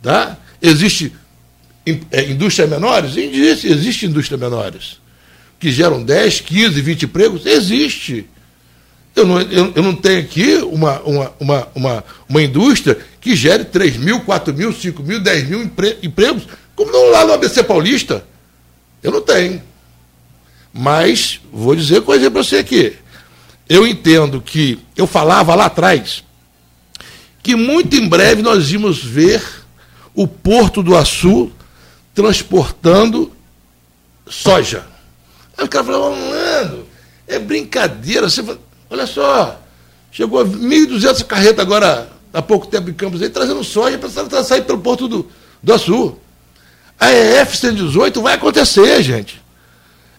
[0.00, 0.38] Tá?
[0.62, 1.12] Existe
[2.12, 3.16] é, indústrias menores?
[3.16, 5.00] Existe, existe indústrias menores.
[5.58, 7.44] Que geram 10, 15, 20 empregos?
[7.44, 8.30] Existe.
[9.14, 13.64] Eu não, eu, eu não tenho aqui uma, uma, uma, uma, uma indústria que gere
[13.64, 16.44] 3 mil, 4 mil, 5 mil, 10 mil empre, empregos,
[16.76, 18.24] como não lá no ABC Paulista.
[19.02, 19.62] Eu não tenho.
[20.72, 22.96] Mas, vou dizer coisa para você aqui.
[23.68, 26.24] Eu entendo que, eu falava lá atrás,
[27.42, 29.42] que muito em breve nós íamos ver
[30.14, 31.52] o Porto do Açu
[32.14, 33.32] transportando
[34.28, 34.86] soja.
[35.56, 36.86] Aí o cara falou, mano,
[37.26, 38.28] é brincadeira.
[38.28, 38.58] Você fala,
[38.90, 39.60] Olha só,
[40.10, 44.80] chegou 1.200 carretas agora, há pouco tempo em Campos, aí, trazendo soja para sair pelo
[44.80, 45.28] Porto do,
[45.62, 46.16] do Açu.
[46.98, 49.40] A EF 118 vai acontecer, gente.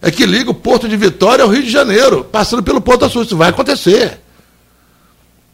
[0.00, 3.06] É que liga o Porto de Vitória ao Rio de Janeiro, passando pelo Porto do
[3.06, 3.22] Açu.
[3.22, 4.18] Isso vai acontecer.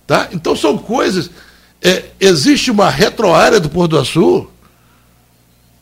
[0.06, 0.28] Tá?
[0.32, 1.28] Então são coisas.
[1.82, 4.48] É, existe uma retroárea do Porto do Açu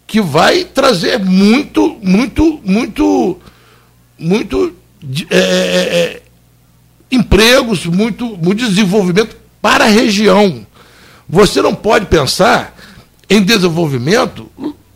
[0.07, 3.39] que vai trazer muito, muito, muito,
[4.19, 4.75] muito
[5.31, 6.23] é, é, é
[7.11, 10.67] empregos, muito, muito desenvolvimento para a região.
[11.29, 12.77] Você não pode pensar
[13.29, 14.51] em desenvolvimento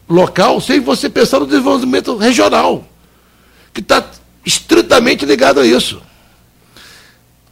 [0.08, 2.84] local sem você pensar no desenvolvimento regional,
[3.72, 4.04] que está
[4.44, 6.02] estritamente ligado a isso.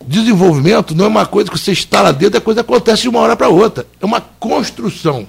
[0.04, 3.20] Desenvolvimento não é uma coisa que você está lá dentro, a coisa acontece de uma
[3.20, 3.86] hora para outra.
[4.00, 5.26] É uma construção.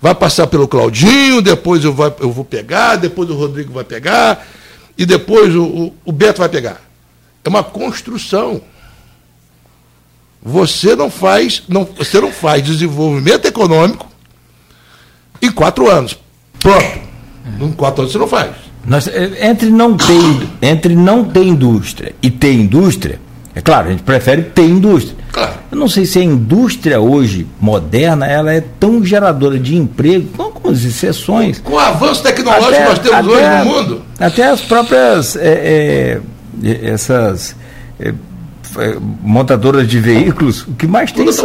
[0.00, 4.46] Vai passar pelo Claudinho, depois eu, vou, eu vou pegar, depois o Rodrigo vai pegar,
[4.96, 6.87] e depois o, o, o Beto vai pegar.
[7.48, 8.60] É uma construção.
[10.42, 14.06] Você não faz, não, você não faz desenvolvimento econômico
[15.40, 16.16] em quatro anos.
[16.60, 17.00] Pronto.
[17.58, 18.50] Em quatro anos você não faz.
[18.84, 23.18] Nós, é, entre, não ter, entre não ter indústria e ter indústria,
[23.54, 25.16] É claro, a gente prefere ter indústria.
[25.32, 25.54] Claro.
[25.72, 30.42] Eu não sei se a indústria hoje, moderna, ela é tão geradora de emprego, com
[30.44, 31.58] algumas exceções.
[31.58, 34.02] Com o avanço tecnológico Até- que nós temos hoje no mundo.
[34.20, 36.20] Até as próprias é, é,
[36.62, 37.54] essas
[38.00, 38.12] é,
[39.22, 41.44] montadoras de veículos, o que mais tem Tudo são,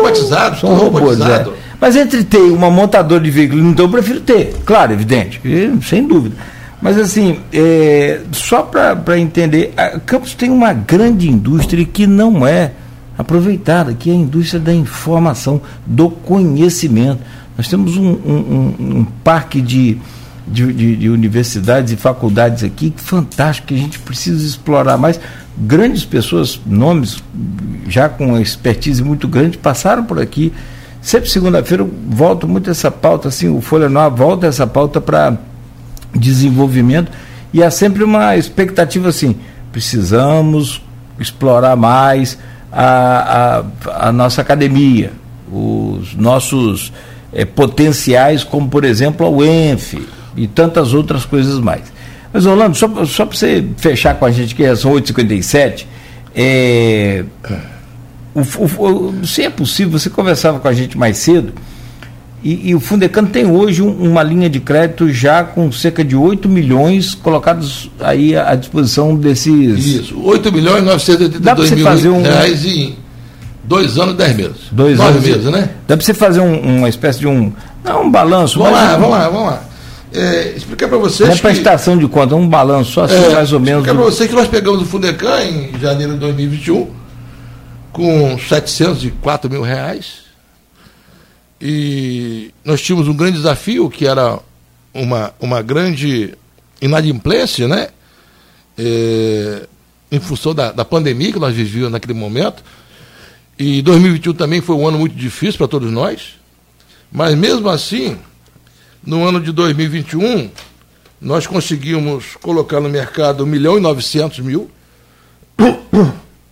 [0.60, 1.19] tudo robôs.
[1.22, 1.45] é.
[1.80, 5.41] Mas entre ter uma montadora de veículos, então eu prefiro ter, claro, evidente,
[5.88, 6.35] sem dúvida.
[6.81, 9.73] Mas assim, é, só para entender,
[10.06, 12.72] Campos tem uma grande indústria que não é
[13.18, 17.19] aproveitada, que é a indústria da informação, do conhecimento.
[17.57, 18.15] Nós temos um, um-
[18.80, 19.98] um- um parque de,
[20.48, 25.20] de, de- de universidades e faculdades aqui fantástico, que a gente precisa explorar mais.
[25.57, 27.24] Grandes pessoas, nomes
[27.88, 30.52] já com expertise muito grande, passaram por aqui.
[31.02, 35.38] Sempre segunda-feira eu volto muito essa pauta, assim, o Folha Nova volta essa pauta para
[36.15, 37.11] desenvolvimento
[37.53, 39.36] e há sempre uma expectativa assim,
[39.72, 40.82] precisamos
[41.20, 42.38] explorar mais
[42.72, 45.11] a, a, a nossa academia,
[45.52, 46.91] os nossos
[47.32, 50.02] eh, potenciais, como por exemplo a UENF
[50.36, 51.84] e tantas outras coisas mais.
[52.32, 55.86] Mas Orlando, só, só para você fechar com a gente que são 8h57,
[56.36, 57.24] é,
[58.34, 61.54] o, o, se é possível, você conversava com a gente mais cedo,
[62.44, 66.16] e, e o Fundecan tem hoje um- uma linha de crédito já com cerca de
[66.16, 70.86] 8 milhões colocados aí à disposição desses Isso, 8 milhões e
[71.40, 72.96] Dá pra 982 você mil fazer um- reais em
[73.64, 74.56] dois anos e 10 meses.
[74.72, 75.24] dois Nove anos.
[75.26, 75.70] meses, né?
[75.88, 77.54] Dá para você fazer um- uma espécie de um.
[77.82, 79.64] Não um balanço, Vamos lá, um- vamos lá, vamos lá.
[80.14, 83.60] É, explicar para vocês Uma prestação de conta, um balanço só assim, É, mais ou
[83.60, 83.80] menos.
[83.81, 86.91] explicar do- para vocês que nós pegamos o Fundecan em janeiro de 2021
[87.91, 90.23] com 704 mil reais.
[91.61, 94.38] E nós tínhamos um grande desafio, que era
[94.94, 96.34] uma, uma grande
[96.81, 97.90] inadimplência, né?
[98.77, 99.68] É,
[100.11, 102.64] em função da, da pandemia que nós vivíamos naquele momento.
[103.57, 106.35] E 2021 também foi um ano muito difícil para todos nós.
[107.11, 108.18] Mas mesmo assim,
[109.06, 110.50] no ano de 2021,
[111.20, 114.70] nós conseguimos colocar no mercado 1 milhão e 900 mil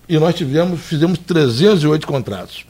[0.07, 2.65] e nós tivemos, fizemos 308 contratos.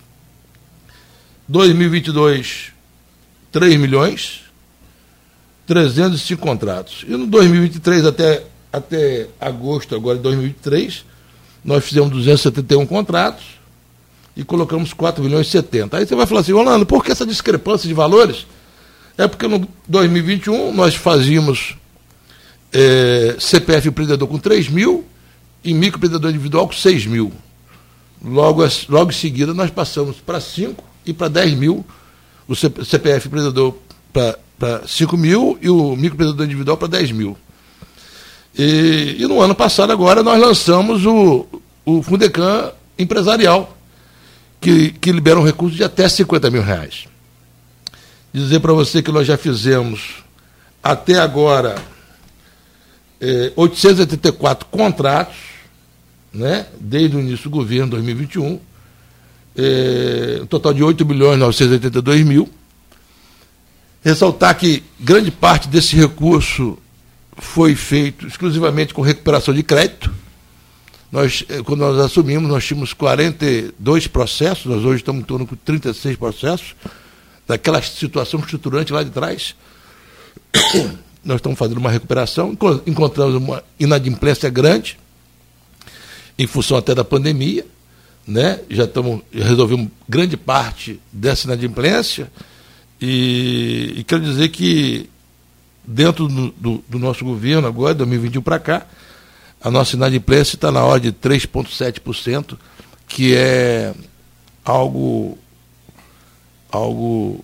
[1.48, 2.72] 2022,
[3.52, 4.42] 3 milhões,
[5.66, 7.04] 305 contratos.
[7.08, 11.04] E no 2023 até, até agosto agora de 2023,
[11.66, 13.44] nós fizemos 271 contratos
[14.38, 15.98] e colocamos 4 milhões e 70.
[15.98, 18.46] Aí você vai falar assim, Rolando, por que essa discrepância de valores?
[19.18, 21.76] É porque no 2021 nós fazíamos
[22.74, 25.06] eh, CPF empreendedor com 3 mil
[25.64, 27.32] e microempreendedor individual com 6 mil.
[28.24, 31.86] Logo, logo em seguida nós passamos para 5 e para 10 mil,
[32.48, 33.76] o CPF empreendedor
[34.14, 37.38] para 5 mil e o microempreendedor individual para 10 mil.
[38.58, 41.48] E, e no ano passado agora nós lançamos o,
[41.86, 43.78] o Fundecan empresarial,
[44.60, 47.11] que, que libera um recurso de até 50 mil reais
[48.34, 50.24] dizer para você que nós já fizemos
[50.82, 51.76] até agora
[53.20, 55.36] eh, 884 contratos,
[56.34, 58.60] né, desde o início do governo 2021,
[59.58, 62.50] eh, um total de 8 milhões 982 mil.
[64.04, 66.78] Ressaltar que grande parte desse recurso
[67.38, 70.12] foi feito exclusivamente com recuperação de crédito.
[71.12, 75.56] Nós, eh, quando nós assumimos, nós tínhamos 42 processos, nós hoje estamos em torno com
[75.58, 76.74] 36 processos
[77.48, 79.56] daquela situação estruturante lá de trás.
[81.24, 84.98] Nós estamos fazendo uma recuperação, enco- encontramos uma inadimplência grande,
[86.38, 87.66] em função até da pandemia,
[88.28, 88.60] né?
[88.70, 92.32] já estamos, resolvemos grande parte dessa inadimplência,
[93.00, 95.10] e, e quero dizer que
[95.84, 98.88] dentro do, do- do nosso governo agora, 2021 para cá,
[99.64, 102.58] a nossa inadimplência está na ordem de 3,7%,
[103.08, 103.94] que é
[104.66, 105.38] algo
[106.72, 107.44] algo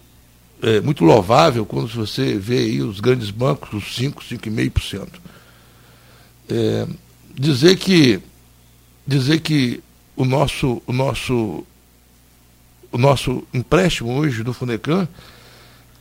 [0.61, 5.07] é, muito louvável quando você vê aí os grandes bancos, os 5, 5,5%.
[6.49, 6.87] É,
[7.35, 8.21] dizer que
[9.05, 9.81] dizer que
[10.15, 11.65] o nosso o nosso
[12.91, 15.07] o nosso empréstimo hoje do Funecan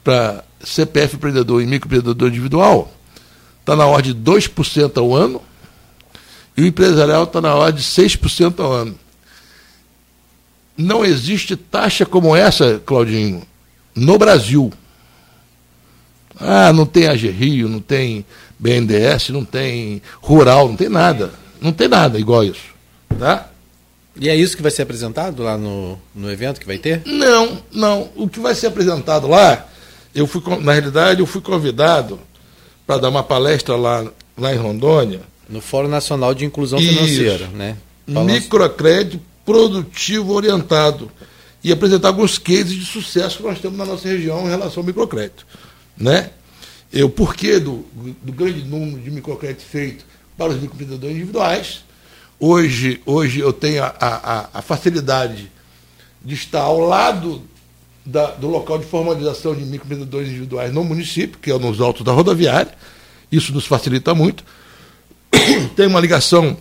[0.03, 2.93] para CPF empreendedor e microempreendedor individual
[3.61, 5.43] está na ordem de 2% ao ano
[6.57, 8.99] e o empresarial está na ordem de 6% ao ano.
[10.77, 13.43] Não existe taxa como essa, Claudinho,
[13.95, 14.73] no Brasil.
[16.39, 18.25] Ah, não tem AG Rio, não tem
[18.59, 21.33] BNDES, não tem Rural, não tem nada.
[21.61, 22.75] Não tem nada igual isso.
[23.19, 23.49] Tá?
[24.21, 27.03] E é isso que vai ser apresentado lá no, no evento que vai ter?
[27.07, 28.11] Não, não.
[28.15, 29.67] O que vai ser apresentado lá,
[30.15, 32.19] eu fui, na realidade, eu fui convidado
[32.87, 34.05] para dar uma palestra lá,
[34.37, 35.21] lá em Rondônia.
[35.49, 36.93] No Fórum Nacional de Inclusão Isso.
[36.93, 37.77] Financeira, né?
[38.13, 41.11] Falando- Microcrédito produtivo orientado
[41.63, 44.87] e apresentar alguns cases de sucesso que nós temos na nossa região em relação ao
[44.87, 45.47] microcrédito.
[45.97, 46.31] Né?
[46.93, 47.85] E o porquê do,
[48.23, 50.05] do grande número de microcréditos feito
[50.37, 51.85] para os microempreendedores individuais.
[52.39, 55.51] Hoje, hoje eu tenho a, a, a facilidade
[56.23, 57.43] de estar ao lado
[58.05, 62.13] da, do local de formalização de microempreendedores individuais no município, que é nos altos da
[62.13, 62.73] rodoviária.
[63.31, 64.45] Isso nos facilita muito.
[65.75, 66.57] Tem uma ligação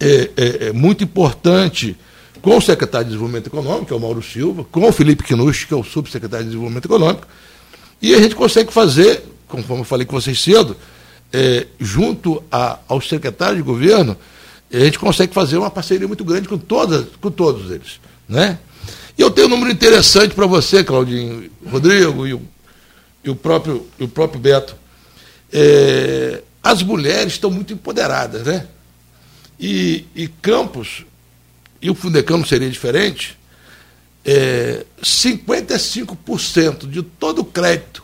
[0.00, 1.96] é, é, é, muito importante
[2.40, 5.66] com o secretário de Desenvolvimento Econômico, que é o Mauro Silva, com o Felipe Quinucci,
[5.66, 7.26] que é o subsecretário de Desenvolvimento Econômico,
[8.00, 10.74] e a gente consegue fazer, conforme eu falei com vocês cedo,
[11.32, 14.16] é, junto a, aos secretários de governo,
[14.72, 18.00] a gente consegue fazer uma parceria muito grande com, todas, com todos eles.
[18.28, 18.58] Né?
[19.18, 22.42] E eu tenho um número interessante para você, Claudinho, Rodrigo e o,
[23.22, 24.74] e o, próprio, e o próprio Beto.
[25.52, 28.66] É, as mulheres estão muito empoderadas, né?
[29.60, 31.04] E, e Campos,
[31.82, 33.38] e o Fundecão não seria diferente,
[34.24, 38.02] é, 55% de todo o crédito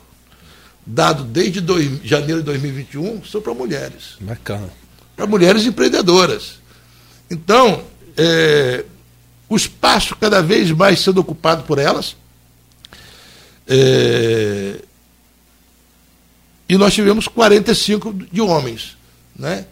[0.86, 4.16] dado desde dois, janeiro de 2021 são para mulheres.
[4.20, 4.68] Bacana.
[5.16, 6.60] Para mulheres empreendedoras.
[7.28, 7.82] Então,
[8.16, 8.84] é,
[9.48, 12.14] o espaço cada vez mais sendo ocupado por elas.
[13.66, 14.80] É,
[16.68, 18.96] e nós tivemos 45 de homens.
[19.36, 19.66] Né?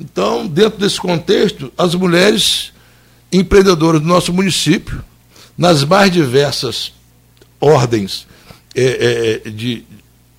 [0.00, 2.72] Então, dentro desse contexto, as mulheres
[3.30, 5.04] empreendedoras do nosso município,
[5.56, 6.92] nas mais diversas
[7.60, 8.26] ordens
[8.74, 9.84] é, é, de,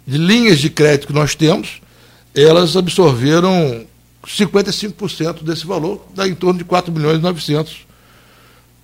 [0.07, 1.79] de linhas de crédito que nós temos,
[2.33, 3.85] elas absorveram
[4.25, 7.77] 55% desse valor, dá em torno de 4 milhões e 900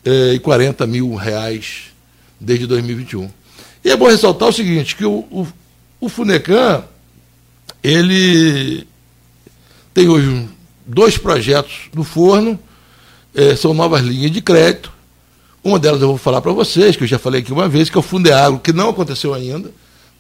[0.05, 1.85] eh, e 40 mil reais
[2.39, 3.29] desde 2021.
[3.83, 5.47] E é bom ressaltar o seguinte, que o, o,
[5.99, 6.83] o Funecan,
[7.83, 8.85] ele
[9.93, 10.47] tem hoje
[10.88, 12.59] dois projetos no forno,
[13.35, 14.91] eh, são novas linhas de crédito.
[15.64, 17.97] Uma delas eu vou falar para vocês, que eu já falei aqui uma vez, que
[17.97, 19.72] é o Fundeagro, que não aconteceu ainda,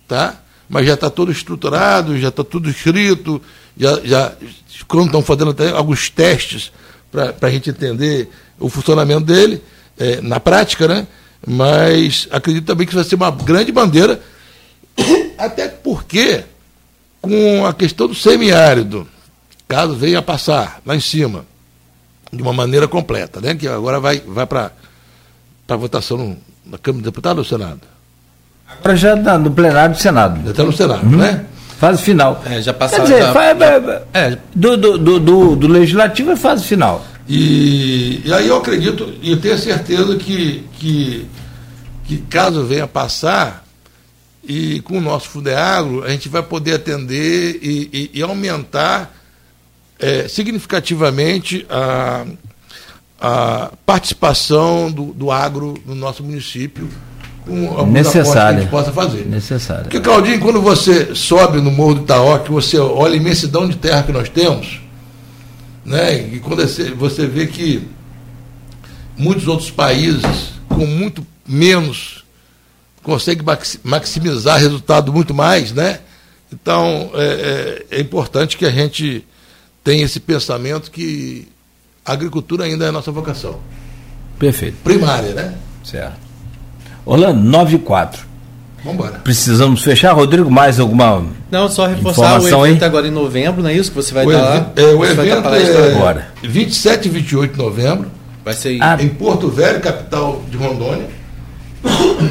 [0.07, 0.41] tá?
[0.69, 3.41] mas já está todo estruturado, já está tudo escrito,
[3.77, 4.33] já, já
[4.69, 6.71] estão fazendo até alguns testes
[7.11, 8.29] para a gente entender
[8.59, 9.61] o funcionamento dele
[9.97, 11.07] é, na prática, né?
[11.45, 14.21] Mas acredito também que vai ser uma grande bandeira,
[15.37, 16.43] até porque
[17.21, 19.07] com a questão do semiárido,
[19.67, 21.45] caso venha a passar lá em cima,
[22.31, 23.55] de uma maneira completa, né?
[23.55, 24.71] Que agora vai, vai para
[25.67, 27.81] a votação na Câmara de Deputados ou Senado?
[28.67, 30.41] Agora já tá no plenário do Senado.
[30.43, 31.17] Já está no Senado, uhum.
[31.17, 31.45] né?
[31.79, 32.41] Fase final.
[32.45, 33.05] É, já passaram.
[33.05, 37.05] Quer dizer, já, faz, já, é, do, do, do, do, do legislativo é fase final.
[37.27, 41.27] E, e aí eu acredito e eu tenho certeza que, que,
[42.05, 43.65] que caso venha passar,
[44.47, 49.13] e com o nosso Fudeagro, a gente vai poder atender e, e, e aumentar
[49.99, 52.25] é, significativamente a,
[53.19, 56.87] a participação do, do agro no nosso município
[57.47, 59.25] com necessária que a gente possa fazer.
[59.25, 59.83] Necessário.
[59.83, 63.77] Porque, Claudinho, quando você sobe no Morro do Itaó, que você olha a imensidão de
[63.77, 64.81] terra que nós temos,
[65.85, 66.27] né?
[66.27, 66.61] E quando
[66.97, 67.87] você vê que
[69.17, 72.25] muitos outros países, com muito menos,
[73.01, 73.45] conseguem
[73.83, 76.01] maximizar resultado muito mais, né?
[76.51, 79.25] Então, é, é, é importante que a gente
[79.87, 81.47] tenha esse pensamento que
[82.05, 83.55] a agricultura ainda é a nossa vocação.
[84.37, 84.75] Perfeito.
[84.83, 85.53] Primária, né?
[85.81, 86.17] Certo.
[87.05, 88.27] Orlando, 9 e 4.
[88.83, 89.19] Vambora.
[89.23, 92.89] Precisamos fechar, Rodrigo, mais alguma Não, só reforçar o evento aí?
[92.89, 94.73] agora em novembro, não é isso que você vai o lá?
[94.75, 96.33] É, o evento é agora.
[96.43, 98.11] 27 e 28 de novembro.
[98.43, 98.97] Vai ser ah.
[98.99, 101.07] em Porto Velho, capital de Rondônia.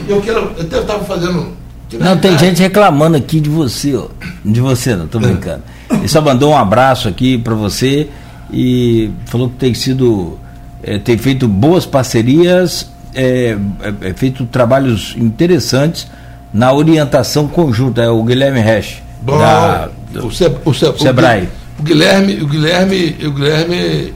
[0.07, 1.57] Eu quero, eu estava fazendo
[1.93, 4.09] não, tem gente reclamando aqui de você, ó.
[4.45, 5.63] De você, não, tô brincando.
[5.91, 8.09] Ele só mandou um abraço aqui para você
[8.53, 10.39] e falou que tem sido.
[10.83, 13.57] É, tem feito boas parcerias é,
[14.03, 16.07] é, feito trabalhos interessantes
[16.53, 19.03] na orientação conjunta, é o Guilherme Resch.
[19.23, 21.49] Bom, da, do, o, Ce, o, Ce, o Sebrae.
[21.79, 24.15] O Guilherme, o Guilherme, o Guilherme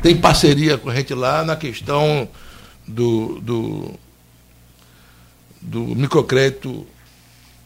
[0.00, 2.28] tem parceria com a gente lá na questão
[2.86, 3.90] do, do,
[5.62, 6.86] do microcrédito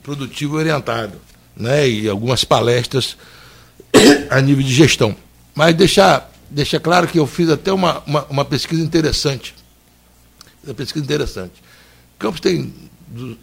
[0.03, 1.19] produtivo orientado,
[1.57, 1.89] né?
[1.89, 3.17] E algumas palestras
[4.31, 5.17] a nível de gestão.
[5.55, 9.55] Mas deixar, deixar claro que eu fiz até uma, uma, uma pesquisa interessante
[10.67, 11.53] uma pesquisa interessante.
[12.19, 12.73] Campos tem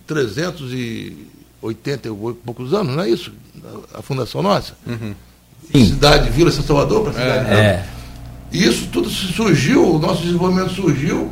[0.05, 2.11] 380 e
[2.45, 3.31] poucos anos, não é isso?
[3.93, 4.75] A, fundação nossa?
[4.85, 5.13] Uhum.
[5.71, 7.51] Cidade, Vila São Salvador para a cidade.
[7.51, 7.55] É.
[7.55, 7.87] é.
[8.51, 11.31] E isso tudo surgiu, o nosso desenvolvimento surgiu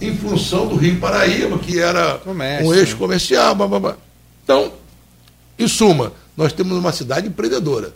[0.00, 2.98] em função do Rio Paraíba, que era Comércio, um eixo né?
[2.98, 3.54] comercial.
[3.54, 3.96] Blá, blá, blá.
[4.42, 4.72] Então,
[5.58, 7.94] em suma, nós temos uma cidade empreendedora.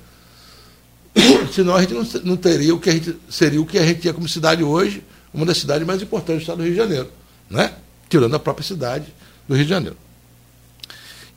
[1.53, 4.01] Senão a gente não, não teria o que a gente seria o que a gente
[4.01, 5.03] tinha como cidade hoje,
[5.33, 7.11] uma das cidades mais importantes do estado do Rio de Janeiro,
[7.51, 7.75] né?
[8.09, 9.13] tirando a própria cidade
[9.47, 9.97] do Rio de Janeiro.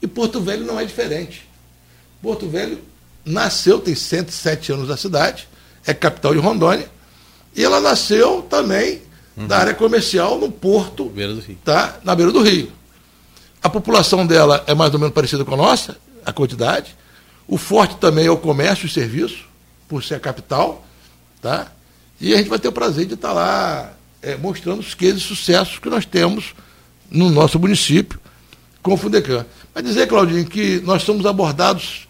[0.02, 1.48] E Porto Velho não é diferente.
[2.22, 2.80] Porto Velho
[3.26, 5.48] nasceu, tem 107 anos da cidade,
[5.86, 6.90] é capital de Rondônia,
[7.56, 9.02] e ela nasceu também
[9.42, 9.48] uhum.
[9.48, 11.38] da área comercial no porto, beira.
[11.64, 12.72] Tá, na beira do Rio.
[13.62, 16.96] A população dela é mais ou menos parecida com a nossa, a quantidade.
[17.48, 19.46] O forte também é o comércio e serviço,
[19.88, 20.86] por ser a capital.
[21.42, 21.72] Tá?
[22.20, 25.28] E a gente vai ter o prazer de estar lá é, mostrando os cases de
[25.28, 26.54] sucesso que nós temos
[27.10, 28.20] no nosso município
[28.82, 29.46] com o Fundecan.
[29.74, 32.08] Mas dizer, Claudinho, que nós somos abordados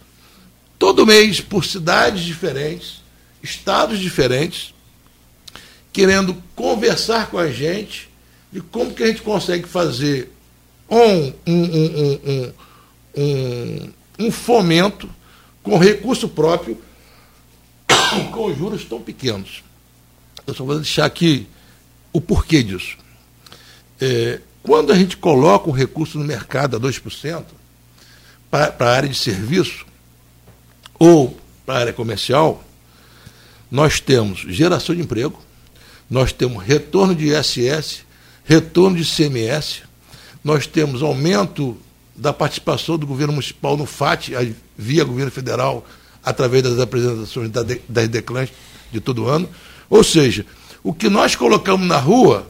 [0.77, 3.01] todo mês por cidades diferentes,
[3.41, 4.73] estados diferentes,
[5.91, 8.09] querendo conversar com a gente
[8.51, 10.31] de como que a gente consegue fazer
[10.89, 12.53] um, um,
[13.15, 15.09] um, um, fomento
[15.63, 16.77] com recurso próprio
[18.31, 19.63] com juros tão pequenos.
[20.45, 21.47] Eu só vou deixar aqui
[22.11, 22.97] o porquê disso.
[23.99, 27.45] É, quando a gente coloca um recurso no mercado a 2%,
[28.49, 29.85] para a área de serviço
[30.99, 32.61] ou para a área comercial,
[33.69, 35.41] nós temos geração de emprego,
[36.11, 38.01] nós temos retorno de ISS,
[38.43, 39.83] retorno de CMS,
[40.43, 41.77] nós temos aumento
[42.13, 44.31] da participação do governo municipal no FAT,
[44.77, 45.87] via governo federal,
[46.21, 48.49] através das apresentações das declãs
[48.91, 49.49] de todo ano.
[49.89, 50.45] Ou seja,
[50.83, 52.45] o que nós colocamos na rua,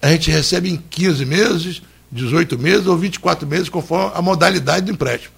[0.00, 1.82] a gente recebe em 15 meses,
[2.12, 5.34] 18 meses ou 24 meses, conforme a modalidade do empréstimo.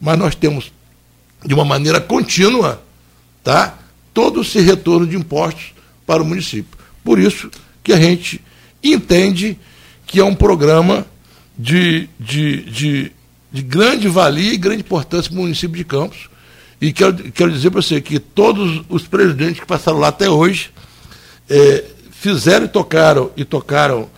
[0.00, 0.72] Mas nós temos,
[1.44, 2.82] de uma maneira contínua,
[3.44, 3.78] tá,
[4.14, 5.74] todo esse retorno de impostos
[6.06, 6.81] para o município.
[7.04, 7.50] Por isso
[7.82, 8.40] que a gente
[8.82, 9.58] entende
[10.06, 11.06] que é um programa
[11.56, 13.12] de, de, de,
[13.50, 16.28] de grande valia e grande importância para o município de Campos.
[16.80, 20.70] E quero, quero dizer para você que todos os presidentes que passaram lá até hoje
[21.48, 24.08] é, fizeram e tocaram e tocaram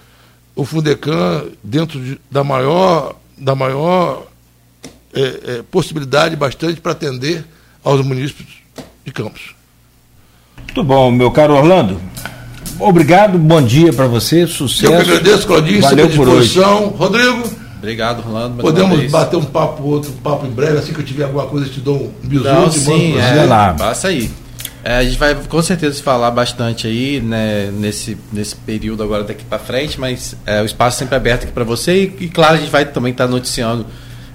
[0.56, 4.26] o Fundecan dentro de, da maior, da maior
[5.12, 7.44] é, é, possibilidade bastante para atender
[7.82, 8.48] aos municípios
[9.04, 9.54] de Campos.
[10.56, 12.00] Muito bom, meu caro Orlando.
[12.78, 14.92] Obrigado, bom dia para você, sucesso.
[14.92, 16.60] Eu que agradeço, Claudinho, Valeu por hoje.
[16.60, 17.64] Rodrigo.
[17.78, 18.62] Obrigado, Rolando.
[18.62, 21.70] Podemos bater um papo, outro papo em breve, assim que eu tiver alguma coisa, eu
[21.70, 23.74] te dou um bisu Não, sim, é, lá.
[23.74, 24.30] Passa aí.
[24.82, 29.44] É, a gente vai com certeza falar bastante aí, né, nesse, nesse período agora daqui
[29.44, 32.58] para frente, mas é, o espaço sempre aberto aqui para você e, e, claro, a
[32.58, 33.86] gente vai também estar tá noticiando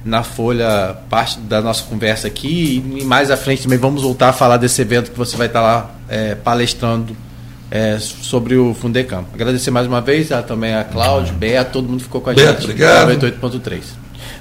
[0.04, 4.34] na Folha parte da nossa conversa aqui e, mais à frente também vamos voltar a
[4.34, 7.16] falar desse evento que você vai estar tá lá é, palestrando
[7.72, 9.26] é, sobre o Fundecamp.
[9.34, 12.62] Agradecer mais uma vez a, também a Cláudio, Beto, todo mundo ficou com a Beto,
[12.62, 12.72] gente.
[12.72, 13.12] Obrigado.
[13.12, 13.82] 98.3.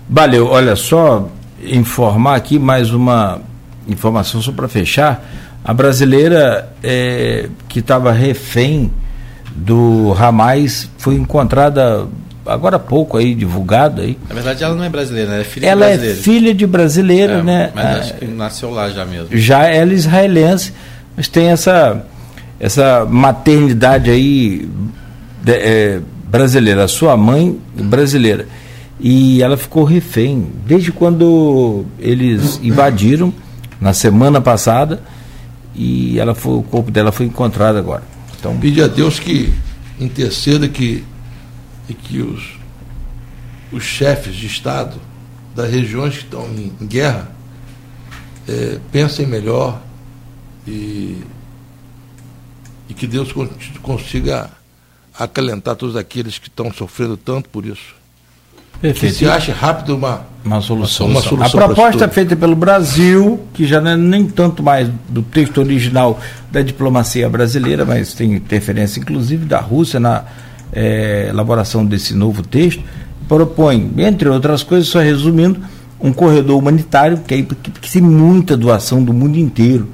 [0.09, 1.29] Valeu, olha só,
[1.63, 3.41] informar aqui mais uma
[3.87, 5.25] informação só para fechar.
[5.65, 8.91] A brasileira é, que estava refém
[9.55, 12.07] do Ramais foi encontrada
[12.47, 14.19] agora há pouco aí, divulgado aí.
[14.29, 16.19] Na verdade ela não é brasileira, ela é filha ela de brasileira.
[16.19, 17.73] é filha de brasileira, é, né?
[17.75, 19.29] Mas acho que nasceu lá já mesmo.
[19.37, 20.73] Já ela é israelense,
[21.15, 22.03] mas tem essa
[22.59, 24.69] essa maternidade aí
[25.43, 28.47] de, é, brasileira, a sua mãe brasileira.
[29.01, 33.33] E ela ficou refém desde quando eles invadiram
[33.81, 35.01] na semana passada
[35.75, 38.03] e ela foi, o corpo dela foi encontrado agora.
[38.39, 39.53] Então, pedir a Deus que
[40.01, 41.05] interceda que,
[41.89, 42.59] e que os,
[43.73, 44.97] os chefes de Estado
[45.55, 47.31] das regiões que estão em, guerra
[48.49, 49.81] é, pensem melhor
[50.67, 51.19] e
[52.89, 53.33] e que Deus
[53.83, 54.51] consiga
[55.19, 57.99] acalentar todos aqueles que estão sofrendo tanto por isso.
[58.81, 59.13] Perfeito.
[59.13, 61.09] Que se ache rápido uma, uma solução.
[61.09, 64.89] Uma solução a proposta é feita pelo Brasil, que já não é nem tanto mais
[65.09, 66.21] do texto original
[66.51, 70.25] da diplomacia brasileira, mas tem interferência inclusive da Rússia na
[70.73, 72.83] é, elaboração desse novo texto,
[73.29, 75.61] propõe, entre outras coisas, só resumindo,
[76.01, 79.89] um corredor humanitário, que, é, que, que tem muita doação do mundo inteiro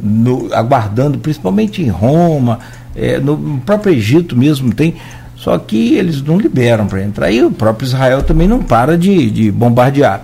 [0.00, 2.58] no, aguardando, principalmente em Roma,
[2.94, 4.94] é, no próprio Egito mesmo tem,
[5.36, 7.30] só que eles não liberam para entrar.
[7.30, 10.22] E o próprio Israel também não para de, de bombardear.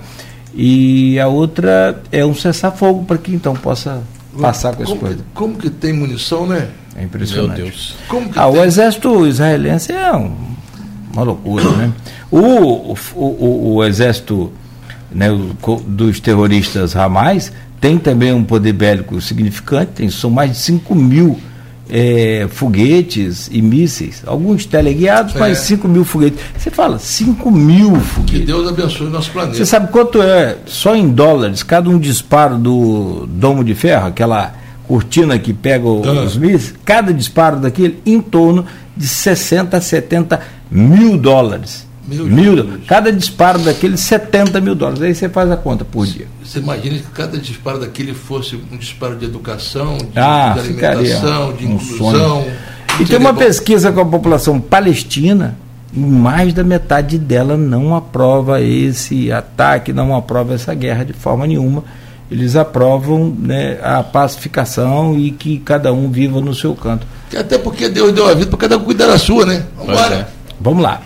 [0.54, 4.02] E a outra é um cessar-fogo para que então possa
[4.38, 5.18] passar com essa coisa.
[5.34, 6.68] Como que tem munição, né?
[6.96, 7.60] É impressionante.
[7.60, 7.96] Meu Deus.
[8.36, 10.34] ah, o exército israelense é um,
[11.12, 11.92] uma loucura, né?
[12.30, 14.52] O, o, o, o exército
[15.10, 15.28] né,
[15.86, 17.52] dos terroristas Hamas
[17.82, 21.36] tem também um poder bélico significante, tem, são mais de 5 mil
[21.90, 25.38] é, foguetes e mísseis, alguns teleguiados, é.
[25.40, 26.38] mas 5 mil foguetes.
[26.56, 28.38] Você fala, 5 mil foguetes.
[28.38, 29.56] Que Deus abençoe o nosso planeta.
[29.56, 34.54] Você sabe quanto é, só em dólares, cada um disparo do domo de ferro, aquela
[34.86, 36.22] cortina que pega ah.
[36.24, 38.64] os mísseis, cada disparo daquele em torno
[38.96, 40.40] de 60 a 70
[40.70, 41.84] mil dólares.
[42.06, 45.00] Meu mil, cada disparo daquele 70 mil dólares.
[45.02, 46.26] Aí você faz a conta por dia.
[46.44, 50.98] Você imagina que cada disparo daquele fosse um disparo de educação, de, Ah, de ficaria
[50.98, 52.44] alimentação, de um inclusão.
[53.00, 53.38] E tem uma bom.
[53.38, 55.56] pesquisa com a população palestina,
[55.94, 61.46] e mais da metade dela não aprova esse ataque, não aprova essa guerra de forma
[61.46, 61.84] nenhuma.
[62.30, 67.06] Eles aprovam né, a pacificação e que cada um viva no seu canto.
[67.36, 69.64] Até porque Deus deu a vida para cada um cuidar da sua, né?
[69.76, 70.14] Vamos embora.
[70.16, 70.26] é.
[70.60, 71.00] Vamos lá.